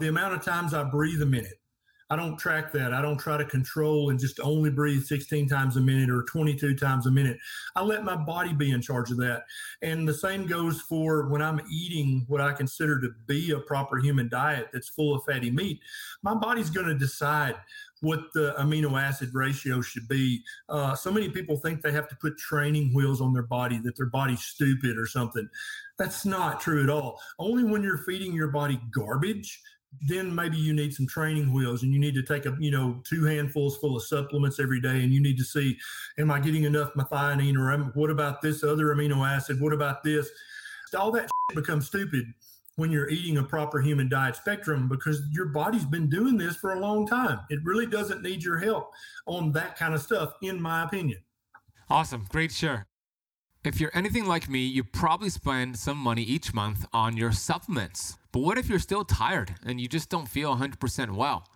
The 0.00 0.08
amount 0.08 0.34
of 0.34 0.44
times 0.44 0.74
I 0.74 0.84
breathe 0.84 1.22
a 1.22 1.26
minute, 1.26 1.60
I 2.10 2.16
don't 2.16 2.38
track 2.38 2.72
that. 2.72 2.94
I 2.94 3.02
don't 3.02 3.18
try 3.18 3.36
to 3.36 3.44
control 3.44 4.08
and 4.10 4.18
just 4.18 4.40
only 4.40 4.70
breathe 4.70 5.04
16 5.04 5.48
times 5.48 5.76
a 5.76 5.80
minute 5.80 6.08
or 6.08 6.22
22 6.22 6.74
times 6.74 7.06
a 7.06 7.10
minute. 7.10 7.38
I 7.76 7.82
let 7.82 8.04
my 8.04 8.16
body 8.16 8.54
be 8.54 8.70
in 8.70 8.80
charge 8.80 9.10
of 9.10 9.18
that. 9.18 9.44
And 9.82 10.08
the 10.08 10.14
same 10.14 10.46
goes 10.46 10.80
for 10.80 11.28
when 11.28 11.42
I'm 11.42 11.60
eating 11.70 12.24
what 12.26 12.40
I 12.40 12.52
consider 12.52 13.00
to 13.00 13.10
be 13.26 13.50
a 13.50 13.60
proper 13.60 13.98
human 13.98 14.28
diet 14.28 14.68
that's 14.72 14.88
full 14.88 15.14
of 15.14 15.24
fatty 15.24 15.50
meat. 15.50 15.80
My 16.22 16.34
body's 16.34 16.70
going 16.70 16.86
to 16.86 16.94
decide 16.94 17.56
what 18.00 18.32
the 18.32 18.54
amino 18.58 19.00
acid 19.00 19.30
ratio 19.34 19.80
should 19.80 20.08
be. 20.08 20.42
Uh, 20.68 20.94
so 20.94 21.10
many 21.10 21.28
people 21.28 21.56
think 21.56 21.82
they 21.82 21.92
have 21.92 22.08
to 22.08 22.16
put 22.16 22.38
training 22.38 22.94
wheels 22.94 23.20
on 23.20 23.32
their 23.32 23.42
body, 23.42 23.78
that 23.78 23.96
their 23.96 24.06
body's 24.06 24.40
stupid 24.40 24.96
or 24.96 25.06
something. 25.06 25.48
That's 25.98 26.24
not 26.24 26.60
true 26.60 26.82
at 26.82 26.90
all. 26.90 27.20
Only 27.38 27.64
when 27.64 27.82
you're 27.82 27.98
feeding 27.98 28.32
your 28.32 28.48
body 28.48 28.80
garbage 28.92 29.60
then 30.02 30.34
maybe 30.34 30.56
you 30.56 30.72
need 30.72 30.92
some 30.92 31.06
training 31.06 31.52
wheels 31.52 31.82
and 31.82 31.92
you 31.92 31.98
need 31.98 32.14
to 32.14 32.22
take 32.22 32.46
a 32.46 32.54
you 32.60 32.70
know 32.70 33.00
two 33.04 33.24
handfuls 33.24 33.78
full 33.78 33.96
of 33.96 34.02
supplements 34.02 34.60
every 34.60 34.80
day 34.80 35.02
and 35.02 35.12
you 35.12 35.20
need 35.20 35.38
to 35.38 35.44
see 35.44 35.76
am 36.18 36.30
i 36.30 36.38
getting 36.38 36.64
enough 36.64 36.92
methionine 36.92 37.56
or 37.56 37.72
am, 37.72 37.90
what 37.94 38.10
about 38.10 38.42
this 38.42 38.62
other 38.62 38.86
amino 38.86 39.26
acid? 39.26 39.60
What 39.60 39.72
about 39.72 40.02
this? 40.02 40.28
All 40.96 41.10
that 41.12 41.28
becomes 41.54 41.86
stupid 41.86 42.24
when 42.76 42.90
you're 42.90 43.08
eating 43.08 43.38
a 43.38 43.42
proper 43.42 43.80
human 43.80 44.08
diet 44.08 44.36
spectrum 44.36 44.88
because 44.88 45.22
your 45.32 45.46
body's 45.46 45.84
been 45.84 46.08
doing 46.08 46.36
this 46.36 46.56
for 46.56 46.74
a 46.74 46.80
long 46.80 47.06
time. 47.06 47.40
It 47.50 47.58
really 47.64 47.86
doesn't 47.86 48.22
need 48.22 48.42
your 48.42 48.58
help 48.58 48.92
on 49.26 49.52
that 49.52 49.76
kind 49.76 49.94
of 49.94 50.00
stuff 50.00 50.34
in 50.42 50.60
my 50.60 50.84
opinion. 50.84 51.18
Awesome. 51.90 52.26
Great 52.28 52.52
share. 52.52 52.86
If 53.64 53.80
you're 53.80 53.90
anything 53.94 54.26
like 54.26 54.48
me, 54.48 54.60
you 54.60 54.84
probably 54.84 55.30
spend 55.30 55.76
some 55.76 55.98
money 55.98 56.22
each 56.22 56.54
month 56.54 56.86
on 56.92 57.16
your 57.16 57.32
supplements. 57.32 58.17
But 58.32 58.40
what 58.40 58.58
if 58.58 58.68
you're 58.68 58.78
still 58.78 59.04
tired 59.04 59.54
and 59.64 59.80
you 59.80 59.88
just 59.88 60.08
don't 60.08 60.28
feel 60.28 60.56
100% 60.56 61.10
well? 61.14 61.48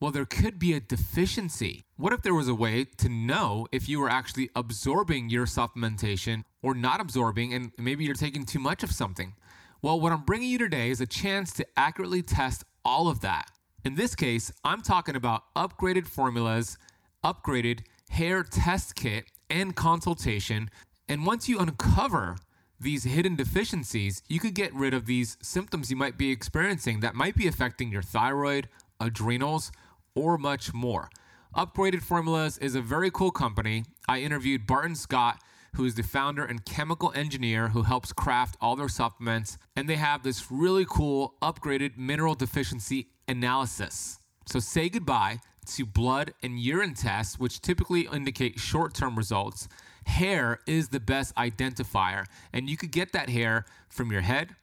Well, 0.00 0.10
there 0.10 0.24
could 0.24 0.58
be 0.58 0.72
a 0.72 0.80
deficiency. 0.80 1.84
What 1.96 2.12
if 2.12 2.22
there 2.22 2.34
was 2.34 2.48
a 2.48 2.54
way 2.54 2.84
to 2.84 3.08
know 3.08 3.66
if 3.72 3.88
you 3.88 4.00
were 4.00 4.10
actually 4.10 4.50
absorbing 4.54 5.30
your 5.30 5.46
supplementation 5.46 6.44
or 6.62 6.74
not 6.74 7.00
absorbing, 7.00 7.54
and 7.54 7.72
maybe 7.78 8.04
you're 8.04 8.14
taking 8.14 8.44
too 8.44 8.58
much 8.58 8.82
of 8.82 8.90
something? 8.90 9.34
Well, 9.80 10.00
what 10.00 10.12
I'm 10.12 10.24
bringing 10.24 10.50
you 10.50 10.58
today 10.58 10.90
is 10.90 11.00
a 11.00 11.06
chance 11.06 11.52
to 11.54 11.66
accurately 11.76 12.22
test 12.22 12.64
all 12.84 13.08
of 13.08 13.20
that. 13.20 13.50
In 13.84 13.94
this 13.94 14.14
case, 14.14 14.52
I'm 14.64 14.82
talking 14.82 15.16
about 15.16 15.44
upgraded 15.54 16.06
formulas, 16.06 16.76
upgraded 17.22 17.80
hair 18.10 18.42
test 18.42 18.94
kit, 18.94 19.26
and 19.50 19.76
consultation 19.76 20.70
and 21.08 21.26
once 21.26 21.48
you 21.48 21.58
uncover 21.58 22.36
these 22.80 23.04
hidden 23.04 23.36
deficiencies, 23.36 24.22
you 24.28 24.40
could 24.40 24.54
get 24.54 24.74
rid 24.74 24.94
of 24.94 25.06
these 25.06 25.36
symptoms 25.40 25.90
you 25.90 25.96
might 25.96 26.18
be 26.18 26.30
experiencing 26.30 27.00
that 27.00 27.14
might 27.14 27.36
be 27.36 27.46
affecting 27.46 27.90
your 27.90 28.02
thyroid, 28.02 28.68
adrenals, 29.00 29.72
or 30.14 30.38
much 30.38 30.72
more. 30.72 31.08
Upgraded 31.56 32.02
Formulas 32.02 32.58
is 32.58 32.74
a 32.74 32.80
very 32.80 33.10
cool 33.10 33.30
company. 33.30 33.84
I 34.08 34.20
interviewed 34.20 34.66
Barton 34.66 34.96
Scott, 34.96 35.40
who 35.74 35.84
is 35.84 35.94
the 35.94 36.02
founder 36.02 36.44
and 36.44 36.64
chemical 36.64 37.12
engineer 37.14 37.68
who 37.68 37.82
helps 37.82 38.12
craft 38.12 38.56
all 38.60 38.76
their 38.76 38.88
supplements, 38.88 39.58
and 39.76 39.88
they 39.88 39.96
have 39.96 40.22
this 40.22 40.50
really 40.50 40.84
cool 40.88 41.34
upgraded 41.42 41.96
mineral 41.96 42.34
deficiency 42.34 43.08
analysis. 43.28 44.18
So 44.46 44.58
say 44.58 44.88
goodbye 44.88 45.38
to 45.66 45.86
blood 45.86 46.34
and 46.42 46.58
urine 46.58 46.94
tests, 46.94 47.38
which 47.38 47.60
typically 47.60 48.08
indicate 48.12 48.58
short 48.58 48.94
term 48.94 49.16
results 49.16 49.68
hair 50.06 50.60
is 50.66 50.88
the 50.88 51.00
best 51.00 51.34
identifier. 51.36 52.24
And 52.52 52.68
you 52.68 52.76
could 52.76 52.90
get 52.90 53.12
that 53.12 53.28
hair 53.30 53.64
from 53.88 54.10
your 54.10 54.22
head, 54.22 54.54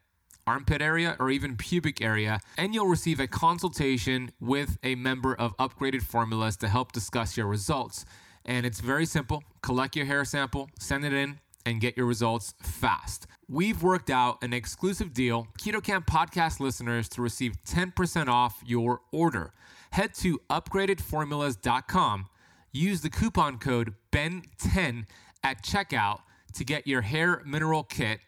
armpit 0.47 0.81
area, 0.81 1.15
or 1.19 1.29
even 1.29 1.55
pubic 1.55 2.01
area. 2.01 2.39
And 2.57 2.73
you'll 2.73 2.87
receive 2.87 3.19
a 3.19 3.27
consultation 3.27 4.31
with 4.39 4.77
a 4.83 4.95
member 4.95 5.35
of 5.35 5.55
Upgraded 5.57 6.01
Formulas 6.01 6.57
to 6.57 6.67
help 6.67 6.91
discuss 6.91 7.37
your 7.37 7.47
results. 7.47 8.05
And 8.45 8.65
it's 8.65 8.79
very 8.79 9.05
simple 9.05 9.43
collect 9.61 9.95
your 9.95 10.05
hair 10.05 10.25
sample, 10.25 10.69
send 10.79 11.05
it 11.05 11.13
in, 11.13 11.39
and 11.65 11.79
get 11.79 11.97
your 11.97 12.05
results 12.05 12.53
fast. 12.61 13.27
We've 13.47 13.83
worked 13.83 14.09
out 14.09 14.43
an 14.43 14.53
exclusive 14.53 15.13
deal, 15.13 15.47
Keto 15.59 15.83
Kamp 15.83 16.07
podcast 16.07 16.59
listeners, 16.59 17.09
to 17.09 17.21
receive 17.21 17.61
10% 17.65 18.27
off 18.27 18.61
your 18.65 19.01
order. 19.11 19.53
Head 19.91 20.13
to 20.15 20.39
upgradedformulas.com, 20.49 22.27
use 22.71 23.01
the 23.01 23.09
coupon 23.09 23.57
code 23.57 23.93
BEN10 24.11 25.05
at 25.43 25.63
checkout 25.63 26.19
to 26.53 26.63
get 26.63 26.87
your 26.87 27.01
hair 27.01 27.41
mineral 27.45 27.83
kit 27.83 28.19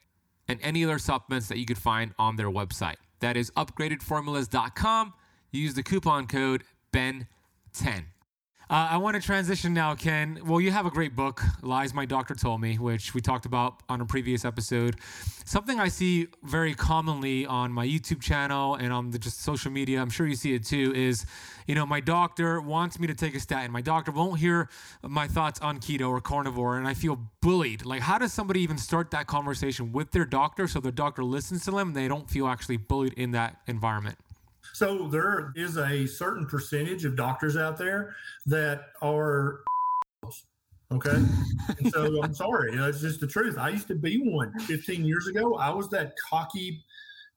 and 0.47 0.59
any 0.61 0.83
other 0.83 0.99
supplements 0.99 1.47
that 1.47 1.57
you 1.57 1.65
could 1.65 1.77
find 1.77 2.13
on 2.17 2.35
their 2.35 2.49
website. 2.49 2.95
That 3.19 3.37
is 3.37 3.51
upgradedformulas.com. 3.51 5.13
Use 5.51 5.73
the 5.73 5.83
coupon 5.83 6.27
code 6.27 6.63
BEN10. 6.91 8.05
Uh, 8.69 8.87
I 8.91 8.97
want 8.97 9.15
to 9.15 9.21
transition 9.21 9.73
now, 9.73 9.93
Ken. 9.93 10.39
Well, 10.45 10.61
you 10.61 10.71
have 10.71 10.85
a 10.85 10.89
great 10.89 11.17
book, 11.17 11.41
Lies 11.61 11.93
My 11.93 12.05
Doctor 12.05 12.33
Told 12.33 12.61
Me, 12.61 12.77
which 12.77 13.13
we 13.13 13.19
talked 13.19 13.45
about 13.45 13.83
on 13.89 13.99
a 13.99 14.05
previous 14.05 14.45
episode. 14.45 14.95
Something 15.43 15.81
I 15.81 15.89
see 15.89 16.27
very 16.43 16.73
commonly 16.73 17.45
on 17.45 17.73
my 17.73 17.85
YouTube 17.85 18.21
channel 18.21 18.75
and 18.75 18.93
on 18.93 19.11
the 19.11 19.19
just 19.19 19.41
social 19.41 19.69
media, 19.69 20.01
I'm 20.01 20.09
sure 20.09 20.25
you 20.25 20.35
see 20.35 20.53
it 20.53 20.65
too, 20.65 20.93
is 20.95 21.25
you 21.67 21.75
know, 21.75 21.85
my 21.85 21.99
doctor 21.99 22.61
wants 22.61 22.99
me 22.99 23.07
to 23.07 23.13
take 23.13 23.35
a 23.35 23.39
statin. 23.41 23.69
My 23.69 23.81
doctor 23.81 24.11
won't 24.11 24.39
hear 24.39 24.69
my 25.01 25.27
thoughts 25.27 25.59
on 25.59 25.79
keto 25.79 26.09
or 26.09 26.21
carnivore, 26.21 26.77
and 26.77 26.87
I 26.87 26.93
feel 26.93 27.19
bullied. 27.41 27.85
Like, 27.85 28.01
how 28.01 28.17
does 28.17 28.31
somebody 28.31 28.61
even 28.61 28.77
start 28.77 29.11
that 29.11 29.27
conversation 29.27 29.91
with 29.91 30.11
their 30.11 30.25
doctor 30.25 30.69
so 30.69 30.79
the 30.79 30.91
doctor 30.91 31.23
listens 31.23 31.65
to 31.65 31.71
them 31.71 31.89
and 31.89 31.97
they 31.97 32.07
don't 32.07 32.29
feel 32.29 32.47
actually 32.47 32.77
bullied 32.77 33.13
in 33.13 33.31
that 33.31 33.57
environment? 33.67 34.17
So 34.83 35.07
there 35.07 35.53
is 35.55 35.77
a 35.77 36.05
certain 36.05 36.45
percentage 36.45 37.05
of 37.05 37.15
doctors 37.15 37.55
out 37.55 37.77
there 37.77 38.17
that 38.47 38.89
are 39.01 39.61
okay. 40.91 41.23
and 41.79 41.93
so 41.93 42.21
I'm 42.21 42.33
sorry, 42.33 42.73
it's 42.73 42.99
just 42.99 43.21
the 43.21 43.27
truth. 43.27 43.57
I 43.57 43.69
used 43.69 43.87
to 43.87 43.95
be 43.95 44.17
one 44.17 44.51
15 44.59 45.05
years 45.05 45.27
ago. 45.27 45.55
I 45.55 45.69
was 45.69 45.87
that 45.91 46.15
cocky 46.29 46.83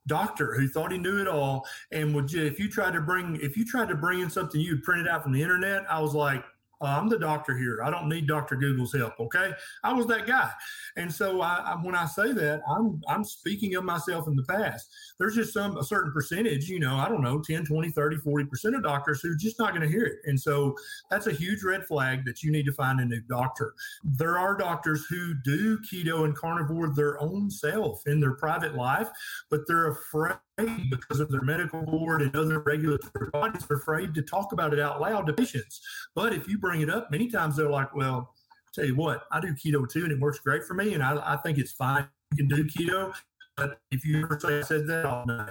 doctor 0.08 0.56
who 0.56 0.66
thought 0.66 0.90
he 0.90 0.98
knew 0.98 1.20
it 1.20 1.28
all 1.28 1.64
and 1.92 2.12
would 2.16 2.34
if 2.34 2.58
you 2.58 2.68
tried 2.68 2.94
to 2.94 3.00
bring 3.00 3.38
if 3.40 3.56
you 3.56 3.64
tried 3.64 3.90
to 3.90 3.94
bring 3.94 4.18
in 4.22 4.30
something 4.30 4.60
you 4.60 4.72
would 4.72 4.82
print 4.82 5.06
it 5.06 5.08
out 5.08 5.22
from 5.22 5.30
the 5.30 5.40
internet, 5.40 5.84
I 5.88 6.00
was 6.00 6.14
like, 6.14 6.42
uh, 6.80 6.84
I'm 6.84 7.08
the 7.08 7.18
doctor 7.18 7.56
here. 7.56 7.82
I 7.82 7.90
don't 7.90 8.08
need 8.08 8.26
Dr. 8.26 8.56
Google's 8.56 8.92
help. 8.92 9.18
Okay. 9.18 9.52
I 9.82 9.92
was 9.92 10.06
that 10.08 10.26
guy. 10.26 10.50
And 10.96 11.12
so 11.12 11.40
I, 11.40 11.56
I, 11.58 11.74
when 11.82 11.94
I 11.94 12.04
say 12.04 12.32
that, 12.32 12.62
I'm, 12.68 13.00
I'm 13.08 13.24
speaking 13.24 13.74
of 13.76 13.84
myself 13.84 14.28
in 14.28 14.36
the 14.36 14.42
past. 14.44 14.88
There's 15.18 15.34
just 15.34 15.54
some, 15.54 15.76
a 15.78 15.84
certain 15.84 16.12
percentage, 16.12 16.68
you 16.68 16.78
know, 16.78 16.96
I 16.96 17.08
don't 17.08 17.22
know, 17.22 17.40
10, 17.40 17.64
20, 17.64 17.90
30, 17.90 18.16
40% 18.18 18.76
of 18.76 18.82
doctors 18.82 19.20
who 19.22 19.32
are 19.32 19.36
just 19.36 19.58
not 19.58 19.70
going 19.70 19.82
to 19.82 19.88
hear 19.88 20.04
it. 20.04 20.18
And 20.24 20.38
so 20.38 20.74
that's 21.10 21.26
a 21.26 21.32
huge 21.32 21.62
red 21.62 21.86
flag 21.86 22.24
that 22.26 22.42
you 22.42 22.52
need 22.52 22.66
to 22.66 22.72
find 22.72 23.00
a 23.00 23.04
new 23.04 23.22
doctor. 23.22 23.74
There 24.04 24.38
are 24.38 24.56
doctors 24.56 25.06
who 25.06 25.34
do 25.44 25.78
keto 25.78 26.24
and 26.24 26.36
carnivore 26.36 26.94
their 26.94 27.20
own 27.22 27.50
self 27.50 28.06
in 28.06 28.20
their 28.20 28.34
private 28.34 28.74
life, 28.74 29.08
but 29.50 29.60
they're 29.66 29.90
afraid 29.90 30.36
because 30.56 31.20
of 31.20 31.30
their 31.30 31.42
medical 31.42 31.82
board 31.82 32.22
and 32.22 32.34
other 32.34 32.60
regulatory 32.60 33.30
bodies 33.30 33.64
are 33.70 33.76
afraid 33.76 34.14
to 34.14 34.22
talk 34.22 34.52
about 34.52 34.72
it 34.72 34.80
out 34.80 35.00
loud 35.00 35.26
to 35.26 35.32
patients. 35.32 35.80
But 36.14 36.32
if 36.32 36.48
you 36.48 36.58
bring 36.58 36.80
it 36.80 36.88
up, 36.88 37.10
many 37.10 37.28
times 37.30 37.56
they're 37.56 37.70
like, 37.70 37.94
well, 37.94 38.34
tell 38.72 38.86
you 38.86 38.96
what, 38.96 39.24
I 39.30 39.40
do 39.40 39.54
keto 39.54 39.88
too, 39.88 40.04
and 40.04 40.12
it 40.12 40.20
works 40.20 40.38
great 40.38 40.64
for 40.64 40.74
me, 40.74 40.94
and 40.94 41.02
I, 41.02 41.34
I 41.34 41.36
think 41.36 41.58
it's 41.58 41.72
fine. 41.72 42.08
You 42.32 42.46
can 42.46 42.48
do 42.48 42.64
keto, 42.64 43.14
but 43.56 43.80
if 43.90 44.04
you 44.04 44.22
ever 44.22 44.38
say 44.40 44.58
I 44.58 44.62
said 44.62 44.86
that, 44.86 45.06
I'll 45.06 45.26
know. 45.26 45.46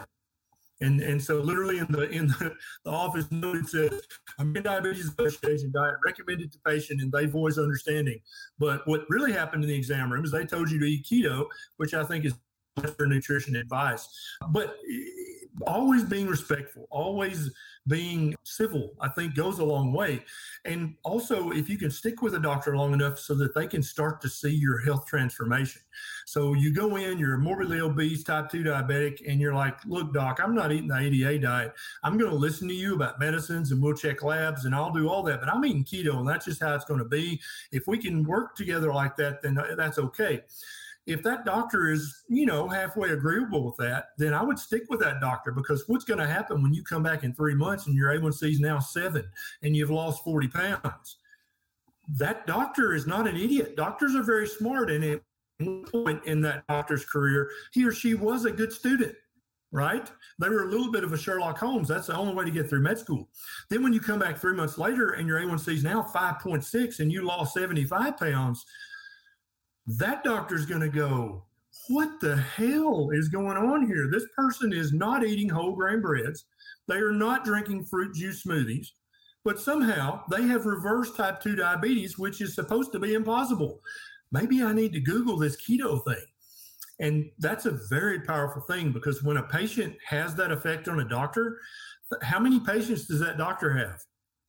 And 0.82 1.00
and 1.00 1.24
so 1.24 1.40
literally 1.40 1.78
in 1.78 1.88
the 1.90 2.10
in 2.10 2.28
the, 2.28 2.54
the 2.84 2.92
office 2.92 3.32
note 3.32 3.56
it 3.56 3.70
says 3.70 4.02
i 4.38 4.42
American 4.42 4.64
Diabetes 4.64 5.10
Association 5.18 5.72
diet 5.72 5.96
recommended 6.06 6.52
to 6.52 6.60
patient 6.68 7.02
and 7.02 7.10
they 7.14 7.28
voice 7.28 7.58
understanding. 7.58 8.20
But 8.60 8.86
what 8.86 9.06
really 9.10 9.32
happened 9.32 9.64
in 9.64 9.70
the 9.70 9.76
exam 9.76 10.12
room 10.12 10.26
is 10.26 10.32
they 10.32 10.46
told 10.46 10.70
you 10.70 10.80
to 10.80 10.86
eat 10.86 11.06
keto, 11.06 11.46
which 11.78 11.94
I 11.94 12.04
think 12.04 12.26
is 12.26 12.34
their 12.76 13.08
nutrition 13.08 13.56
advice. 13.56 14.08
But 14.50 14.78
eh, 14.90 15.06
always 15.68 16.04
being 16.04 16.28
respectful, 16.28 16.88
always 16.90 17.50
being 17.88 18.36
civil, 18.44 18.94
I 19.00 19.10
think 19.10 19.36
goes 19.36 19.60
a 19.60 19.64
long 19.64 19.94
way. 19.94 20.24
And 20.66 20.96
also, 21.04 21.52
if 21.52 21.70
you 21.70 21.78
can 21.78 21.92
stick 21.92 22.22
with 22.22 22.34
a 22.34 22.40
doctor 22.40 22.76
long 22.76 22.94
enough 22.94 23.20
so 23.20 23.36
that 23.36 23.54
they 23.54 23.68
can 23.68 23.84
start 23.84 24.20
to 24.22 24.30
see 24.30 24.50
your 24.50 24.80
health 24.80 25.06
transformation. 25.06 25.82
So 26.26 26.54
you 26.54 26.74
go 26.74 26.96
in, 26.96 27.20
you're 27.20 27.38
morbidly 27.38 27.80
obese, 27.80 28.24
type 28.24 28.50
2 28.50 28.64
diabetic, 28.64 29.22
and 29.28 29.40
you're 29.40 29.54
like, 29.54 29.78
look, 29.86 30.14
doc, 30.14 30.40
I'm 30.44 30.56
not 30.56 30.72
eating 30.72 30.88
the 30.88 30.98
ADA 30.98 31.40
diet. 31.40 31.74
I'm 32.04 32.18
going 32.18 32.32
to 32.32 32.36
listen 32.36 32.68
to 32.68 32.74
you 32.74 32.96
about 32.96 33.20
medicines 33.20 33.72
and 33.72 33.82
we'll 33.82 33.94
check 33.94 34.24
labs 34.24 34.66
and 34.66 34.74
I'll 34.74 34.92
do 34.92 35.08
all 35.08 35.24
that. 35.24 35.40
But 35.40 35.50
I'm 35.50 35.64
eating 35.64 35.86
keto 35.86 36.18
and 36.18 36.28
that's 36.28 36.46
just 36.46 36.62
how 36.62 36.74
it's 36.74 36.86
going 36.86 37.00
to 37.00 37.06
be. 37.06 37.40
If 37.72 37.88
we 37.88 38.00
can 38.00 38.24
work 38.24 38.56
together 38.56 38.92
like 38.92 39.16
that, 39.18 39.42
then 39.42 39.58
uh, 39.58 39.76
that's 39.78 40.00
okay 40.00 40.42
if 41.08 41.22
that 41.24 41.46
doctor 41.46 41.90
is, 41.90 42.24
you 42.28 42.46
know, 42.46 42.68
halfway 42.68 43.12
agreeable 43.12 43.64
with 43.64 43.76
that, 43.78 44.10
then 44.18 44.34
I 44.34 44.42
would 44.42 44.58
stick 44.58 44.84
with 44.90 45.00
that 45.02 45.22
doctor 45.22 45.52
because 45.52 45.84
what's 45.88 46.06
going 46.06 46.20
to 46.20 46.28
happen 46.28 46.64
when 46.64 46.74
you 46.74 46.84
come 46.84 47.04
back 47.04 47.24
in 47.24 47.34
three 47.34 47.54
months 47.54 47.86
and 47.86 47.96
your 47.96 48.10
A1C 48.10 48.52
is 48.52 48.60
now 48.60 48.80
seven 48.80 49.26
and 49.62 49.76
you've 49.76 49.92
lost 49.92 50.24
40 50.24 50.48
pounds? 50.48 51.18
That 52.18 52.48
doctor 52.48 52.94
is 52.94 53.06
not 53.06 53.28
an 53.28 53.36
idiot. 53.36 53.76
Doctors 53.76 54.16
are 54.16 54.24
very 54.24 54.48
smart. 54.48 54.90
And 54.90 55.04
at 55.04 55.22
one 55.60 55.86
point 55.86 56.26
in 56.26 56.42
that 56.42 56.66
doctor's 56.68 57.06
career, 57.06 57.50
he 57.72 57.86
or 57.86 57.92
she 57.92 58.16
was 58.16 58.46
a 58.46 58.52
good 58.52 58.72
student 58.72 59.16
right? 59.76 60.10
They 60.40 60.48
were 60.48 60.64
a 60.64 60.70
little 60.70 60.90
bit 60.90 61.04
of 61.04 61.12
a 61.12 61.18
Sherlock 61.18 61.58
Holmes. 61.58 61.90
That's 61.90 62.08
the 62.08 62.16
only 62.16 62.34
way 62.34 62.46
to 62.46 62.52
get 62.52 62.70
through 62.70 62.80
med 62.80 62.98
school. 62.98 63.28
Then 63.70 63.84
when 63.84 63.92
you 63.92 64.00
come 64.00 64.20
back 64.20 64.38
three 64.38 64.56
months 64.56 64.78
later 64.78 65.12
and 65.12 65.28
your 65.28 65.40
A1C 65.42 65.74
is 65.74 65.84
now 65.84 66.02
5.6 66.02 67.00
and 67.00 67.12
you 67.12 67.24
lost 67.24 67.54
75 67.54 68.18
pounds, 68.18 68.66
that 69.88 70.24
doctor's 70.24 70.66
going 70.66 70.82
to 70.82 70.90
go, 70.90 71.46
what 71.90 72.20
the 72.20 72.36
hell 72.38 73.10
is 73.12 73.30
going 73.30 73.58
on 73.58 73.86
here? 73.86 74.10
This 74.12 74.26
person 74.36 74.74
is 74.74 74.94
not 74.94 75.26
eating 75.26 75.50
whole 75.50 75.74
grain 75.74 76.02
breads. 76.02 76.46
They 76.88 76.96
are 76.96 77.12
not 77.12 77.46
drinking 77.46 77.86
fruit 77.86 78.16
juice 78.16 78.44
smoothies, 78.44 78.88
but 79.44 79.60
somehow 79.60 80.24
they 80.32 80.44
have 80.44 80.66
reversed 80.66 81.16
type 81.16 81.42
2 81.42 81.56
diabetes, 81.56 82.18
which 82.18 82.42
is 82.42 82.56
supposed 82.56 82.92
to 82.94 83.00
be 83.00 83.14
impossible. 83.14 83.82
Maybe 84.32 84.64
I 84.64 84.74
need 84.74 84.94
to 84.94 85.00
Google 85.00 85.38
this 85.38 85.58
keto 85.58 86.04
thing. 86.06 86.26
And 87.00 87.30
that's 87.40 87.66
a 87.66 87.80
very 87.90 88.22
powerful 88.22 88.62
thing 88.62 88.92
because 88.92 89.22
when 89.22 89.38
a 89.38 89.44
patient 89.44 89.96
has 90.08 90.34
that 90.36 90.52
effect 90.52 90.88
on 90.88 91.02
a 91.02 91.08
doctor, 91.08 91.60
how 92.22 92.40
many 92.40 92.60
patients 92.60 93.06
does 93.06 93.20
that 93.20 93.38
doctor 93.38 93.72
have? 93.74 94.02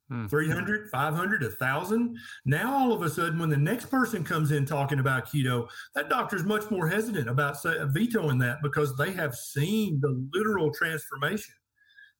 Hmm. 0.08 0.26
300, 0.26 0.88
500, 0.90 1.42
1,000. 1.42 2.16
Now, 2.44 2.72
all 2.72 2.92
of 2.92 3.02
a 3.02 3.10
sudden, 3.10 3.38
when 3.38 3.48
the 3.48 3.56
next 3.56 3.86
person 3.86 4.22
comes 4.22 4.52
in 4.52 4.64
talking 4.64 5.00
about 5.00 5.26
keto, 5.26 5.68
that 5.96 6.08
doctor 6.08 6.36
is 6.36 6.44
much 6.44 6.70
more 6.70 6.88
hesitant 6.88 7.28
about 7.28 7.56
vetoing 7.92 8.38
that 8.38 8.58
because 8.62 8.96
they 8.96 9.12
have 9.12 9.34
seen 9.34 9.98
the 10.00 10.28
literal 10.32 10.72
transformation 10.72 11.54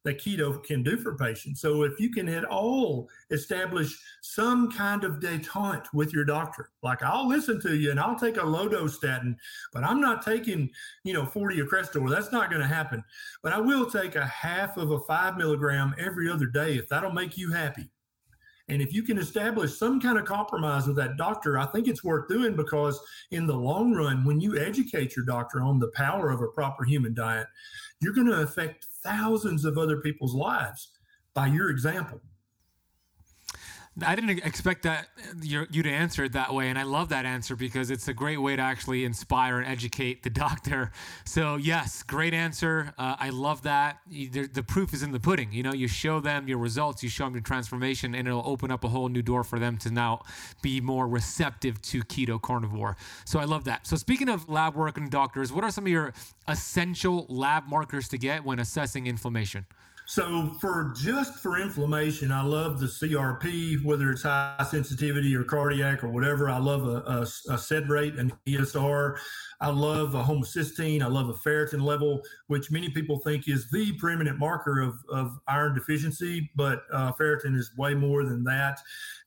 that 0.07 0.21
keto 0.21 0.63
can 0.63 0.85
do 0.85 0.97
for 0.97 1.17
patients. 1.17 1.61
So 1.61 1.83
if 1.83 1.99
you 1.99 2.11
can 2.11 2.29
at 2.29 2.45
all 2.45 3.09
establish 3.33 4.01
some 4.23 4.71
kind 4.71 5.03
of 5.03 5.15
detente 5.15 5.87
with 5.93 6.13
your 6.13 6.25
doctor, 6.25 6.71
like 6.81 7.03
I'll 7.03 7.29
listen 7.29 7.61
to 7.63 7.77
you 7.77 7.91
and 7.91 7.99
I'll 7.99 8.19
take 8.19 8.37
a 8.37 8.47
low 8.47 8.69
dose 8.69 8.97
statin, 8.97 9.37
but 9.73 9.83
I'm 9.83 10.01
not 10.01 10.25
taking, 10.25 10.71
you 11.03 11.13
know, 11.13 11.27
40 11.27 11.59
of 11.59 11.67
Crestor. 11.67 12.09
That's 12.09 12.31
not 12.31 12.51
going 12.51 12.63
to 12.63 12.69
happen. 12.69 13.03
But 13.43 13.53
I 13.53 13.61
will 13.61 13.91
take 13.91 14.15
a 14.15 14.25
half 14.25 14.77
of 14.77 14.93
a 14.93 15.01
five 15.01 15.37
milligram 15.37 15.93
every 15.99 16.31
other 16.31 16.47
day 16.47 16.77
if 16.77 16.89
that'll 16.89 17.11
make 17.11 17.37
you 17.37 17.51
happy. 17.51 17.91
And 18.69 18.81
if 18.81 18.93
you 18.93 19.03
can 19.03 19.19
establish 19.19 19.77
some 19.77 20.01
kind 20.01 20.19
of 20.19 20.25
compromise 20.25 20.87
with 20.87 20.97
that 20.97 21.17
doctor, 21.17 21.59
I 21.59 21.67
think 21.67 21.89
it's 21.89 22.05
worth 22.05 22.29
doing 22.29 22.55
because 22.55 23.01
in 23.33 23.47
the 23.47 23.57
long 23.57 23.93
run, 23.93 24.25
when 24.25 24.41
you 24.41 24.59
educate 24.59 25.17
your 25.17 25.25
doctor 25.25 25.63
on 25.63 25.81
the 25.81 25.93
power 25.95 26.31
of 26.31 26.43
a 26.43 26.49
proper 26.49 26.85
human 26.85 27.15
diet, 27.15 27.47
you're 28.01 28.13
going 28.13 28.27
to 28.27 28.43
affect 28.43 28.87
thousands 29.07 29.65
of 29.65 29.79
other 29.79 30.01
people's 30.01 30.35
lives 30.35 30.91
by 31.35 31.47
your 31.47 31.71
example. 31.71 32.21
I 34.05 34.15
didn't 34.15 34.45
expect 34.45 34.83
that 34.83 35.09
you 35.41 35.65
to 35.65 35.91
answer 35.91 36.25
it 36.25 36.33
that 36.33 36.53
way, 36.53 36.69
and 36.69 36.79
I 36.79 36.83
love 36.83 37.09
that 37.09 37.25
answer 37.25 37.57
because 37.57 37.91
it's 37.91 38.09
a 38.09 38.13
great 38.13 38.37
way 38.37 38.55
to 38.55 38.61
actually 38.61 39.05
inspire 39.05 39.59
and 39.59 39.67
educate 39.67 40.23
the 40.23 40.29
doctor. 40.47 40.93
So 41.25 41.57
yes, 41.57 42.03
great 42.03 42.35
answer. 42.35 42.93
Uh, 42.99 43.17
I 43.19 43.31
love 43.31 43.63
that. 43.63 44.01
The, 44.07 44.49
the 44.49 44.63
proof 44.63 44.93
is 44.93 45.03
in 45.03 45.13
the 45.13 45.21
pudding. 45.21 45.51
You 45.51 45.63
know, 45.63 45.73
you 45.73 45.89
show 45.89 46.21
them 46.21 46.47
your 46.47 46.59
results, 46.59 47.03
you 47.03 47.09
show 47.09 47.25
them 47.25 47.35
your 47.35 47.43
transformation, 47.43 48.15
and 48.15 48.29
it'll 48.29 48.47
open 48.47 48.71
up 48.71 48.85
a 48.85 48.89
whole 48.89 49.09
new 49.09 49.23
door 49.23 49.45
for 49.45 49.59
them 49.59 49.79
to 49.79 49.91
now 49.91 50.23
be 50.61 50.81
more 50.81 51.09
receptive 51.09 51.81
to 51.83 52.03
keto 52.03 52.41
carnivore. 52.41 52.99
So 53.25 53.39
I 53.39 53.45
love 53.45 53.65
that. 53.65 53.87
So 53.87 53.97
speaking 53.97 54.29
of 54.29 54.47
lab 54.49 54.75
work 54.75 54.99
and 54.99 55.11
doctors, 55.11 55.53
what 55.53 55.65
are 55.65 55.71
some 55.71 55.85
of 55.85 55.91
your 55.91 56.13
essential 56.49 57.25
lab 57.31 57.67
markers 57.67 58.09
to 58.09 58.19
get 58.19 58.45
when 58.45 58.59
assessing 58.59 59.07
inflammation? 59.07 59.65
So 60.09 60.53
for 60.61 60.93
just 60.97 61.41
for 61.41 61.61
inflammation, 61.61 62.31
I 62.31 62.43
love 62.43 62.79
the 62.79 62.87
CRP, 62.87 63.85
whether 63.85 64.11
it's 64.11 64.23
high 64.23 64.65
sensitivity 64.71 65.35
or 65.35 65.43
cardiac 65.43 66.05
or 66.05 66.09
whatever. 66.09 66.49
I 66.49 66.59
love 66.59 66.87
a, 66.87 67.03
a, 67.11 67.53
a 67.53 67.59
SED 67.59 67.89
rate, 67.89 68.15
an 68.15 68.33
ESR. 68.47 69.17
I 69.61 69.69
love 69.69 70.15
a 70.15 70.23
homocysteine. 70.23 71.03
I 71.03 71.07
love 71.07 71.29
a 71.29 71.35
ferritin 71.35 71.83
level, 71.83 72.23
which 72.49 72.71
many 72.71 72.91
people 72.91 73.19
think 73.19 73.49
is 73.49 73.71
the 73.71 73.93
preeminent 73.93 74.39
marker 74.39 74.81
of, 74.81 74.97
of 75.09 75.39
iron 75.49 75.75
deficiency, 75.75 76.51
but 76.55 76.83
uh, 76.93 77.13
ferritin 77.13 77.57
is 77.57 77.71
way 77.77 77.95
more 77.95 78.25
than 78.25 78.45
that 78.45 78.81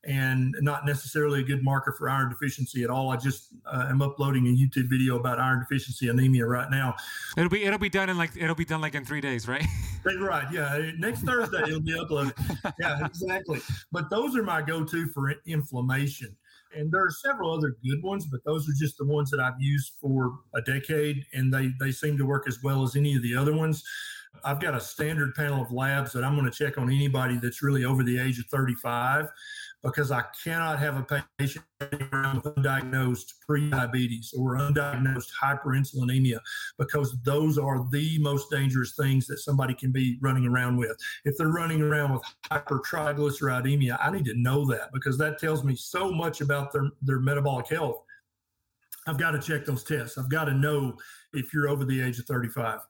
and 0.06 0.56
not 0.62 0.86
necessarily 0.86 1.42
a 1.42 1.44
good 1.44 1.64
marker 1.64 1.92
for 1.92 2.10
iron 2.10 2.30
deficiency 2.30 2.84
at 2.84 2.90
all. 2.90 3.10
I 3.10 3.18
just 3.18 3.50
uh, 3.66 3.88
am 3.90 4.02
uploading 4.02 4.48
a 4.48 4.50
YouTube 4.50 4.90
video 4.90 5.18
about 5.20 5.40
iron 5.40 5.60
deficiency 5.60 6.08
anemia 6.08 6.46
right 6.46 6.70
now. 6.70 6.96
It'll 7.38 7.50
be 7.50 7.64
it'll 7.64 7.80
be 7.80 7.90
done 7.90 8.10
in 8.10 8.18
like 8.18 8.32
it'll 8.38 8.56
be 8.56 8.66
done 8.66 8.82
like 8.82 8.96
in 8.96 9.04
three 9.04 9.22
days, 9.22 9.48
right? 9.48 9.66
right. 10.20 10.48
Yeah. 10.52 10.92
Next 10.98 11.22
Thursday 11.22 11.64
it'll 11.64 11.82
be 11.82 11.94
uploaded. 11.94 12.34
Yeah, 12.80 13.06
exactly. 13.06 13.60
But 13.92 14.10
those 14.10 14.38
are 14.38 14.44
my 14.44 14.62
go-to 14.62 15.08
for 15.10 15.34
inflammation. 15.46 16.36
And 16.76 16.92
there 16.92 17.04
are 17.04 17.12
several 17.12 17.52
other 17.52 17.76
good 17.84 18.04
ones, 18.04 18.28
but 18.28 18.44
those 18.44 18.70
are 18.70 18.74
just 18.78 18.98
the 18.98 19.06
ones 19.06 19.32
that 19.32 19.40
I've 19.40 19.60
used 19.60 19.94
for 20.00 20.40
a 20.54 20.62
decade, 20.62 21.26
and 21.34 21.54
they 21.54 21.72
they 21.80 21.92
seem 21.92 22.18
to 22.18 22.26
work 22.26 22.48
as 22.48 22.60
well 22.64 22.84
as 22.84 22.96
any 22.96 23.16
of 23.16 23.24
the 23.24 23.36
other 23.36 23.56
ones. 23.56 23.84
I've 24.44 24.60
got 24.60 24.76
a 24.76 24.80
standard 24.80 25.34
panel 25.36 25.62
of 25.62 25.72
labs 25.72 26.14
that 26.14 26.24
I'm 26.24 26.36
going 26.36 26.50
to 26.50 26.56
check 26.56 26.78
on 26.78 26.92
anybody 26.92 27.38
that's 27.38 27.64
really 27.64 27.84
over 27.84 28.04
the 28.04 28.20
age 28.20 28.40
of 28.40 28.46
35 28.46 29.30
because 29.84 30.12
I 30.12 30.24
cannot 30.44 30.80
have 30.80 30.98
a 30.98 31.24
patient 31.38 31.64
with 31.80 31.92
undiagnosed 32.12 33.34
prediabetes 33.50 34.38
or 34.38 34.58
undiagnosed 34.58 35.30
hyperinsulinemia 35.42 36.40
because 36.78 37.18
those 37.24 37.58
are 37.58 37.86
the 37.92 38.18
most 38.20 38.50
dangerous 38.52 38.96
things 38.96 39.26
that 39.28 39.40
somebody 39.40 39.74
can 39.74 39.92
be 39.92 40.18
running 40.22 40.46
around 40.46 40.78
with. 40.78 40.98
If 41.24 41.38
they're 41.38 41.48
running 41.48 41.82
around 41.82 42.14
with 42.14 42.24
hypertriglyceridemia, 42.52 43.98
I 44.02 44.12
need 44.12 44.26
to 44.26 44.36
know 44.36 44.66
that 44.66 44.92
because 44.94 45.18
that 45.20 45.40
tells 45.40 45.64
me 45.64 45.76
so 45.76 46.12
much 46.12 46.42
about 46.42 46.74
their, 46.74 46.90
their 47.02 47.20
metabolic 47.20 47.68
health. 47.70 48.04
I've 49.08 49.18
got 49.18 49.32
to 49.32 49.40
check 49.40 49.66
those 49.66 49.84
tests. 49.84 50.18
I've 50.18 50.30
got 50.30 50.46
to 50.46 50.54
know 50.54 50.98
if 51.34 51.54
you're 51.54 51.70
over 51.70 51.86
the 51.86 52.02
age 52.02 52.20
of 52.20 52.26
35. 52.26 52.82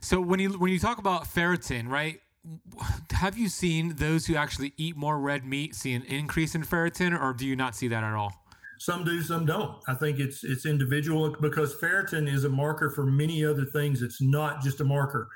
So 0.00 0.20
when 0.20 0.38
you 0.38 0.50
when 0.58 0.70
you 0.70 0.78
talk 0.78 0.98
about 0.98 1.24
ferritin, 1.24 1.88
right? 1.88 2.20
have 3.10 3.38
you 3.38 3.48
seen 3.48 3.96
those 3.96 4.26
who 4.26 4.36
actually 4.36 4.72
eat 4.76 4.96
more 4.96 5.18
red 5.18 5.44
meat 5.44 5.74
see 5.74 5.94
an 5.94 6.02
increase 6.02 6.54
in 6.54 6.62
ferritin, 6.62 7.18
or 7.20 7.32
do 7.32 7.46
you 7.46 7.56
not 7.56 7.74
see 7.74 7.88
that 7.88 8.04
at 8.04 8.14
all? 8.14 8.32
Some 8.78 9.04
do, 9.04 9.22
some 9.22 9.46
don't. 9.46 9.78
I 9.88 9.94
think 9.94 10.18
it's 10.18 10.44
it's 10.44 10.66
individual 10.66 11.34
because 11.40 11.74
ferritin 11.76 12.32
is 12.32 12.44
a 12.44 12.48
marker 12.48 12.90
for 12.90 13.06
many 13.06 13.44
other 13.44 13.64
things. 13.64 14.02
It's 14.02 14.20
not 14.20 14.62
just 14.62 14.80
a 14.80 14.84
marker 14.84 15.28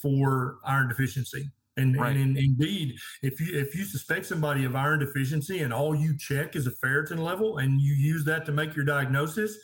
for 0.00 0.58
iron 0.64 0.88
deficiency. 0.88 1.50
And, 1.78 1.94
right. 2.00 2.16
and 2.16 2.36
in, 2.38 2.44
indeed, 2.44 2.96
if 3.22 3.38
you 3.38 3.58
if 3.58 3.74
you 3.74 3.84
suspect 3.84 4.24
somebody 4.26 4.64
of 4.64 4.74
iron 4.74 5.00
deficiency 5.00 5.60
and 5.60 5.74
all 5.74 5.94
you 5.94 6.16
check 6.16 6.56
is 6.56 6.66
a 6.66 6.70
ferritin 6.70 7.18
level 7.18 7.58
and 7.58 7.80
you 7.80 7.92
use 7.92 8.24
that 8.24 8.46
to 8.46 8.52
make 8.52 8.74
your 8.74 8.86
diagnosis, 8.86 9.58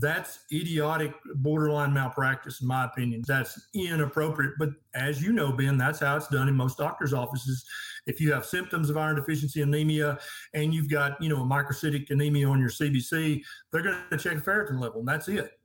that's 0.00 0.40
idiotic, 0.52 1.12
borderline 1.36 1.92
malpractice, 1.92 2.60
in 2.60 2.66
my 2.66 2.84
opinion. 2.86 3.22
That's 3.26 3.68
inappropriate. 3.74 4.54
But 4.58 4.70
as 4.94 5.22
you 5.22 5.32
know, 5.32 5.52
Ben, 5.52 5.76
that's 5.76 6.00
how 6.00 6.16
it's 6.16 6.28
done 6.28 6.48
in 6.48 6.54
most 6.54 6.78
doctors' 6.78 7.12
offices. 7.12 7.64
If 8.06 8.20
you 8.20 8.32
have 8.32 8.46
symptoms 8.46 8.90
of 8.90 8.96
iron 8.96 9.16
deficiency 9.16 9.62
anemia 9.62 10.18
and 10.54 10.72
you've 10.72 10.88
got, 10.88 11.20
you 11.22 11.28
know, 11.28 11.42
a 11.42 11.46
microcytic 11.46 12.10
anemia 12.10 12.48
on 12.48 12.58
your 12.58 12.70
CBC, 12.70 13.42
they're 13.72 13.82
going 13.82 13.96
to 14.10 14.16
check 14.18 14.38
ferritin 14.38 14.80
level, 14.80 15.00
and 15.00 15.08
that's 15.08 15.28
it. 15.28 15.59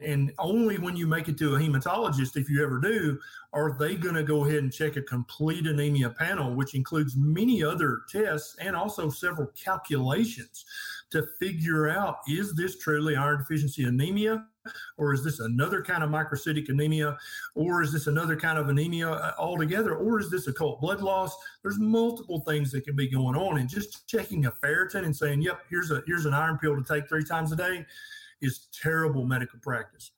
And 0.00 0.32
only 0.38 0.78
when 0.78 0.96
you 0.96 1.08
make 1.08 1.28
it 1.28 1.36
to 1.38 1.56
a 1.56 1.58
hematologist, 1.58 2.36
if 2.36 2.48
you 2.48 2.62
ever 2.62 2.78
do, 2.80 3.18
are 3.52 3.76
they 3.78 3.96
going 3.96 4.14
to 4.14 4.22
go 4.22 4.44
ahead 4.44 4.62
and 4.62 4.72
check 4.72 4.96
a 4.96 5.02
complete 5.02 5.66
anemia 5.66 6.10
panel, 6.10 6.54
which 6.54 6.74
includes 6.74 7.16
many 7.16 7.64
other 7.64 8.02
tests 8.08 8.56
and 8.60 8.76
also 8.76 9.10
several 9.10 9.48
calculations 9.60 10.64
to 11.10 11.26
figure 11.40 11.88
out 11.88 12.18
is 12.28 12.54
this 12.54 12.78
truly 12.78 13.16
iron 13.16 13.38
deficiency 13.38 13.84
anemia? 13.84 14.46
Or 14.98 15.14
is 15.14 15.24
this 15.24 15.40
another 15.40 15.82
kind 15.82 16.04
of 16.04 16.10
microcytic 16.10 16.68
anemia? 16.68 17.16
Or 17.54 17.82
is 17.82 17.90
this 17.90 18.06
another 18.06 18.36
kind 18.36 18.58
of 18.58 18.68
anemia 18.68 19.08
uh, 19.08 19.32
altogether? 19.38 19.96
Or 19.96 20.20
is 20.20 20.30
this 20.30 20.46
occult 20.46 20.82
blood 20.82 21.00
loss? 21.00 21.34
There's 21.62 21.78
multiple 21.78 22.40
things 22.40 22.70
that 22.72 22.84
can 22.84 22.94
be 22.94 23.08
going 23.08 23.34
on. 23.34 23.58
And 23.58 23.68
just 23.68 24.06
checking 24.06 24.44
a 24.44 24.52
ferritin 24.52 25.04
and 25.04 25.16
saying, 25.16 25.40
yep, 25.40 25.62
here's 25.70 25.90
a 25.90 26.02
here's 26.06 26.26
an 26.26 26.34
iron 26.34 26.58
pill 26.58 26.76
to 26.76 26.84
take 26.84 27.08
three 27.08 27.24
times 27.24 27.50
a 27.50 27.56
day 27.56 27.86
is 28.40 28.68
terrible 28.82 29.24
medical 29.24 29.58
practice. 29.60 30.10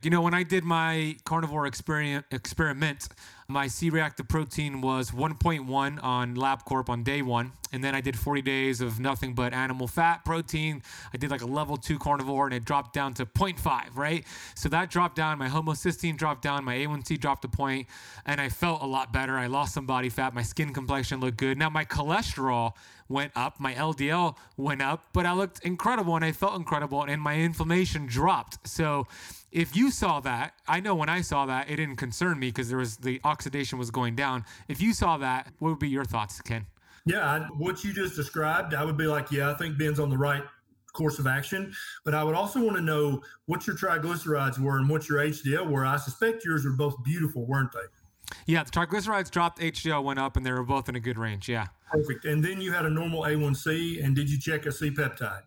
You 0.00 0.10
know, 0.10 0.22
when 0.22 0.32
I 0.32 0.44
did 0.44 0.62
my 0.62 1.16
carnivore 1.24 1.66
experiment, 1.66 3.08
my 3.48 3.66
C 3.66 3.90
reactive 3.90 4.28
protein 4.28 4.80
was 4.80 5.10
1.1 5.10 6.04
on 6.04 6.36
LabCorp 6.36 6.88
on 6.88 7.02
day 7.02 7.20
one. 7.20 7.52
And 7.72 7.82
then 7.82 7.96
I 7.96 8.00
did 8.00 8.16
40 8.16 8.40
days 8.42 8.80
of 8.80 9.00
nothing 9.00 9.34
but 9.34 9.52
animal 9.52 9.88
fat 9.88 10.24
protein. 10.24 10.82
I 11.12 11.16
did 11.16 11.32
like 11.32 11.42
a 11.42 11.46
level 11.46 11.76
two 11.76 11.98
carnivore 11.98 12.46
and 12.46 12.54
it 12.54 12.64
dropped 12.64 12.94
down 12.94 13.12
to 13.14 13.26
0.5, 13.26 13.96
right? 13.96 14.24
So 14.54 14.68
that 14.68 14.88
dropped 14.88 15.16
down. 15.16 15.36
My 15.36 15.48
homocysteine 15.48 16.16
dropped 16.16 16.42
down. 16.42 16.64
My 16.64 16.76
A1C 16.76 17.18
dropped 17.18 17.44
a 17.44 17.48
point, 17.48 17.88
and 18.24 18.40
I 18.40 18.48
felt 18.48 18.82
a 18.82 18.86
lot 18.86 19.12
better. 19.12 19.36
I 19.36 19.48
lost 19.48 19.74
some 19.74 19.84
body 19.84 20.08
fat. 20.10 20.32
My 20.32 20.42
skin 20.42 20.72
complexion 20.72 21.18
looked 21.18 21.38
good. 21.38 21.58
Now 21.58 21.70
my 21.70 21.84
cholesterol 21.84 22.72
went 23.08 23.32
up, 23.34 23.58
my 23.58 23.74
LDL 23.74 24.36
went 24.56 24.82
up, 24.82 25.06
but 25.12 25.26
I 25.26 25.32
looked 25.32 25.64
incredible 25.64 26.14
and 26.16 26.24
I 26.24 26.32
felt 26.32 26.56
incredible, 26.56 27.02
and 27.02 27.20
my 27.20 27.36
inflammation 27.36 28.06
dropped. 28.06 28.68
So 28.68 29.06
if 29.50 29.74
you 29.74 29.90
saw 29.90 30.20
that, 30.20 30.54
I 30.66 30.80
know 30.80 30.94
when 30.94 31.08
I 31.08 31.22
saw 31.22 31.46
that, 31.46 31.70
it 31.70 31.76
didn't 31.76 31.96
concern 31.96 32.38
me 32.38 32.48
because 32.48 32.68
there 32.68 32.78
was 32.78 32.98
the 32.98 33.20
oxidation 33.24 33.78
was 33.78 33.90
going 33.90 34.14
down. 34.14 34.44
If 34.68 34.80
you 34.80 34.92
saw 34.92 35.16
that, 35.18 35.52
what 35.58 35.70
would 35.70 35.78
be 35.78 35.88
your 35.88 36.04
thoughts, 36.04 36.40
Ken? 36.40 36.66
Yeah, 37.06 37.46
what 37.56 37.82
you 37.84 37.92
just 37.94 38.16
described, 38.16 38.74
I 38.74 38.84
would 38.84 38.98
be 38.98 39.06
like, 39.06 39.32
yeah, 39.32 39.50
I 39.50 39.54
think 39.54 39.78
Ben's 39.78 39.98
on 39.98 40.10
the 40.10 40.18
right 40.18 40.42
course 40.92 41.18
of 41.18 41.26
action. 41.26 41.72
But 42.04 42.14
I 42.14 42.24
would 42.24 42.34
also 42.34 42.62
want 42.62 42.76
to 42.76 42.82
know 42.82 43.22
what 43.46 43.66
your 43.66 43.76
triglycerides 43.76 44.58
were 44.58 44.76
and 44.76 44.88
what 44.88 45.08
your 45.08 45.18
HDL 45.18 45.70
were. 45.70 45.86
I 45.86 45.96
suspect 45.96 46.44
yours 46.44 46.64
were 46.64 46.72
both 46.72 47.02
beautiful, 47.04 47.46
weren't 47.46 47.72
they? 47.72 47.80
Yeah, 48.46 48.62
the 48.62 48.70
triglycerides 48.70 49.30
dropped, 49.30 49.60
HDL 49.60 50.02
went 50.02 50.18
up, 50.18 50.36
and 50.36 50.44
they 50.44 50.52
were 50.52 50.62
both 50.62 50.88
in 50.88 50.96
a 50.96 51.00
good 51.00 51.18
range. 51.18 51.48
Yeah. 51.48 51.66
Perfect. 51.90 52.24
And 52.24 52.44
then 52.44 52.60
you 52.60 52.72
had 52.72 52.86
a 52.86 52.90
normal 52.90 53.22
A1C, 53.22 54.04
and 54.04 54.14
did 54.14 54.30
you 54.30 54.38
check 54.38 54.66
a 54.66 54.72
C 54.72 54.90
peptide? 54.90 55.42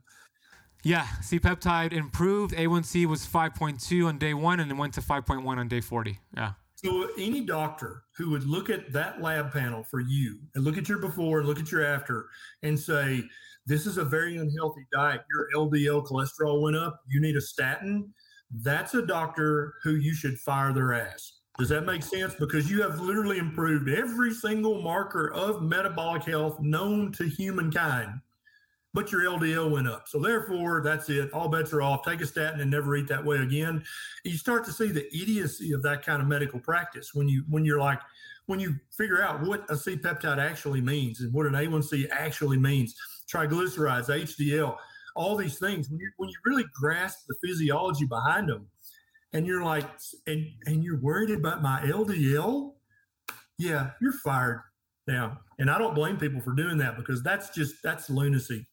Yeah, 0.83 1.07
C 1.21 1.39
peptide 1.39 1.93
improved. 1.93 2.55
A1C 2.55 3.05
was 3.05 3.25
5.2 3.25 4.07
on 4.07 4.17
day 4.17 4.33
one 4.33 4.59
and 4.59 4.69
then 4.69 4.77
went 4.77 4.95
to 4.95 5.01
5.1 5.01 5.45
on 5.45 5.67
day 5.67 5.81
40. 5.81 6.19
Yeah. 6.35 6.53
So 6.75 7.09
any 7.15 7.41
doctor 7.41 8.03
who 8.17 8.31
would 8.31 8.45
look 8.45 8.71
at 8.71 8.91
that 8.91 9.21
lab 9.21 9.53
panel 9.53 9.83
for 9.83 9.99
you 9.99 10.39
and 10.55 10.63
look 10.63 10.79
at 10.79 10.89
your 10.89 10.97
before 10.97 11.39
and 11.39 11.47
look 11.47 11.59
at 11.59 11.71
your 11.71 11.85
after 11.85 12.25
and 12.63 12.79
say, 12.79 13.23
this 13.67 13.85
is 13.85 13.99
a 13.99 14.03
very 14.03 14.37
unhealthy 14.37 14.87
diet. 14.91 15.21
Your 15.29 15.67
LDL 15.67 16.07
cholesterol 16.07 16.63
went 16.63 16.75
up. 16.75 17.01
You 17.07 17.21
need 17.21 17.35
a 17.35 17.41
statin. 17.41 18.11
That's 18.49 18.95
a 18.95 19.05
doctor 19.05 19.75
who 19.83 19.97
you 19.97 20.15
should 20.15 20.39
fire 20.39 20.73
their 20.73 20.93
ass. 20.93 21.40
Does 21.61 21.69
that 21.69 21.85
make 21.85 22.01
sense? 22.01 22.33
Because 22.33 22.71
you 22.71 22.81
have 22.81 22.99
literally 22.99 23.37
improved 23.37 23.87
every 23.87 24.33
single 24.33 24.81
marker 24.81 25.31
of 25.31 25.61
metabolic 25.61 26.23
health 26.23 26.59
known 26.59 27.11
to 27.11 27.25
humankind 27.25 28.19
but 28.93 29.11
your 29.11 29.21
LDL 29.21 29.71
went 29.71 29.87
up. 29.87 30.07
So 30.07 30.19
therefore, 30.19 30.81
that's 30.83 31.09
it. 31.09 31.31
All 31.33 31.47
bets 31.47 31.71
are 31.71 31.81
off. 31.81 32.03
Take 32.03 32.21
a 32.21 32.25
statin 32.25 32.59
and 32.59 32.69
never 32.69 32.95
eat 32.95 33.07
that 33.07 33.23
way 33.23 33.37
again. 33.37 33.83
You 34.25 34.37
start 34.37 34.65
to 34.65 34.73
see 34.73 34.87
the 34.87 35.07
idiocy 35.15 35.71
of 35.71 35.81
that 35.83 36.03
kind 36.05 36.21
of 36.21 36.27
medical 36.27 36.59
practice 36.59 37.11
when 37.13 37.29
you 37.29 37.45
when 37.47 37.63
you're 37.63 37.79
like 37.79 37.99
when 38.47 38.59
you 38.59 38.75
figure 38.97 39.21
out 39.21 39.45
what 39.45 39.69
a 39.69 39.77
C 39.77 39.95
peptide 39.95 40.39
actually 40.39 40.81
means 40.81 41.21
and 41.21 41.31
what 41.31 41.45
an 41.45 41.53
A1C 41.53 42.09
actually 42.11 42.57
means, 42.57 42.95
triglycerides, 43.31 44.09
HDL, 44.09 44.75
all 45.15 45.37
these 45.37 45.57
things. 45.57 45.89
When 45.89 45.99
you 45.99 46.11
when 46.17 46.29
you 46.29 46.35
really 46.43 46.65
grasp 46.73 47.19
the 47.27 47.35
physiology 47.47 48.05
behind 48.05 48.49
them, 48.49 48.67
and 49.33 49.47
you're 49.47 49.63
like, 49.63 49.85
and 50.27 50.45
and 50.65 50.83
you're 50.83 50.99
worried 50.99 51.31
about 51.31 51.61
my 51.61 51.81
LDL, 51.81 52.73
yeah, 53.57 53.91
you're 54.01 54.13
fired 54.13 54.61
now. 55.07 55.39
And 55.59 55.69
I 55.69 55.77
don't 55.77 55.95
blame 55.95 56.17
people 56.17 56.41
for 56.41 56.53
doing 56.53 56.77
that 56.79 56.97
because 56.97 57.23
that's 57.23 57.49
just 57.49 57.75
that's 57.83 58.09
lunacy. 58.09 58.67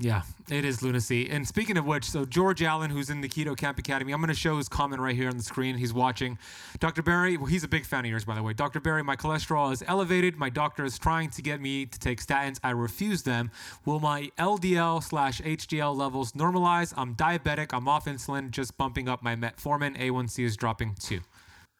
Yeah, 0.00 0.22
it 0.50 0.64
is 0.64 0.82
lunacy. 0.82 1.30
And 1.30 1.46
speaking 1.46 1.76
of 1.76 1.86
which, 1.86 2.04
so 2.04 2.24
George 2.24 2.62
Allen, 2.62 2.90
who's 2.90 3.10
in 3.10 3.20
the 3.20 3.28
Keto 3.28 3.56
Kamp 3.56 3.78
Academy, 3.78 4.12
I'm 4.12 4.20
going 4.20 4.28
to 4.28 4.34
show 4.34 4.56
his 4.56 4.68
comment 4.68 5.00
right 5.00 5.14
here 5.14 5.28
on 5.28 5.36
the 5.36 5.42
screen. 5.42 5.76
He's 5.76 5.92
watching. 5.92 6.36
Dr. 6.80 7.02
Berry, 7.02 7.36
well, 7.36 7.46
he's 7.46 7.62
a 7.62 7.68
big 7.68 7.86
fan 7.86 8.04
of 8.04 8.10
yours, 8.10 8.24
by 8.24 8.34
the 8.34 8.42
way. 8.42 8.54
Dr. 8.54 8.80
Berry, 8.80 9.04
my 9.04 9.14
cholesterol 9.14 9.72
is 9.72 9.84
elevated. 9.86 10.36
My 10.36 10.50
doctor 10.50 10.84
is 10.84 10.98
trying 10.98 11.30
to 11.30 11.42
get 11.42 11.60
me 11.60 11.86
to 11.86 11.98
take 11.98 12.20
statins. 12.20 12.58
I 12.64 12.70
refuse 12.70 13.22
them. 13.22 13.50
Will 13.84 14.00
my 14.00 14.30
LDL 14.38 15.02
slash 15.02 15.40
HDL 15.42 15.94
levels 15.94 16.32
normalize? 16.32 16.92
I'm 16.96 17.14
diabetic. 17.14 17.72
I'm 17.72 17.86
off 17.86 18.06
insulin, 18.06 18.50
just 18.50 18.76
bumping 18.76 19.08
up 19.08 19.22
my 19.22 19.36
metformin. 19.36 19.96
A1C 19.98 20.44
is 20.44 20.56
dropping 20.56 20.96
too. 20.96 21.20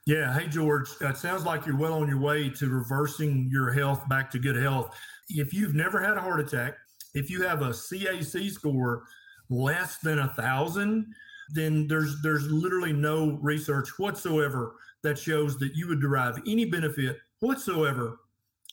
Yeah. 0.06 0.38
Hey, 0.38 0.46
George, 0.46 0.88
uh, 1.02 1.08
it 1.08 1.16
sounds 1.16 1.44
like 1.44 1.66
you're 1.66 1.78
well 1.78 1.94
on 1.94 2.08
your 2.08 2.20
way 2.20 2.50
to 2.50 2.68
reversing 2.68 3.48
your 3.50 3.72
health 3.72 4.08
back 4.08 4.30
to 4.32 4.38
good 4.38 4.56
health. 4.56 4.94
If 5.30 5.54
you've 5.54 5.74
never 5.74 6.00
had 6.00 6.16
a 6.18 6.20
heart 6.20 6.40
attack, 6.40 6.74
if 7.14 7.30
you 7.30 7.42
have 7.42 7.62
a 7.62 7.70
CAC 7.70 8.50
score 8.50 9.04
less 9.50 9.98
than 9.98 10.18
a 10.20 10.28
thousand, 10.28 11.06
then 11.50 11.86
there's 11.86 12.20
there's 12.22 12.50
literally 12.50 12.92
no 12.92 13.38
research 13.42 13.88
whatsoever 13.98 14.76
that 15.02 15.18
shows 15.18 15.58
that 15.58 15.74
you 15.74 15.86
would 15.88 16.00
derive 16.00 16.40
any 16.46 16.64
benefit 16.64 17.18
whatsoever 17.40 18.18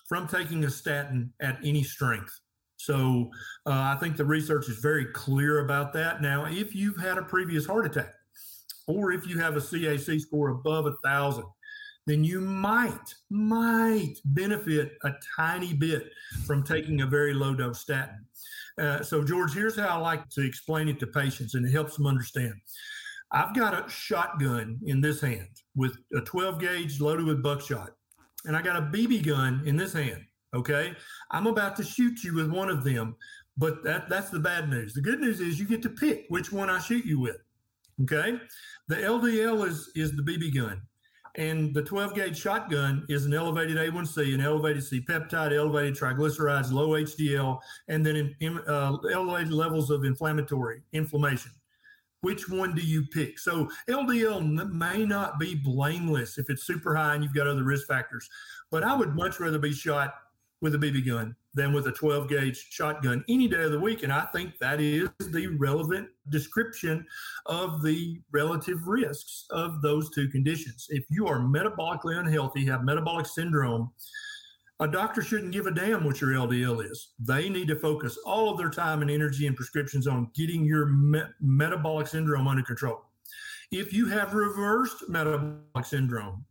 from 0.08 0.28
taking 0.28 0.64
a 0.66 0.70
statin 0.70 1.32
at 1.42 1.58
any 1.64 1.84
strength. 1.84 2.40
So 2.78 3.30
uh, 3.66 3.94
I 3.96 3.98
think 4.00 4.18
the 4.18 4.26
research 4.26 4.68
is 4.68 4.80
very 4.80 5.06
clear 5.06 5.60
about 5.64 5.94
that. 5.94 6.22
Now, 6.22 6.46
if 6.46 6.74
you've 6.74 6.98
had 6.98 7.18
a 7.18 7.22
previous 7.22 7.66
heart 7.66 7.86
attack, 7.86 8.14
or 8.88 9.12
if 9.12 9.28
you 9.28 9.38
have 9.40 9.56
a 9.56 9.60
CAC 9.62 10.20
score 10.20 10.50
above 10.50 10.88
a 10.88 10.96
thousand, 11.04 11.46
then 12.12 12.26
you 12.26 12.42
might 12.42 13.16
might 13.30 14.16
benefit 14.26 14.98
a 15.06 15.12
tiny 15.38 15.74
bit 15.74 16.12
from 16.46 16.62
taking 16.62 17.02
a 17.02 17.06
very 17.06 17.34
low 17.34 17.56
dose 17.56 17.80
statin. 17.80 18.26
Uh, 18.78 19.02
so, 19.02 19.24
George, 19.24 19.54
here's 19.54 19.78
how 19.78 19.88
I 19.88 19.96
like 19.96 20.30
to 20.32 20.46
explain 20.46 20.90
it 20.90 21.00
to 21.00 21.08
patients, 21.08 21.56
and 21.56 21.66
it 21.66 21.72
helps 21.72 21.96
them 21.96 22.06
understand. 22.06 22.54
I've 23.32 23.56
got 23.56 23.74
a 23.74 23.90
shotgun 23.90 24.80
in 24.86 25.00
this 25.00 25.22
hand 25.22 25.48
with 25.74 25.96
a 26.14 26.20
12 26.20 26.60
gauge 26.60 27.00
loaded 27.00 27.26
with 27.26 27.42
buckshot, 27.42 27.92
and 28.44 28.58
I 28.58 28.62
got 28.62 28.76
a 28.76 28.88
BB 28.88 29.26
gun 29.26 29.62
in 29.66 29.78
this 29.78 29.94
hand. 29.94 30.26
Okay, 30.54 30.94
I'm 31.30 31.48
about 31.48 31.78
to 31.78 31.84
shoot 31.84 32.26
you 32.26 32.36
with 32.36 32.52
one 32.52 32.70
of 32.70 32.84
them, 32.84 33.16
but 33.56 33.86
that 33.86 34.10
that's 34.10 34.30
the 34.30 34.40
bad 34.40 34.70
news. 34.70 34.94
The 34.94 35.02
good 35.02 35.22
news 35.22 35.40
is 35.40 35.62
you 35.62 35.66
get 35.66 35.82
to 35.84 35.90
pick 35.90 36.26
which 36.28 36.52
one 36.52 36.70
I 36.70 36.80
shoot 36.80 37.06
you 37.06 37.22
with. 37.22 37.38
Okay, 38.02 38.38
the 38.90 38.96
LDL 38.96 39.66
is 39.66 39.92
is 39.96 40.12
the 40.12 40.24
BB 40.24 40.54
gun. 40.54 40.82
And 41.36 41.74
the 41.74 41.82
12 41.82 42.14
gauge 42.14 42.38
shotgun 42.38 43.06
is 43.08 43.26
an 43.26 43.34
elevated 43.34 43.78
A1C, 43.78 44.34
an 44.34 44.42
elevated 44.42 44.84
C 44.84 45.00
peptide, 45.00 45.56
elevated 45.56 45.96
triglycerides, 45.96 46.72
low 46.72 46.90
HDL, 46.90 47.60
and 47.88 48.06
then 48.06 48.36
in, 48.42 48.60
uh, 48.68 48.98
elevated 49.14 49.54
levels 49.54 49.90
of 49.90 50.04
inflammatory 50.04 50.82
inflammation. 50.92 51.52
Which 52.22 52.50
one 52.50 52.76
do 52.76 52.82
you 52.82 53.06
pick? 53.08 53.40
So 53.40 53.70
LDL 53.90 54.72
may 54.72 55.06
not 55.06 55.40
be 55.40 55.56
blameless 55.56 56.38
if 56.38 56.50
it's 56.50 56.64
super 56.64 56.96
high 56.96 57.16
and 57.16 57.24
you've 57.24 57.34
got 57.34 57.48
other 57.48 57.64
risk 57.64 57.88
factors, 57.88 58.30
but 58.70 58.84
I 58.84 58.94
would 58.94 59.16
much 59.16 59.40
rather 59.40 59.58
be 59.58 59.74
shot 59.74 60.14
with 60.62 60.76
a 60.76 60.78
BB 60.78 61.08
gun 61.08 61.36
than 61.54 61.74
with 61.74 61.88
a 61.88 61.92
12 61.92 62.30
gauge 62.30 62.68
shotgun 62.70 63.24
any 63.28 63.48
day 63.48 63.64
of 63.64 63.72
the 63.72 63.80
week. 63.80 64.04
And 64.04 64.14
I 64.14 64.26
think 64.34 64.58
that 64.60 64.80
is 64.80 65.10
the 65.20 65.48
relevant 65.60 66.08
description 66.30 67.06
of 67.46 67.82
the 67.84 68.22
relative 68.32 68.88
risks 68.88 69.46
of 69.52 69.82
those 69.82 70.10
two 70.10 70.30
conditions. 70.30 70.88
If 70.90 71.06
you 71.10 71.28
are 71.28 71.40
metabolically 71.40 72.18
unhealthy, 72.18 72.66
have 72.66 72.84
metabolic 72.84 73.26
syndrome, 73.26 73.92
a 74.80 74.88
doctor 74.88 75.22
shouldn't 75.22 75.52
give 75.52 75.68
a 75.68 75.72
damn 75.72 76.04
what 76.04 76.22
your 76.22 76.32
LDL 76.32 76.90
is. 76.90 77.10
They 77.20 77.50
need 77.50 77.68
to 77.68 77.76
focus 77.76 78.18
all 78.26 78.50
of 78.50 78.58
their 78.58 78.72
time 78.72 79.02
and 79.04 79.12
energy 79.12 79.46
and 79.46 79.56
prescriptions 79.56 80.08
on 80.08 80.32
getting 80.36 80.66
your 80.66 80.88
me- 80.88 81.22
metabolic 81.40 82.08
syndrome 82.08 82.48
under 82.48 82.64
control. 82.64 83.02
If 83.72 83.94
you 83.94 84.08
have 84.08 84.34
reversed 84.34 85.08
metabolic 85.08 85.86
syndrome, 85.86 86.46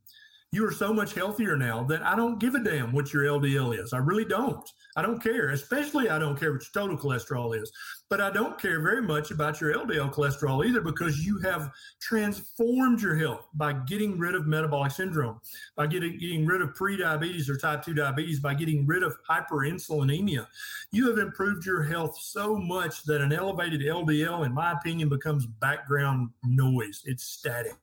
you 0.52 0.66
are 0.66 0.72
so 0.72 0.92
much 0.92 1.14
healthier 1.14 1.56
now 1.56 1.84
that 1.84 2.02
I 2.02 2.16
don't 2.16 2.40
give 2.40 2.56
a 2.56 2.58
damn 2.62 2.92
what 2.92 3.12
your 3.12 3.22
LDL 3.22 3.78
is. 3.78 3.92
I 3.92 3.98
really 3.98 4.24
don't. 4.24 4.68
I 4.96 5.02
don't 5.02 5.22
care. 5.22 5.50
Especially, 5.50 6.10
I 6.10 6.18
don't 6.18 6.38
care 6.38 6.52
what 6.52 6.62
your 6.62 6.82
total 6.82 6.98
cholesterol 6.98 7.56
is. 7.60 7.70
But 8.08 8.20
I 8.20 8.30
don't 8.30 8.60
care 8.60 8.80
very 8.80 9.00
much 9.00 9.30
about 9.30 9.60
your 9.60 9.72
LDL 9.72 10.12
cholesterol 10.12 10.66
either 10.66 10.80
because 10.80 11.24
you 11.24 11.38
have 11.38 11.70
transformed 12.00 13.00
your 13.00 13.14
health 13.14 13.46
by 13.54 13.72
getting 13.72 14.18
rid 14.18 14.34
of 14.34 14.48
metabolic 14.48 14.90
syndrome, 14.90 15.40
by 15.76 15.86
getting, 15.86 16.18
getting 16.18 16.44
rid 16.44 16.62
of 16.62 16.70
prediabetes 16.70 17.48
or 17.48 17.56
type 17.56 17.84
2 17.84 17.94
diabetes, 17.94 18.40
by 18.40 18.52
getting 18.52 18.84
rid 18.84 19.04
of 19.04 19.16
hyperinsulinemia. 19.30 20.44
You 20.90 21.08
have 21.08 21.18
improved 21.18 21.64
your 21.64 21.84
health 21.84 22.18
so 22.20 22.56
much 22.56 23.04
that 23.04 23.20
an 23.20 23.32
elevated 23.32 23.82
LDL, 23.82 24.44
in 24.44 24.52
my 24.52 24.72
opinion, 24.72 25.08
becomes 25.08 25.46
background 25.46 26.30
noise. 26.42 27.02
It's 27.04 27.22
static. 27.22 27.76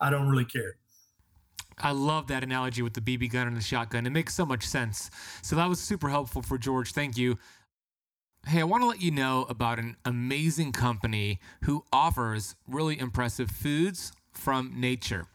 I 0.00 0.08
don't 0.08 0.28
really 0.28 0.46
care. 0.46 0.76
I 1.80 1.92
love 1.92 2.26
that 2.28 2.42
analogy 2.42 2.82
with 2.82 2.94
the 2.94 3.00
BB 3.00 3.30
gun 3.30 3.46
and 3.46 3.56
the 3.56 3.60
shotgun. 3.62 4.06
It 4.06 4.10
makes 4.10 4.34
so 4.34 4.44
much 4.46 4.64
sense. 4.64 5.10
So 5.42 5.56
that 5.56 5.68
was 5.68 5.80
super 5.80 6.08
helpful 6.08 6.42
for 6.42 6.58
George. 6.58 6.92
Thank 6.92 7.16
you. 7.16 7.38
Hey, 8.46 8.60
I 8.60 8.64
want 8.64 8.82
to 8.82 8.88
let 8.88 9.02
you 9.02 9.10
know 9.10 9.46
about 9.48 9.78
an 9.78 9.96
amazing 10.04 10.72
company 10.72 11.38
who 11.64 11.84
offers 11.92 12.54
really 12.66 12.98
impressive 12.98 13.50
foods 13.50 14.12
from 14.32 14.72
nature. 14.76 15.26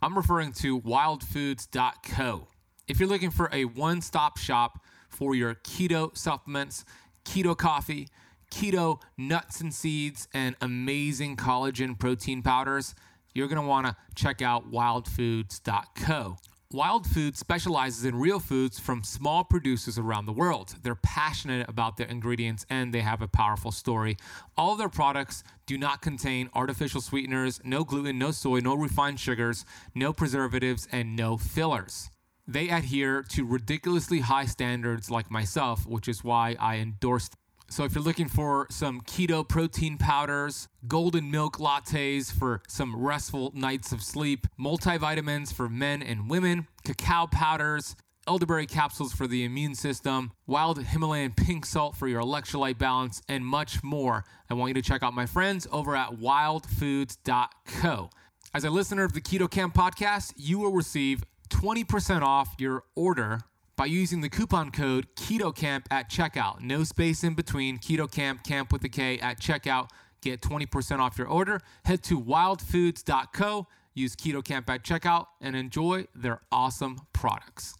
I'm 0.00 0.16
referring 0.16 0.52
to 0.54 0.80
wildfoods.co. 0.80 2.48
If 2.88 2.98
you're 2.98 3.08
looking 3.08 3.30
for 3.30 3.48
a 3.52 3.66
one 3.66 4.00
stop 4.00 4.38
shop 4.38 4.80
for 5.08 5.34
your 5.34 5.54
keto 5.54 6.16
supplements, 6.16 6.84
keto 7.24 7.56
coffee, 7.56 8.08
keto 8.50 9.00
nuts 9.16 9.60
and 9.60 9.72
seeds 9.72 10.28
and 10.34 10.56
amazing 10.60 11.36
collagen 11.36 11.98
protein 11.98 12.42
powders, 12.42 12.94
you're 13.34 13.48
going 13.48 13.60
to 13.60 13.66
want 13.66 13.86
to 13.86 13.96
check 14.14 14.42
out 14.42 14.70
wildfoods.co. 14.70 16.36
Wild 16.72 17.06
Foods 17.06 17.38
specializes 17.38 18.06
in 18.06 18.16
real 18.16 18.40
foods 18.40 18.78
from 18.78 19.04
small 19.04 19.44
producers 19.44 19.98
around 19.98 20.24
the 20.24 20.32
world. 20.32 20.74
They're 20.82 20.94
passionate 20.94 21.68
about 21.68 21.98
their 21.98 22.06
ingredients 22.06 22.64
and 22.70 22.94
they 22.94 23.02
have 23.02 23.20
a 23.20 23.28
powerful 23.28 23.72
story. 23.72 24.16
All 24.56 24.74
their 24.74 24.88
products 24.88 25.44
do 25.66 25.76
not 25.76 26.00
contain 26.00 26.48
artificial 26.54 27.02
sweeteners, 27.02 27.60
no 27.62 27.84
gluten, 27.84 28.18
no 28.18 28.30
soy, 28.30 28.60
no 28.60 28.74
refined 28.74 29.20
sugars, 29.20 29.66
no 29.94 30.14
preservatives, 30.14 30.88
and 30.90 31.14
no 31.14 31.36
fillers. 31.36 32.10
They 32.46 32.70
adhere 32.70 33.22
to 33.30 33.44
ridiculously 33.44 34.20
high 34.20 34.46
standards 34.46 35.10
like 35.10 35.30
myself, 35.30 35.86
which 35.86 36.08
is 36.08 36.24
why 36.24 36.56
I 36.58 36.76
endorse 36.76 37.28
them. 37.28 37.41
So 37.72 37.84
if 37.84 37.94
you're 37.94 38.04
looking 38.04 38.28
for 38.28 38.66
some 38.68 39.00
keto 39.00 39.48
protein 39.48 39.96
powders, 39.96 40.68
golden 40.86 41.30
milk 41.30 41.56
lattes 41.56 42.30
for 42.30 42.60
some 42.68 42.94
restful 42.94 43.50
nights 43.54 43.92
of 43.92 44.02
sleep, 44.02 44.46
multivitamins 44.60 45.54
for 45.54 45.70
men 45.70 46.02
and 46.02 46.28
women, 46.28 46.66
cacao 46.84 47.28
powders, 47.28 47.96
elderberry 48.28 48.66
capsules 48.66 49.14
for 49.14 49.26
the 49.26 49.42
immune 49.42 49.74
system, 49.74 50.32
wild 50.46 50.84
Himalayan 50.84 51.32
pink 51.32 51.64
salt 51.64 51.96
for 51.96 52.08
your 52.08 52.20
electrolyte 52.20 52.76
balance, 52.76 53.22
and 53.26 53.46
much 53.46 53.82
more, 53.82 54.26
I 54.50 54.54
want 54.54 54.68
you 54.68 54.74
to 54.74 54.82
check 54.82 55.02
out 55.02 55.14
my 55.14 55.24
friends 55.24 55.66
over 55.72 55.96
at 55.96 56.10
wildfoods.co. 56.10 58.10
As 58.52 58.64
a 58.64 58.70
listener 58.70 59.04
of 59.04 59.14
the 59.14 59.22
Keto 59.22 59.50
Kamp 59.50 59.74
podcast, 59.74 60.34
you 60.36 60.58
will 60.58 60.72
receive 60.72 61.24
20% 61.48 62.20
off 62.20 62.54
your 62.58 62.84
order 62.94 63.40
by 63.82 63.86
using 63.86 64.20
the 64.20 64.28
coupon 64.28 64.70
code 64.70 65.08
KETOKAMP 65.16 65.86
at 65.90 66.08
checkout. 66.08 66.60
No 66.60 66.84
space 66.84 67.24
in 67.24 67.34
between. 67.34 67.78
KETOKAMP, 67.78 68.44
camp 68.44 68.72
with 68.72 68.84
a 68.84 68.88
K 68.88 69.18
at 69.18 69.40
checkout. 69.40 69.90
Get 70.20 70.40
20% 70.40 71.00
off 71.00 71.18
your 71.18 71.26
order. 71.26 71.60
Head 71.84 72.04
to 72.04 72.20
wildfoods.co, 72.20 73.66
use 73.94 74.14
KETOKAMP 74.14 74.68
at 74.68 74.84
checkout, 74.84 75.26
and 75.40 75.56
enjoy 75.56 76.06
their 76.14 76.42
awesome 76.52 77.00
products. 77.12 77.74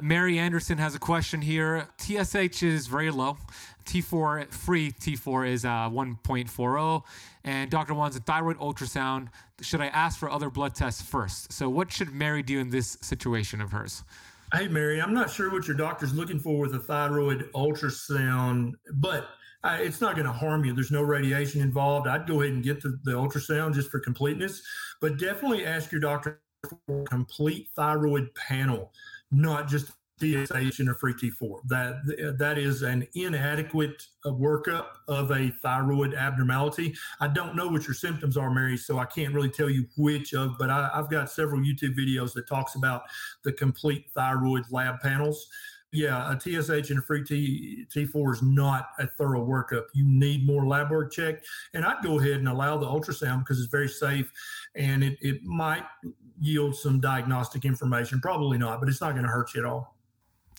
Mary 0.00 0.38
Anderson 0.38 0.78
has 0.78 0.94
a 0.94 1.00
question 1.00 1.42
here. 1.42 1.88
TSH 1.98 2.62
is 2.62 2.86
very 2.86 3.10
low. 3.10 3.36
T4 3.86 4.46
free 4.54 4.92
T4 4.92 5.48
is 5.48 5.64
uh, 5.64 5.90
1.40, 5.90 7.02
and 7.42 7.68
doctor 7.68 7.94
wants 7.94 8.16
a 8.16 8.20
thyroid 8.20 8.58
ultrasound. 8.58 9.26
Should 9.60 9.80
I 9.80 9.88
ask 9.88 10.20
for 10.20 10.30
other 10.30 10.50
blood 10.50 10.76
tests 10.76 11.02
first? 11.02 11.52
So, 11.52 11.68
what 11.68 11.90
should 11.90 12.14
Mary 12.14 12.44
do 12.44 12.60
in 12.60 12.70
this 12.70 12.96
situation 13.00 13.60
of 13.60 13.72
hers? 13.72 14.04
Hey, 14.52 14.66
Mary, 14.66 15.00
I'm 15.00 15.14
not 15.14 15.30
sure 15.30 15.52
what 15.52 15.68
your 15.68 15.76
doctor's 15.76 16.12
looking 16.12 16.40
for 16.40 16.58
with 16.58 16.74
a 16.74 16.80
thyroid 16.80 17.48
ultrasound, 17.54 18.72
but 18.94 19.28
uh, 19.62 19.78
it's 19.80 20.00
not 20.00 20.16
going 20.16 20.26
to 20.26 20.32
harm 20.32 20.64
you. 20.64 20.72
There's 20.72 20.90
no 20.90 21.02
radiation 21.02 21.60
involved. 21.60 22.08
I'd 22.08 22.26
go 22.26 22.40
ahead 22.40 22.54
and 22.54 22.62
get 22.62 22.82
the, 22.82 22.98
the 23.04 23.12
ultrasound 23.12 23.74
just 23.74 23.90
for 23.90 24.00
completeness, 24.00 24.60
but 25.00 25.18
definitely 25.18 25.64
ask 25.66 25.92
your 25.92 26.00
doctor 26.00 26.42
for 26.86 27.02
a 27.02 27.04
complete 27.04 27.68
thyroid 27.76 28.34
panel, 28.34 28.92
not 29.30 29.68
just 29.68 29.92
TSH 30.20 30.80
and 30.80 30.90
a 30.90 30.94
free 30.94 31.14
T4. 31.14 31.60
That 31.66 32.36
that 32.38 32.58
is 32.58 32.82
an 32.82 33.06
inadequate 33.14 34.06
uh, 34.24 34.30
workup 34.30 34.86
of 35.08 35.30
a 35.30 35.48
thyroid 35.62 36.14
abnormality. 36.14 36.94
I 37.20 37.28
don't 37.28 37.56
know 37.56 37.68
what 37.68 37.86
your 37.86 37.94
symptoms 37.94 38.36
are, 38.36 38.50
Mary, 38.50 38.76
so 38.76 38.98
I 38.98 39.06
can't 39.06 39.34
really 39.34 39.50
tell 39.50 39.70
you 39.70 39.86
which 39.96 40.34
of. 40.34 40.58
But 40.58 40.70
I, 40.70 40.90
have 40.94 41.10
got 41.10 41.30
several 41.30 41.60
YouTube 41.60 41.96
videos 41.98 42.32
that 42.34 42.46
talks 42.46 42.74
about 42.74 43.02
the 43.44 43.52
complete 43.52 44.06
thyroid 44.14 44.64
lab 44.70 45.00
panels. 45.00 45.48
Yeah, 45.92 46.32
a 46.32 46.38
TSH 46.38 46.90
and 46.90 47.00
a 47.00 47.02
free 47.02 47.24
T, 47.24 47.84
T4 47.92 48.34
is 48.34 48.42
not 48.42 48.90
a 49.00 49.08
thorough 49.08 49.44
workup. 49.44 49.86
You 49.92 50.04
need 50.06 50.46
more 50.46 50.64
lab 50.64 50.90
work 50.90 51.12
checked. 51.12 51.46
And 51.74 51.84
I'd 51.84 52.04
go 52.04 52.20
ahead 52.20 52.34
and 52.34 52.48
allow 52.48 52.76
the 52.76 52.86
ultrasound 52.86 53.40
because 53.40 53.58
it's 53.58 53.70
very 53.70 53.88
safe 53.88 54.30
and 54.76 55.02
it, 55.02 55.18
it 55.20 55.42
might 55.42 55.82
yield 56.40 56.76
some 56.76 57.00
diagnostic 57.00 57.64
information. 57.64 58.20
Probably 58.20 58.56
not, 58.56 58.78
but 58.78 58.88
it's 58.88 59.00
not 59.00 59.12
going 59.12 59.24
to 59.24 59.30
hurt 59.30 59.52
you 59.52 59.60
at 59.60 59.66
all. 59.66 59.96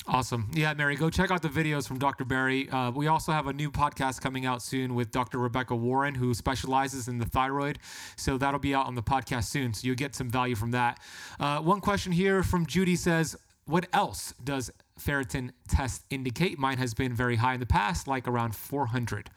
Awesome. 0.07 0.49
Yeah, 0.53 0.73
Mary, 0.73 0.95
go 0.95 1.11
check 1.11 1.29
out 1.29 1.43
the 1.43 1.49
videos 1.49 1.87
from 1.87 1.99
Dr. 1.99 2.25
Berry. 2.25 2.67
Uh, 2.69 2.89
we 2.89 3.07
also 3.07 3.31
have 3.31 3.45
a 3.45 3.53
new 3.53 3.69
podcast 3.69 4.19
coming 4.19 4.47
out 4.47 4.63
soon 4.63 4.95
with 4.95 5.11
Dr. 5.11 5.37
Rebecca 5.37 5.75
Warren, 5.75 6.15
who 6.15 6.33
specializes 6.33 7.07
in 7.07 7.19
the 7.19 7.25
thyroid. 7.25 7.77
So 8.15 8.37
that'll 8.37 8.59
be 8.59 8.73
out 8.73 8.87
on 8.87 8.95
the 8.95 9.03
podcast 9.03 9.45
soon. 9.45 9.73
So 9.73 9.85
you'll 9.85 9.95
get 9.95 10.15
some 10.15 10.29
value 10.29 10.55
from 10.55 10.71
that. 10.71 10.99
Uh, 11.39 11.59
one 11.59 11.81
question 11.81 12.11
here 12.11 12.41
from 12.41 12.65
Judy 12.65 12.95
says, 12.95 13.35
What 13.65 13.87
else 13.93 14.33
does 14.43 14.71
ferritin 14.99 15.51
test 15.67 16.03
indicate? 16.09 16.57
Mine 16.57 16.79
has 16.79 16.95
been 16.95 17.13
very 17.13 17.35
high 17.35 17.53
in 17.53 17.59
the 17.59 17.67
past, 17.67 18.07
like 18.07 18.27
around 18.27 18.55
400. 18.55 19.29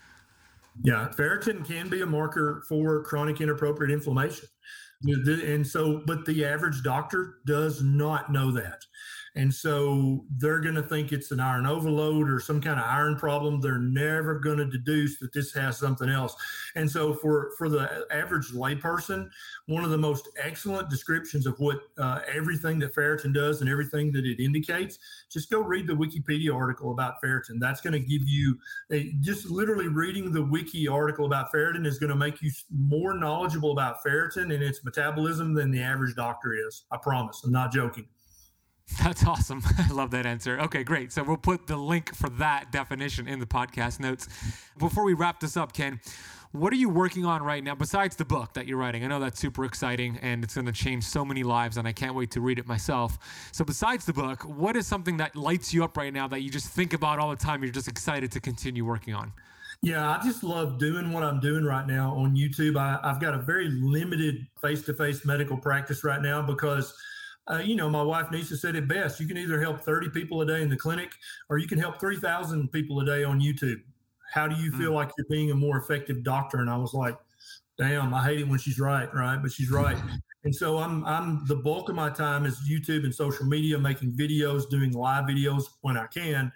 Yeah, 0.82 1.08
ferritin 1.16 1.64
can 1.64 1.88
be 1.88 2.00
a 2.00 2.06
marker 2.06 2.64
for 2.68 3.02
chronic 3.02 3.40
inappropriate 3.40 3.92
inflammation. 3.92 4.48
And 5.02 5.66
so, 5.66 6.02
but 6.06 6.24
the 6.24 6.44
average 6.44 6.82
doctor 6.82 7.36
does 7.46 7.82
not 7.82 8.32
know 8.32 8.50
that. 8.52 8.84
And 9.36 9.52
so 9.52 10.24
they're 10.36 10.60
going 10.60 10.76
to 10.76 10.82
think 10.82 11.12
it's 11.12 11.32
an 11.32 11.40
iron 11.40 11.66
overload 11.66 12.30
or 12.30 12.38
some 12.38 12.60
kind 12.60 12.78
of 12.78 12.86
iron 12.86 13.16
problem. 13.16 13.60
They're 13.60 13.78
never 13.78 14.38
going 14.38 14.58
to 14.58 14.66
deduce 14.66 15.18
that 15.18 15.32
this 15.32 15.52
has 15.54 15.76
something 15.76 16.08
else. 16.08 16.36
And 16.76 16.88
so 16.88 17.14
for, 17.14 17.50
for 17.58 17.68
the 17.68 18.06
average 18.12 18.52
layperson, 18.52 19.28
one 19.66 19.84
of 19.84 19.90
the 19.90 19.98
most 19.98 20.28
excellent 20.40 20.88
descriptions 20.88 21.46
of 21.46 21.58
what 21.58 21.80
uh, 21.98 22.20
everything 22.32 22.78
that 22.80 22.94
ferritin 22.94 23.34
does 23.34 23.60
and 23.60 23.68
everything 23.68 24.12
that 24.12 24.24
it 24.24 24.40
indicates, 24.40 24.98
just 25.32 25.50
go 25.50 25.60
read 25.60 25.88
the 25.88 25.94
Wikipedia 25.94 26.54
article 26.54 26.92
about 26.92 27.14
ferritin. 27.22 27.58
That's 27.58 27.80
going 27.80 27.94
to 27.94 27.98
give 28.00 28.28
you 28.28 28.56
a, 28.92 29.14
just 29.20 29.50
literally 29.50 29.88
reading 29.88 30.32
the 30.32 30.44
wiki 30.44 30.86
article 30.86 31.26
about 31.26 31.52
ferritin 31.52 31.86
is 31.86 31.98
going 31.98 32.10
to 32.10 32.16
make 32.16 32.40
you 32.40 32.52
more 32.70 33.18
knowledgeable 33.18 33.72
about 33.72 33.96
ferritin 34.04 34.54
and 34.54 34.62
its 34.62 34.84
metabolism 34.84 35.54
than 35.54 35.72
the 35.72 35.80
average 35.80 36.14
doctor 36.14 36.54
is. 36.54 36.84
I 36.92 36.98
promise. 36.98 37.42
I'm 37.44 37.50
not 37.50 37.72
joking. 37.72 38.06
That's 39.02 39.24
awesome. 39.24 39.62
I 39.78 39.90
love 39.92 40.10
that 40.12 40.26
answer. 40.26 40.58
Okay, 40.60 40.84
great. 40.84 41.12
So 41.12 41.22
we'll 41.22 41.36
put 41.36 41.66
the 41.66 41.76
link 41.76 42.14
for 42.14 42.28
that 42.30 42.70
definition 42.70 43.26
in 43.26 43.40
the 43.40 43.46
podcast 43.46 44.00
notes. 44.00 44.28
Before 44.78 45.04
we 45.04 45.14
wrap 45.14 45.40
this 45.40 45.56
up, 45.56 45.72
Ken, 45.72 46.00
what 46.52 46.72
are 46.72 46.76
you 46.76 46.88
working 46.88 47.24
on 47.24 47.42
right 47.42 47.64
now 47.64 47.74
besides 47.74 48.14
the 48.14 48.24
book 48.24 48.54
that 48.54 48.68
you're 48.68 48.78
writing? 48.78 49.04
I 49.04 49.08
know 49.08 49.18
that's 49.18 49.40
super 49.40 49.64
exciting 49.64 50.18
and 50.22 50.44
it's 50.44 50.54
going 50.54 50.66
to 50.66 50.72
change 50.72 51.02
so 51.02 51.24
many 51.24 51.42
lives, 51.42 51.78
and 51.78 51.88
I 51.88 51.92
can't 51.92 52.14
wait 52.14 52.30
to 52.32 52.40
read 52.40 52.60
it 52.60 52.66
myself. 52.66 53.18
So, 53.52 53.64
besides 53.64 54.04
the 54.04 54.12
book, 54.12 54.42
what 54.42 54.76
is 54.76 54.86
something 54.86 55.16
that 55.16 55.34
lights 55.34 55.74
you 55.74 55.82
up 55.82 55.96
right 55.96 56.12
now 56.12 56.28
that 56.28 56.42
you 56.42 56.50
just 56.50 56.68
think 56.68 56.92
about 56.92 57.18
all 57.18 57.30
the 57.30 57.36
time? 57.36 57.64
You're 57.64 57.72
just 57.72 57.88
excited 57.88 58.30
to 58.32 58.40
continue 58.40 58.84
working 58.84 59.14
on? 59.14 59.32
Yeah, 59.82 60.08
I 60.08 60.22
just 60.22 60.44
love 60.44 60.78
doing 60.78 61.12
what 61.12 61.24
I'm 61.24 61.40
doing 61.40 61.64
right 61.64 61.86
now 61.86 62.14
on 62.14 62.36
YouTube. 62.36 62.78
I, 62.78 63.00
I've 63.02 63.20
got 63.20 63.34
a 63.34 63.38
very 63.38 63.68
limited 63.70 64.46
face 64.62 64.82
to 64.82 64.94
face 64.94 65.24
medical 65.26 65.56
practice 65.56 66.04
right 66.04 66.22
now 66.22 66.40
because 66.40 66.94
uh, 67.50 67.58
you 67.58 67.76
know, 67.76 67.90
my 67.90 68.02
wife 68.02 68.28
Neisha 68.28 68.56
said 68.56 68.74
it 68.74 68.88
best. 68.88 69.20
You 69.20 69.26
can 69.26 69.36
either 69.36 69.60
help 69.60 69.80
30 69.80 70.10
people 70.10 70.40
a 70.40 70.46
day 70.46 70.62
in 70.62 70.70
the 70.70 70.76
clinic 70.76 71.12
or 71.48 71.58
you 71.58 71.66
can 71.66 71.78
help 71.78 72.00
3,000 72.00 72.72
people 72.72 73.00
a 73.00 73.04
day 73.04 73.24
on 73.24 73.40
YouTube. 73.40 73.80
How 74.32 74.48
do 74.48 74.56
you 74.56 74.72
feel 74.72 74.92
mm. 74.92 74.94
like 74.94 75.10
you're 75.16 75.26
being 75.30 75.50
a 75.50 75.54
more 75.54 75.76
effective 75.76 76.22
doctor? 76.22 76.58
And 76.58 76.70
I 76.70 76.76
was 76.76 76.94
like, 76.94 77.16
damn, 77.76 78.14
I 78.14 78.24
hate 78.24 78.40
it 78.40 78.48
when 78.48 78.58
she's 78.58 78.80
right, 78.80 79.12
right? 79.14 79.38
But 79.40 79.52
she's 79.52 79.70
right. 79.70 79.96
and 80.44 80.54
so 80.54 80.78
I'm, 80.78 81.04
I'm 81.04 81.44
the 81.46 81.56
bulk 81.56 81.88
of 81.88 81.94
my 81.94 82.08
time 82.08 82.46
is 82.46 82.58
YouTube 82.68 83.04
and 83.04 83.14
social 83.14 83.46
media, 83.46 83.78
making 83.78 84.12
videos, 84.12 84.68
doing 84.70 84.92
live 84.92 85.24
videos 85.24 85.64
when 85.82 85.96
I 85.96 86.06
can 86.06 86.50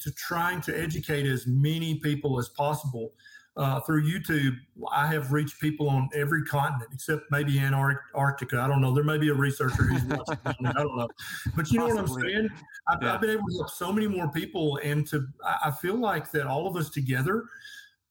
to 0.00 0.12
trying 0.12 0.60
to 0.60 0.80
educate 0.80 1.26
as 1.26 1.46
many 1.46 1.96
people 1.96 2.38
as 2.38 2.48
possible 2.50 3.12
uh, 3.58 3.80
through 3.80 4.04
YouTube, 4.04 4.56
I 4.92 5.08
have 5.08 5.32
reached 5.32 5.60
people 5.60 5.90
on 5.90 6.08
every 6.14 6.44
continent 6.44 6.90
except 6.92 7.24
maybe 7.32 7.58
Antarctica. 7.58 8.60
I 8.60 8.68
don't 8.68 8.80
know. 8.80 8.94
There 8.94 9.02
may 9.02 9.18
be 9.18 9.30
a 9.30 9.34
researcher 9.34 9.82
who's 9.82 10.04
watching. 10.04 10.38
I 10.46 10.72
don't 10.72 10.96
know. 10.96 11.08
But 11.56 11.70
you 11.72 11.80
know 11.80 11.88
what 11.88 11.98
I'm 11.98 12.06
saying? 12.06 12.48
I've, 12.88 13.02
yeah. 13.02 13.14
I've, 13.14 13.20
been 13.20 13.30
able 13.30 13.48
to 13.48 13.54
help 13.56 13.70
so 13.70 13.92
many 13.92 14.06
more 14.06 14.30
people, 14.30 14.78
and 14.84 15.04
to 15.08 15.26
I 15.44 15.72
feel 15.72 15.96
like 15.96 16.30
that 16.30 16.46
all 16.46 16.68
of 16.68 16.76
us 16.76 16.88
together, 16.88 17.46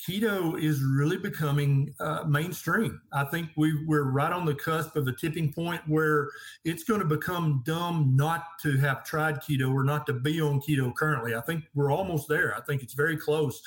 keto 0.06 0.62
is 0.62 0.84
really 0.84 1.18
becoming 1.18 1.96
uh, 2.02 2.26
mainstream. 2.28 3.02
I 3.14 3.24
think 3.24 3.50
we 3.56 3.86
we're 3.86 4.12
right 4.12 4.34
on 4.34 4.46
the 4.46 4.54
cusp 4.54 4.98
of 4.98 5.08
a 5.08 5.14
tipping 5.14 5.54
point 5.54 5.82
where 5.88 6.28
it's 6.66 6.84
going 6.84 7.00
to 7.00 7.08
become 7.08 7.64
dumb 7.66 8.14
not 8.18 8.44
to 8.64 8.76
have 8.80 9.06
tried 9.06 9.38
keto 9.38 9.74
or 9.74 9.86
not 9.86 10.06
to 10.08 10.14
be 10.14 10.42
on 10.42 10.60
keto 10.60 10.94
currently. 10.94 11.36
I 11.36 11.42
think 11.42 11.64
we're 11.74 11.92
almost 11.92 12.28
there. 12.28 12.54
I 12.54 12.60
think 12.62 12.84
it's 12.84 12.94
very 12.94 13.16
close. 13.16 13.62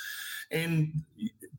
And 0.50 1.02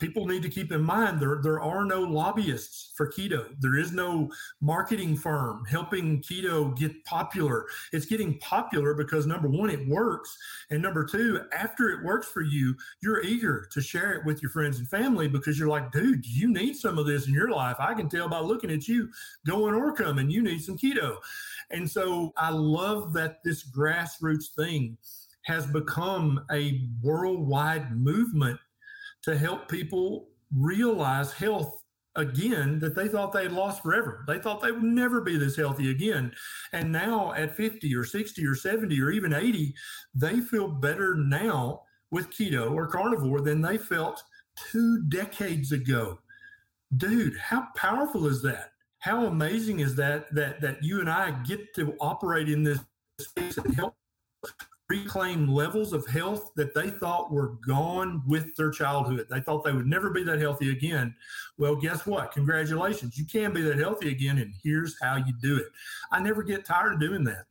people 0.01 0.25
need 0.25 0.41
to 0.41 0.49
keep 0.49 0.71
in 0.71 0.81
mind 0.81 1.19
there, 1.19 1.39
there 1.43 1.61
are 1.61 1.85
no 1.85 2.01
lobbyists 2.01 2.91
for 2.95 3.07
keto. 3.07 3.45
There 3.59 3.77
is 3.77 3.93
no 3.93 4.31
marketing 4.59 5.15
firm 5.15 5.63
helping 5.69 6.21
keto 6.21 6.75
get 6.75 7.05
popular. 7.05 7.67
It's 7.93 8.07
getting 8.07 8.39
popular 8.39 8.95
because 8.95 9.27
number 9.27 9.47
one, 9.47 9.69
it 9.69 9.87
works. 9.87 10.35
And 10.71 10.81
number 10.81 11.05
two, 11.05 11.41
after 11.53 11.89
it 11.89 12.03
works 12.03 12.27
for 12.27 12.41
you, 12.41 12.75
you're 13.01 13.23
eager 13.23 13.67
to 13.71 13.79
share 13.81 14.13
it 14.13 14.25
with 14.25 14.41
your 14.41 14.49
friends 14.49 14.79
and 14.79 14.89
family 14.89 15.27
because 15.27 15.59
you're 15.59 15.69
like, 15.69 15.91
dude, 15.91 16.25
you 16.25 16.51
need 16.51 16.75
some 16.75 16.97
of 16.97 17.05
this 17.05 17.27
in 17.27 17.33
your 17.33 17.51
life. 17.51 17.75
I 17.79 17.93
can 17.93 18.09
tell 18.09 18.27
by 18.27 18.39
looking 18.39 18.71
at 18.71 18.87
you 18.87 19.07
going 19.45 19.75
or 19.75 19.93
coming, 19.93 20.31
you 20.31 20.41
need 20.41 20.63
some 20.63 20.77
keto. 20.77 21.17
And 21.69 21.89
so 21.89 22.33
I 22.37 22.49
love 22.49 23.13
that 23.13 23.43
this 23.43 23.69
grassroots 23.69 24.55
thing 24.57 24.97
has 25.43 25.67
become 25.67 26.43
a 26.51 26.89
worldwide 27.01 27.95
movement 27.95 28.59
to 29.23 29.37
help 29.37 29.67
people 29.67 30.29
realize 30.55 31.31
health 31.31 31.83
again 32.15 32.79
that 32.79 32.95
they 32.95 33.07
thought 33.07 33.31
they 33.31 33.43
had 33.43 33.53
lost 33.53 33.81
forever. 33.81 34.23
They 34.27 34.39
thought 34.39 34.61
they 34.61 34.71
would 34.71 34.83
never 34.83 35.21
be 35.21 35.37
this 35.37 35.55
healthy 35.55 35.91
again. 35.91 36.31
And 36.73 36.91
now 36.91 37.33
at 37.33 37.55
50 37.55 37.95
or 37.95 38.03
60 38.03 38.45
or 38.45 38.55
70 38.55 38.99
or 39.01 39.11
even 39.11 39.33
80, 39.33 39.73
they 40.13 40.41
feel 40.41 40.67
better 40.67 41.15
now 41.15 41.83
with 42.11 42.29
keto 42.29 42.73
or 42.73 42.87
carnivore 42.87 43.41
than 43.41 43.61
they 43.61 43.77
felt 43.77 44.21
two 44.71 45.03
decades 45.03 45.71
ago. 45.71 46.19
Dude, 46.97 47.37
how 47.37 47.67
powerful 47.75 48.27
is 48.27 48.41
that? 48.41 48.71
How 48.99 49.25
amazing 49.25 49.79
is 49.79 49.95
that 49.95 50.33
that 50.35 50.61
that 50.61 50.83
you 50.83 50.99
and 50.99 51.09
I 51.09 51.31
get 51.43 51.73
to 51.75 51.95
operate 51.99 52.49
in 52.49 52.61
this 52.63 52.79
space 53.19 53.57
and 53.57 53.73
help 53.73 53.95
reclaim 54.91 55.47
levels 55.47 55.93
of 55.93 56.05
health 56.05 56.51
that 56.55 56.73
they 56.73 56.89
thought 56.89 57.31
were 57.31 57.53
gone 57.65 58.21
with 58.27 58.53
their 58.57 58.71
childhood. 58.71 59.25
They 59.29 59.39
thought 59.39 59.63
they 59.63 59.71
would 59.71 59.87
never 59.87 60.09
be 60.09 60.23
that 60.23 60.39
healthy 60.39 60.71
again. 60.71 61.15
Well, 61.57 61.77
guess 61.77 62.05
what? 62.05 62.33
Congratulations. 62.33 63.17
You 63.17 63.25
can 63.25 63.53
be 63.53 63.61
that 63.61 63.77
healthy 63.77 64.09
again, 64.09 64.37
and 64.39 64.53
here's 64.61 64.97
how 65.01 65.15
you 65.15 65.33
do 65.41 65.55
it. 65.57 65.67
I 66.11 66.19
never 66.19 66.43
get 66.43 66.65
tired 66.65 66.93
of 66.93 66.99
doing 66.99 67.23
that. 67.23 67.45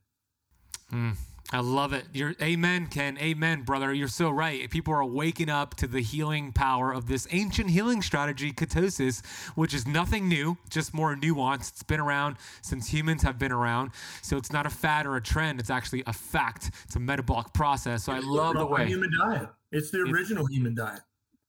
Mm. 0.91 1.15
I 1.53 1.59
love 1.59 1.91
it. 1.91 2.05
You're 2.13 2.33
amen, 2.41 2.87
Ken. 2.87 3.17
Amen, 3.17 3.63
brother. 3.63 3.93
You're 3.93 4.07
so 4.07 4.29
right. 4.29 4.69
People 4.69 4.93
are 4.93 5.03
waking 5.03 5.49
up 5.49 5.75
to 5.75 5.87
the 5.87 6.01
healing 6.01 6.53
power 6.53 6.93
of 6.93 7.07
this 7.07 7.27
ancient 7.31 7.69
healing 7.69 8.01
strategy, 8.01 8.53
ketosis, 8.53 9.25
which 9.55 9.73
is 9.73 9.85
nothing 9.85 10.29
new, 10.29 10.57
just 10.69 10.93
more 10.93 11.13
nuanced. 11.15 11.71
It's 11.71 11.83
been 11.83 11.99
around 11.99 12.37
since 12.61 12.87
humans 12.87 13.23
have 13.23 13.37
been 13.37 13.51
around. 13.51 13.91
So 14.21 14.37
it's 14.37 14.53
not 14.53 14.65
a 14.65 14.69
fad 14.69 15.05
or 15.05 15.17
a 15.17 15.21
trend. 15.21 15.59
It's 15.59 15.69
actually 15.69 16.03
a 16.07 16.13
fact. 16.13 16.71
It's 16.85 16.95
a 16.95 17.01
metabolic 17.01 17.51
process. 17.53 18.05
So 18.05 18.13
I 18.13 18.19
love 18.19 18.55
the 18.55 18.65
way. 18.65 18.87
Human 18.87 19.11
diet. 19.17 19.49
It's 19.73 19.91
the 19.91 19.99
original 19.99 20.45
it's, 20.45 20.55
human 20.55 20.73
diet. 20.73 21.01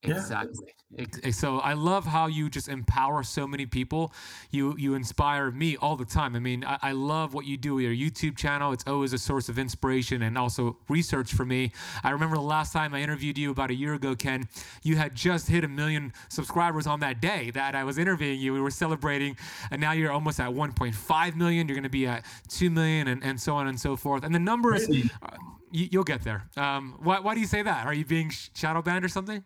Exactly. 0.03 0.75
Yeah. 0.99 1.31
So 1.31 1.59
I 1.59 1.73
love 1.73 2.05
how 2.05 2.27
you 2.27 2.51
just 2.51 2.69
empower 2.69 3.23
so 3.23 3.47
many 3.47 3.65
people. 3.65 4.13
You 4.51 4.77
you 4.77 4.95
inspire 4.95 5.51
me 5.51 5.77
all 5.77 5.97
the 5.97 6.05
time. 6.05 6.37
I 6.37 6.39
mean, 6.39 6.65
I, 6.65 6.79
I, 6.83 6.93
love 6.93 7.33
what 7.33 7.47
you 7.47 7.57
do 7.57 7.77
with 7.77 7.85
your 7.85 7.95
YouTube 7.95 8.37
channel. 8.37 8.73
It's 8.73 8.85
always 8.87 9.15
a 9.15 9.19
source 9.19 9.49
of 9.49 9.59
inspiration 9.59 10.23
and 10.23 10.37
also 10.37 10.77
research 10.89 11.33
for 11.33 11.47
me. 11.47 11.73
I 12.05 12.11
remember 12.11 12.37
the 12.37 12.43
last 12.43 12.73
time 12.73 12.95
I 12.95 13.01
interviewed 13.01 13.39
you 13.39 13.51
about 13.51 13.71
a 13.71 13.75
year 13.75 13.95
ago, 13.95 14.15
Ken. 14.15 14.49
You 14.83 14.97
had 14.97 15.15
just 15.15 15.49
hit 15.49 15.65
a 15.65 15.69
million 15.69 16.13
subscribers 16.29 16.87
on 16.87 17.01
that 17.01 17.23
day 17.23 17.51
that 17.53 17.75
I 17.75 17.85
was 17.85 17.97
interviewing 17.97 18.41
you. 18.41 18.53
We 18.53 18.61
were 18.61 18.71
celebrating, 18.71 19.37
and 19.71 19.81
now 19.81 19.93
you're 19.93 20.13
almost 20.13 20.41
at 20.41 20.51
1.5 20.51 21.37
million. 21.37 21.69
You're 21.69 21.77
going 21.77 21.85
to 21.85 21.89
be 21.89 22.07
at 22.07 22.25
2 22.49 22.69
million, 22.69 23.09
and, 23.09 23.25
and 23.25 23.41
so 23.41 23.55
on 23.55 23.67
and 23.67 23.81
so 23.81 23.97
forth. 23.97 24.25
And 24.25 24.35
the 24.35 24.39
numbers, 24.39 24.89
uh, 24.91 25.37
you, 25.71 25.89
will 25.95 26.05
get 26.05 26.23
there. 26.23 26.49
Um, 26.57 26.99
why, 27.03 27.21
why 27.21 27.35
do 27.35 27.41
you 27.41 27.47
say 27.47 27.63
that? 27.63 27.87
Are 27.87 27.95
you 27.95 28.05
being 28.05 28.31
shadow 28.55 28.83
banned 28.83 29.05
or 29.05 29.09
something? 29.09 29.43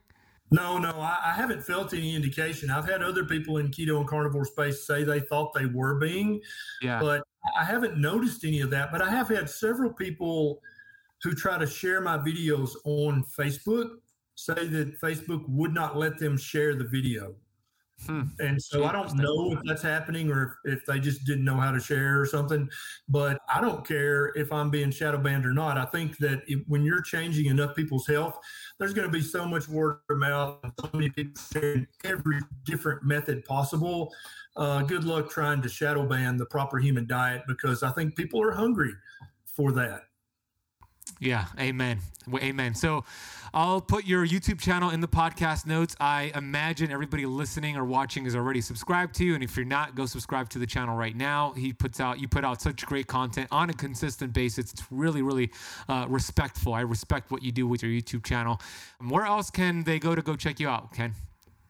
No, 0.51 0.79
no, 0.79 0.91
I, 0.91 1.19
I, 1.27 1.33
haven't 1.33 1.63
felt 1.63 1.93
any 1.93 2.15
indication. 2.15 2.71
I've 2.71 2.89
had 2.89 3.03
other 3.03 3.25
people 3.25 3.59
in 3.59 3.69
keto 3.69 3.99
and 3.99 4.07
carnivore 4.07 4.45
space 4.45 4.87
say 4.87 5.03
they 5.03 5.19
thought 5.19 5.53
they 5.53 5.67
were 5.67 5.99
being, 5.99 6.41
yeah. 6.81 7.01
but 7.01 7.23
I 7.59 7.65
haven't 7.65 7.99
noticed 7.99 8.45
any 8.45 8.61
of 8.61 8.71
that. 8.71 8.93
But 8.93 9.03
I 9.03 9.11
have 9.11 9.29
had 9.29 9.51
several 9.51 9.93
people 9.93 10.61
who 11.23 11.35
try 11.35 11.59
to 11.59 11.67
share 11.67 12.01
my 12.01 12.19
videos 12.19 12.71
on 12.85 13.25
Facebook 13.37 13.89
say 14.37 14.67
that 14.69 15.01
Facebook 15.01 15.45
would 15.49 15.73
not 15.73 15.97
let 15.97 16.19
them 16.19 16.37
share 16.37 16.75
the 16.75 16.85
video. 16.85 17.35
Hmm. 18.05 18.23
And 18.39 18.61
so 18.61 18.85
I 18.85 18.93
don't 18.93 19.15
know 19.17 19.53
if 19.53 19.61
that's 19.65 19.83
happening 19.83 20.31
or 20.31 20.59
if, 20.65 20.85
they 20.85 21.01
just 21.01 21.25
didn't 21.25 21.45
know 21.45 21.57
how 21.57 21.73
to 21.73 21.81
share 21.81 22.21
or 22.21 22.27
something. 22.27 22.69
But 23.09 23.41
I 23.49 23.61
don't 23.61 23.87
care 23.87 24.33
if 24.37 24.53
I'm 24.53 24.71
being 24.71 24.91
shadow 24.91 25.19
banned 25.19 25.47
or 25.47 25.53
not. 25.53 25.79
I 25.79 25.87
think 25.87 26.19
that 26.19 26.43
if, 26.47 26.61
when 26.69 26.85
you're 26.85 27.01
changing 27.01 27.47
enough 27.47 27.75
people's 27.75 28.07
health, 28.07 28.39
there's 28.79 28.93
going 28.93 29.09
to 29.09 29.13
be 29.13 29.23
so 29.23 29.47
much 29.47 29.69
word 29.69 30.01
of 30.11 30.19
mouth 30.19 30.59
and 30.63 30.73
so 30.79 30.91
many 30.93 31.11
people 31.11 31.41
sharing 31.53 31.87
every 32.05 32.39
different 32.65 33.03
method 33.03 33.45
possible. 33.45 34.13
Uh, 34.57 34.83
good 34.83 35.05
luck 35.05 35.31
trying 35.31 35.63
to 35.63 35.69
shadow 35.69 36.07
ban 36.07 36.37
the 36.37 36.47
proper 36.47 36.79
human 36.79 37.07
diet 37.07 37.43
because 37.47 37.83
I 37.83 37.91
think 37.91 38.15
people 38.17 38.43
are 38.43 38.53
hungry 38.53 38.93
for 39.45 39.73
that. 39.73 40.06
Yeah, 41.19 41.47
amen. 41.59 42.01
Amen. 42.43 42.75
So 42.75 43.05
I'll 43.55 43.81
put 43.81 44.05
your 44.05 44.27
YouTube 44.27 44.61
channel 44.61 44.91
in 44.91 45.01
the 45.01 45.09
podcast 45.09 45.65
notes. 45.65 45.97
I 45.99 46.31
imagine 46.35 46.91
everybody 46.91 47.25
listening 47.25 47.77
or 47.77 47.85
watching 47.85 48.27
is 48.27 48.37
already 48.37 48.61
subscribed 48.61 49.15
to 49.17 49.25
you. 49.25 49.35
And 49.35 49.43
if 49.43 49.57
you're 49.57 49.65
not, 49.65 49.95
go 49.95 50.05
subscribe 50.07 50.49
to 50.51 50.59
the 50.59 50.67
channel 50.67 50.97
right 50.97 51.17
now. 51.17 51.53
He 51.53 51.73
puts 51.73 52.01
out, 52.01 52.21
you 52.21 52.29
put 52.29 52.45
out 52.45 52.61
such 52.61 52.85
great 52.85 53.07
content 53.07 53.49
on 53.51 53.71
a 53.71 53.73
consistent 53.73 54.33
basis. 54.33 54.73
It's 54.73 54.83
really, 54.91 55.23
really 55.23 55.51
uh, 55.89 56.07
respectful. 56.09 56.75
I 56.75 56.81
respect 56.81 57.31
what 57.31 57.43
you 57.43 57.53
do 57.53 57.67
with 57.67 57.83
your 57.83 57.93
YouTube 57.93 58.25
channel. 58.25 58.61
Where 59.01 59.25
else 59.25 59.51
can 59.51 59.85
they 59.85 59.99
go 59.99 60.15
to 60.15 60.23
go 60.23 60.37
check 60.37 60.61
you 60.61 60.69
out, 60.69 60.93
Ken? 60.93 61.15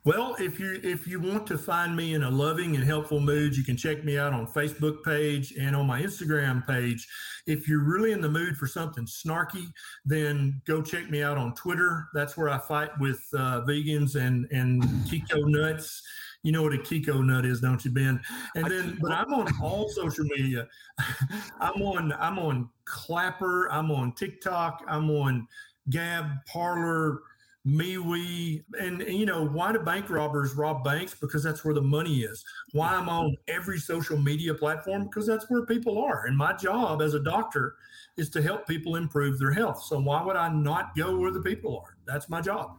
Well, 0.06 0.36
if 0.38 0.60
you 0.60 0.78
if 0.84 1.08
you 1.08 1.18
want 1.18 1.48
to 1.48 1.58
find 1.58 1.96
me 1.96 2.14
in 2.14 2.22
a 2.22 2.30
loving 2.30 2.76
and 2.76 2.84
helpful 2.84 3.18
mood, 3.18 3.56
you 3.56 3.64
can 3.64 3.76
check 3.76 4.04
me 4.04 4.16
out 4.16 4.32
on 4.32 4.46
Facebook 4.46 5.02
page 5.02 5.52
and 5.58 5.74
on 5.74 5.88
my 5.88 6.00
Instagram 6.00 6.64
page. 6.64 7.08
If 7.48 7.68
you're 7.68 7.82
really 7.82 8.12
in 8.12 8.20
the 8.20 8.28
mood 8.28 8.56
for 8.56 8.68
something 8.68 9.04
snarky, 9.04 9.66
then 10.04 10.62
go 10.64 10.80
check 10.80 11.10
me 11.10 11.24
out 11.24 11.36
on 11.36 11.56
Twitter. 11.56 12.06
That's 12.14 12.36
where 12.36 12.48
I 12.48 12.58
fight 12.58 12.90
with 13.00 13.20
uh, 13.34 13.62
vegans 13.62 14.14
and 14.14 14.46
and 14.52 14.80
Kiko 15.08 15.44
nuts. 15.44 16.00
You 16.44 16.52
know 16.52 16.62
what 16.62 16.74
a 16.74 16.78
Kiko 16.78 17.26
nut 17.26 17.44
is, 17.44 17.60
don't 17.60 17.84
you, 17.84 17.90
Ben? 17.90 18.20
And 18.54 18.70
then, 18.70 18.98
but 19.02 19.10
I'm 19.10 19.34
on 19.34 19.48
all 19.60 19.88
social 19.92 20.24
media. 20.26 20.68
I'm 21.60 21.82
on 21.82 22.12
I'm 22.12 22.38
on 22.38 22.68
Clapper. 22.84 23.72
I'm 23.72 23.90
on 23.90 24.12
TikTok. 24.12 24.84
I'm 24.86 25.10
on 25.10 25.48
Gab, 25.90 26.26
Parler 26.46 27.22
MeWe, 27.66 28.62
and, 28.78 29.02
and, 29.02 29.18
you 29.18 29.26
know 29.26 29.44
why 29.44 29.72
do 29.72 29.80
bank 29.80 30.08
robbers 30.08 30.54
rob 30.54 30.84
banks? 30.84 31.14
Because 31.14 31.42
that's 31.42 31.64
where 31.64 31.74
the 31.74 31.82
money 31.82 32.20
is. 32.20 32.44
Why 32.72 32.94
I'm 32.94 33.08
on 33.08 33.36
every 33.48 33.78
social 33.78 34.16
media 34.16 34.54
platform? 34.54 35.04
Because 35.04 35.26
that's 35.26 35.50
where 35.50 35.66
people 35.66 35.98
are. 36.02 36.26
And 36.26 36.36
my 36.36 36.52
job 36.52 37.02
as 37.02 37.14
a 37.14 37.20
doctor 37.20 37.74
is 38.16 38.30
to 38.30 38.42
help 38.42 38.68
people 38.68 38.96
improve 38.96 39.38
their 39.38 39.50
health. 39.50 39.82
So 39.82 39.98
why 40.00 40.22
would 40.22 40.36
I 40.36 40.48
not 40.48 40.96
go 40.96 41.18
where 41.18 41.32
the 41.32 41.42
people 41.42 41.82
are? 41.84 41.96
That's 42.06 42.28
my 42.28 42.40
job. 42.40 42.76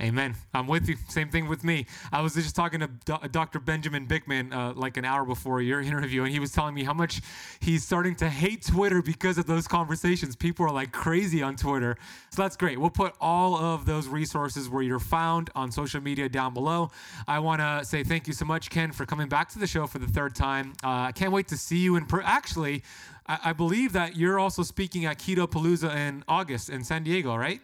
Amen. 0.00 0.34
I'm 0.54 0.66
with 0.66 0.88
you. 0.88 0.96
Same 1.08 1.28
thing 1.28 1.46
with 1.46 1.62
me. 1.62 1.84
I 2.10 2.22
was 2.22 2.32
just 2.32 2.56
talking 2.56 2.80
to 2.80 3.28
Dr. 3.28 3.60
Benjamin 3.60 4.06
Bikman 4.06 4.50
uh, 4.50 4.72
like 4.74 4.96
an 4.96 5.04
hour 5.04 5.26
before 5.26 5.60
your 5.60 5.82
interview, 5.82 6.22
and 6.22 6.32
he 6.32 6.40
was 6.40 6.52
telling 6.52 6.74
me 6.74 6.84
how 6.84 6.94
much 6.94 7.20
he's 7.60 7.84
starting 7.84 8.14
to 8.16 8.28
hate 8.30 8.64
Twitter 8.64 9.02
because 9.02 9.36
of 9.36 9.46
those 9.46 9.68
conversations. 9.68 10.34
People 10.36 10.64
are 10.64 10.72
like 10.72 10.92
crazy 10.92 11.42
on 11.42 11.54
Twitter. 11.54 11.98
So 12.30 12.40
that's 12.40 12.56
great. 12.56 12.80
We'll 12.80 12.88
put 12.88 13.14
all 13.20 13.58
of 13.58 13.84
those 13.84 14.08
resources 14.08 14.70
where 14.70 14.82
you're 14.82 14.98
found 14.98 15.50
on 15.54 15.70
social 15.70 16.00
media 16.00 16.30
down 16.30 16.54
below. 16.54 16.90
I 17.28 17.38
want 17.40 17.60
to 17.60 17.84
say 17.84 18.02
thank 18.02 18.26
you 18.26 18.32
so 18.32 18.46
much, 18.46 18.70
Ken, 18.70 18.92
for 18.92 19.04
coming 19.04 19.28
back 19.28 19.50
to 19.50 19.58
the 19.58 19.66
show 19.66 19.86
for 19.86 19.98
the 19.98 20.06
third 20.06 20.34
time. 20.34 20.72
Uh, 20.82 21.08
I 21.08 21.12
can't 21.12 21.32
wait 21.32 21.48
to 21.48 21.58
see 21.58 21.78
you 21.78 21.96
in 21.96 22.06
per- 22.06 22.22
Actually, 22.22 22.82
I-, 23.26 23.38
I 23.46 23.52
believe 23.52 23.92
that 23.92 24.16
you're 24.16 24.38
also 24.38 24.62
speaking 24.62 25.04
at 25.04 25.18
Keto 25.18 25.46
Palooza 25.46 25.94
in 25.94 26.24
August 26.26 26.70
in 26.70 26.84
San 26.84 27.02
Diego, 27.02 27.36
right? 27.36 27.60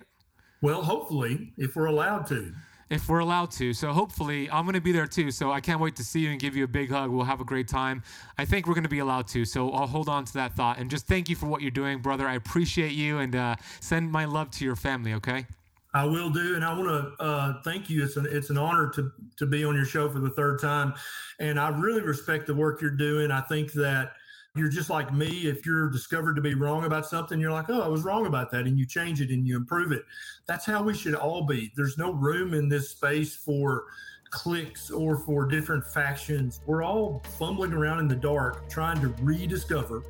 Well, 0.67 0.83
hopefully, 0.83 1.53
if 1.57 1.77
we're 1.77 1.87
allowed 1.87 2.27
to. 2.27 2.53
If 2.91 3.09
we're 3.09 3.21
allowed 3.21 3.53
to. 3.53 3.73
So 3.73 3.93
hopefully, 3.93 4.51
I'm 4.51 4.65
going 4.65 4.75
to 4.75 4.81
be 4.81 4.91
there 4.91 5.07
too. 5.07 5.31
So 5.31 5.53
I 5.53 5.61
can't 5.61 5.81
wait 5.81 5.95
to 5.95 6.03
see 6.03 6.19
you 6.19 6.31
and 6.31 6.41
give 6.41 6.57
you 6.57 6.65
a 6.65 6.69
big 6.69 6.91
hug. 6.91 7.09
We'll 7.09 7.25
have 7.25 7.41
a 7.41 7.45
great 7.45 7.69
time. 7.69 8.03
I 8.37 8.47
think 8.47 8.67
we're 8.67 8.75
going 8.75 8.83
to 8.83 8.91
be 8.91 8.99
allowed 8.99 9.29
to. 9.29 9.45
So 9.45 9.71
I'll 9.71 9.87
hold 9.87 10.09
on 10.09 10.25
to 10.25 10.33
that 10.33 10.57
thought. 10.57 10.79
And 10.79 10.91
just 10.91 11.07
thank 11.07 11.29
you 11.29 11.37
for 11.37 11.47
what 11.47 11.63
you're 11.63 11.71
doing, 11.71 12.01
brother. 12.01 12.27
I 12.27 12.35
appreciate 12.35 12.91
you 12.91 13.19
and 13.19 13.37
uh, 13.37 13.55
send 13.79 14.11
my 14.11 14.25
love 14.25 14.51
to 14.53 14.65
your 14.65 14.75
family, 14.75 15.15
okay? 15.15 15.47
I 15.95 16.05
will 16.05 16.31
do, 16.31 16.57
and 16.57 16.65
I 16.65 16.77
want 16.77 16.89
to 16.89 17.23
uh, 17.23 17.63
thank 17.63 17.89
you. 17.89 18.03
It's 18.03 18.17
an 18.17 18.27
it's 18.29 18.51
an 18.51 18.59
honor 18.59 18.91
to 18.97 19.13
to 19.37 19.47
be 19.47 19.65
on 19.65 19.77
your 19.77 19.87
show 19.87 20.11
for 20.11 20.19
the 20.19 20.31
third 20.31 20.61
time, 20.61 20.95
and 21.39 21.61
I 21.61 21.69
really 21.69 22.03
respect 22.03 22.49
the 22.49 22.55
work 22.55 22.83
you're 22.83 22.91
doing. 22.91 23.31
I 23.31 23.41
think 23.41 23.73
that 23.75 24.15
you're 24.57 24.69
just 24.69 24.91
like 24.91 25.13
me. 25.13 25.47
If 25.47 25.67
you're 25.67 25.89
discovered 25.91 26.35
to 26.37 26.43
be 26.43 26.55
wrong 26.55 26.85
about 26.85 27.07
something, 27.07 27.41
you're 27.41 27.53
like, 27.53 27.69
oh, 27.69 27.83
I 27.83 27.89
was 27.89 28.03
wrong 28.03 28.27
about 28.27 28.51
that. 28.53 28.67
And 28.67 28.79
you 28.79 28.87
change 28.87 29.21
it 29.21 29.31
and 29.31 29.47
you 29.47 29.57
improve 29.57 29.93
it. 29.93 30.05
That's 30.47 30.65
how 30.65 30.83
we 30.83 30.95
should 30.95 31.15
all 31.15 31.43
be. 31.43 31.73
There's 31.77 31.99
no 31.99 32.13
room 32.13 32.55
in 32.55 32.69
this 32.69 32.91
space 32.91 33.35
for 33.35 33.85
cliques 34.31 34.91
or 34.91 35.19
for 35.19 35.47
different 35.47 35.85
factions. 35.87 36.61
We're 36.67 36.83
all 36.83 37.23
fumbling 37.39 37.73
around 37.73 38.01
in 38.01 38.09
the 38.09 38.17
dark 38.17 38.69
trying 38.69 39.01
to 39.01 39.09
rediscover 39.23 40.03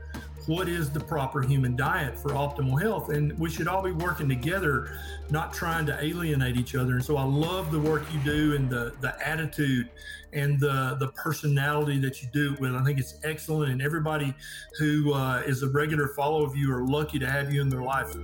what 0.47 0.69
is 0.69 0.91
the 0.91 1.01
proper 1.01 1.43
human 1.43 1.77
diet 1.77 2.19
for 2.19 2.31
optimal 2.31 2.81
health. 2.81 3.11
And 3.11 3.37
we 3.39 3.51
should 3.51 3.69
all 3.69 3.83
be 3.83 3.93
working 3.93 4.29
together, 4.29 4.97
not 5.31 5.53
trying 5.53 5.87
to 5.87 6.05
alienate 6.05 6.57
each 6.57 6.75
other. 6.75 6.95
And 6.95 7.05
so 7.05 7.17
I 7.17 7.25
love 7.25 7.73
the 7.73 7.81
work 7.81 8.05
you 8.13 8.21
do 8.21 8.55
and 8.55 8.71
the, 8.71 8.95
the 9.01 9.15
attitude 9.27 9.89
and 10.33 10.61
the, 10.61 10.97
the 11.01 11.09
personality 11.09 11.99
that 12.01 12.23
you 12.23 12.29
do 12.33 12.55
it 12.55 12.61
with. 12.61 12.75
I 12.75 12.85
think 12.85 12.99
it's 12.99 13.19
excellent. 13.25 13.73
And 13.73 13.83
everybody 13.83 14.35
who 14.79 15.13
uh, 15.15 15.43
is 15.47 15.63
a 15.63 15.69
regular 15.69 16.09
follower 16.09 16.47
of 16.47 16.57
you 16.57 16.73
are 16.73 16.85
lucky 16.85 17.19
to 17.19 17.29
have 17.29 17.53
you 17.53 17.61
in 17.61 17.69
their 17.69 17.83
life. 17.83 18.15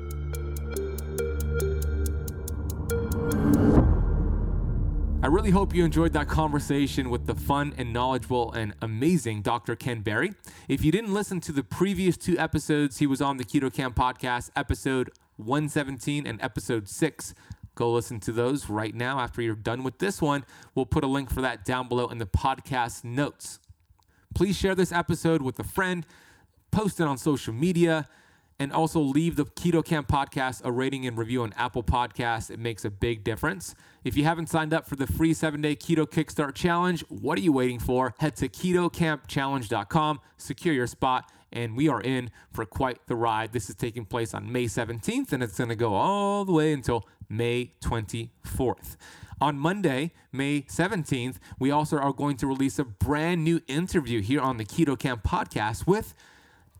I 5.22 5.28
really 5.28 5.50
hope 5.50 5.72
you 5.72 5.84
enjoyed 5.84 6.12
that 6.14 6.28
conversation 6.28 7.08
with 7.08 7.26
the 7.26 7.34
fun 7.36 7.74
and 7.78 7.92
knowledgeable 7.92 8.52
and 8.52 8.74
amazing 8.82 9.42
Dr. 9.42 9.76
Ken 9.76 10.00
Berry. 10.00 10.32
If 10.68 10.84
you 10.84 10.90
didn't 10.90 11.14
listen 11.14 11.40
to 11.42 11.52
the 11.52 11.62
previous 11.62 12.16
two 12.16 12.36
episodes, 12.38 12.98
he 12.98 13.06
was 13.06 13.22
on 13.22 13.36
the 13.36 13.44
Keto 13.44 13.72
Kamp 13.72 13.94
podcast, 13.94 14.50
episode 14.56 15.10
117 15.36 16.26
and 16.26 16.42
episode 16.42 16.88
6 16.88 17.34
Go 17.74 17.92
listen 17.92 18.20
to 18.20 18.32
those 18.32 18.68
right 18.68 18.94
now 18.94 19.18
after 19.18 19.40
you're 19.40 19.54
done 19.54 19.82
with 19.82 19.98
this 19.98 20.20
one. 20.20 20.44
We'll 20.74 20.86
put 20.86 21.04
a 21.04 21.06
link 21.06 21.30
for 21.30 21.40
that 21.40 21.64
down 21.64 21.88
below 21.88 22.08
in 22.08 22.18
the 22.18 22.26
podcast 22.26 23.02
notes. 23.02 23.60
Please 24.34 24.56
share 24.56 24.74
this 24.74 24.92
episode 24.92 25.40
with 25.40 25.58
a 25.58 25.64
friend, 25.64 26.04
post 26.70 27.00
it 27.00 27.06
on 27.06 27.16
social 27.16 27.54
media, 27.54 28.06
and 28.62 28.72
also 28.72 29.00
leave 29.00 29.34
the 29.34 29.44
Keto 29.44 29.84
Kamp 29.84 30.06
podcast 30.06 30.60
a 30.64 30.70
rating 30.70 31.04
and 31.04 31.18
review 31.18 31.42
on 31.42 31.52
Apple 31.54 31.82
Podcasts. 31.82 32.48
It 32.48 32.60
makes 32.60 32.84
a 32.84 32.90
big 32.90 33.24
difference. 33.24 33.74
If 34.04 34.16
you 34.16 34.22
haven't 34.22 34.48
signed 34.48 34.72
up 34.72 34.86
for 34.86 34.94
the 34.94 35.08
free 35.08 35.34
seven 35.34 35.60
day 35.60 35.74
Keto 35.74 36.06
Kickstart 36.06 36.54
Challenge, 36.54 37.02
what 37.08 37.36
are 37.38 37.40
you 37.40 37.52
waiting 37.52 37.80
for? 37.80 38.14
Head 38.20 38.36
to 38.36 38.48
ketokampchallenge.com, 38.48 40.20
secure 40.36 40.72
your 40.72 40.86
spot, 40.86 41.32
and 41.52 41.76
we 41.76 41.88
are 41.88 42.00
in 42.00 42.30
for 42.52 42.64
quite 42.64 43.04
the 43.08 43.16
ride. 43.16 43.52
This 43.52 43.68
is 43.68 43.74
taking 43.74 44.04
place 44.04 44.32
on 44.32 44.50
May 44.52 44.66
17th, 44.66 45.32
and 45.32 45.42
it's 45.42 45.58
going 45.58 45.70
to 45.70 45.76
go 45.76 45.94
all 45.94 46.44
the 46.44 46.52
way 46.52 46.72
until 46.72 47.08
May 47.28 47.72
24th. 47.82 48.96
On 49.40 49.58
Monday, 49.58 50.12
May 50.30 50.62
17th, 50.62 51.38
we 51.58 51.72
also 51.72 51.98
are 51.98 52.12
going 52.12 52.36
to 52.36 52.46
release 52.46 52.78
a 52.78 52.84
brand 52.84 53.42
new 53.42 53.60
interview 53.66 54.22
here 54.22 54.40
on 54.40 54.56
the 54.56 54.64
Keto 54.64 54.96
Kamp 54.96 55.24
podcast 55.24 55.84
with 55.84 56.14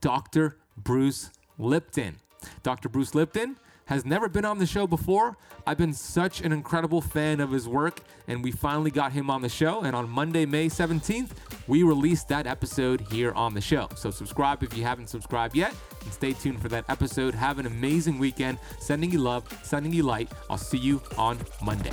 Dr. 0.00 0.58
Bruce 0.76 1.30
Lipton. 1.62 2.16
Dr. 2.62 2.88
Bruce 2.88 3.14
Lipton 3.14 3.56
has 3.86 4.04
never 4.04 4.28
been 4.28 4.44
on 4.44 4.58
the 4.58 4.66
show 4.66 4.86
before. 4.86 5.36
I've 5.66 5.78
been 5.78 5.92
such 5.92 6.40
an 6.40 6.52
incredible 6.52 7.00
fan 7.00 7.40
of 7.40 7.50
his 7.50 7.68
work, 7.68 8.00
and 8.26 8.42
we 8.42 8.50
finally 8.50 8.90
got 8.90 9.12
him 9.12 9.30
on 9.30 9.42
the 9.42 9.48
show. 9.48 9.82
And 9.82 9.94
on 9.94 10.08
Monday, 10.08 10.46
May 10.46 10.68
17th, 10.68 11.30
we 11.68 11.82
released 11.82 12.28
that 12.28 12.46
episode 12.46 13.00
here 13.12 13.32
on 13.32 13.54
the 13.54 13.60
show. 13.60 13.88
So 13.96 14.10
subscribe 14.10 14.62
if 14.62 14.76
you 14.76 14.82
haven't 14.82 15.08
subscribed 15.08 15.54
yet, 15.54 15.74
and 16.02 16.12
stay 16.12 16.32
tuned 16.32 16.60
for 16.60 16.68
that 16.68 16.84
episode. 16.88 17.34
Have 17.34 17.58
an 17.58 17.66
amazing 17.66 18.18
weekend. 18.18 18.58
Sending 18.78 19.10
you 19.10 19.18
love, 19.18 19.44
sending 19.62 19.92
you 19.92 20.02
light. 20.02 20.30
I'll 20.50 20.58
see 20.58 20.78
you 20.78 21.00
on 21.16 21.38
Monday. 21.62 21.92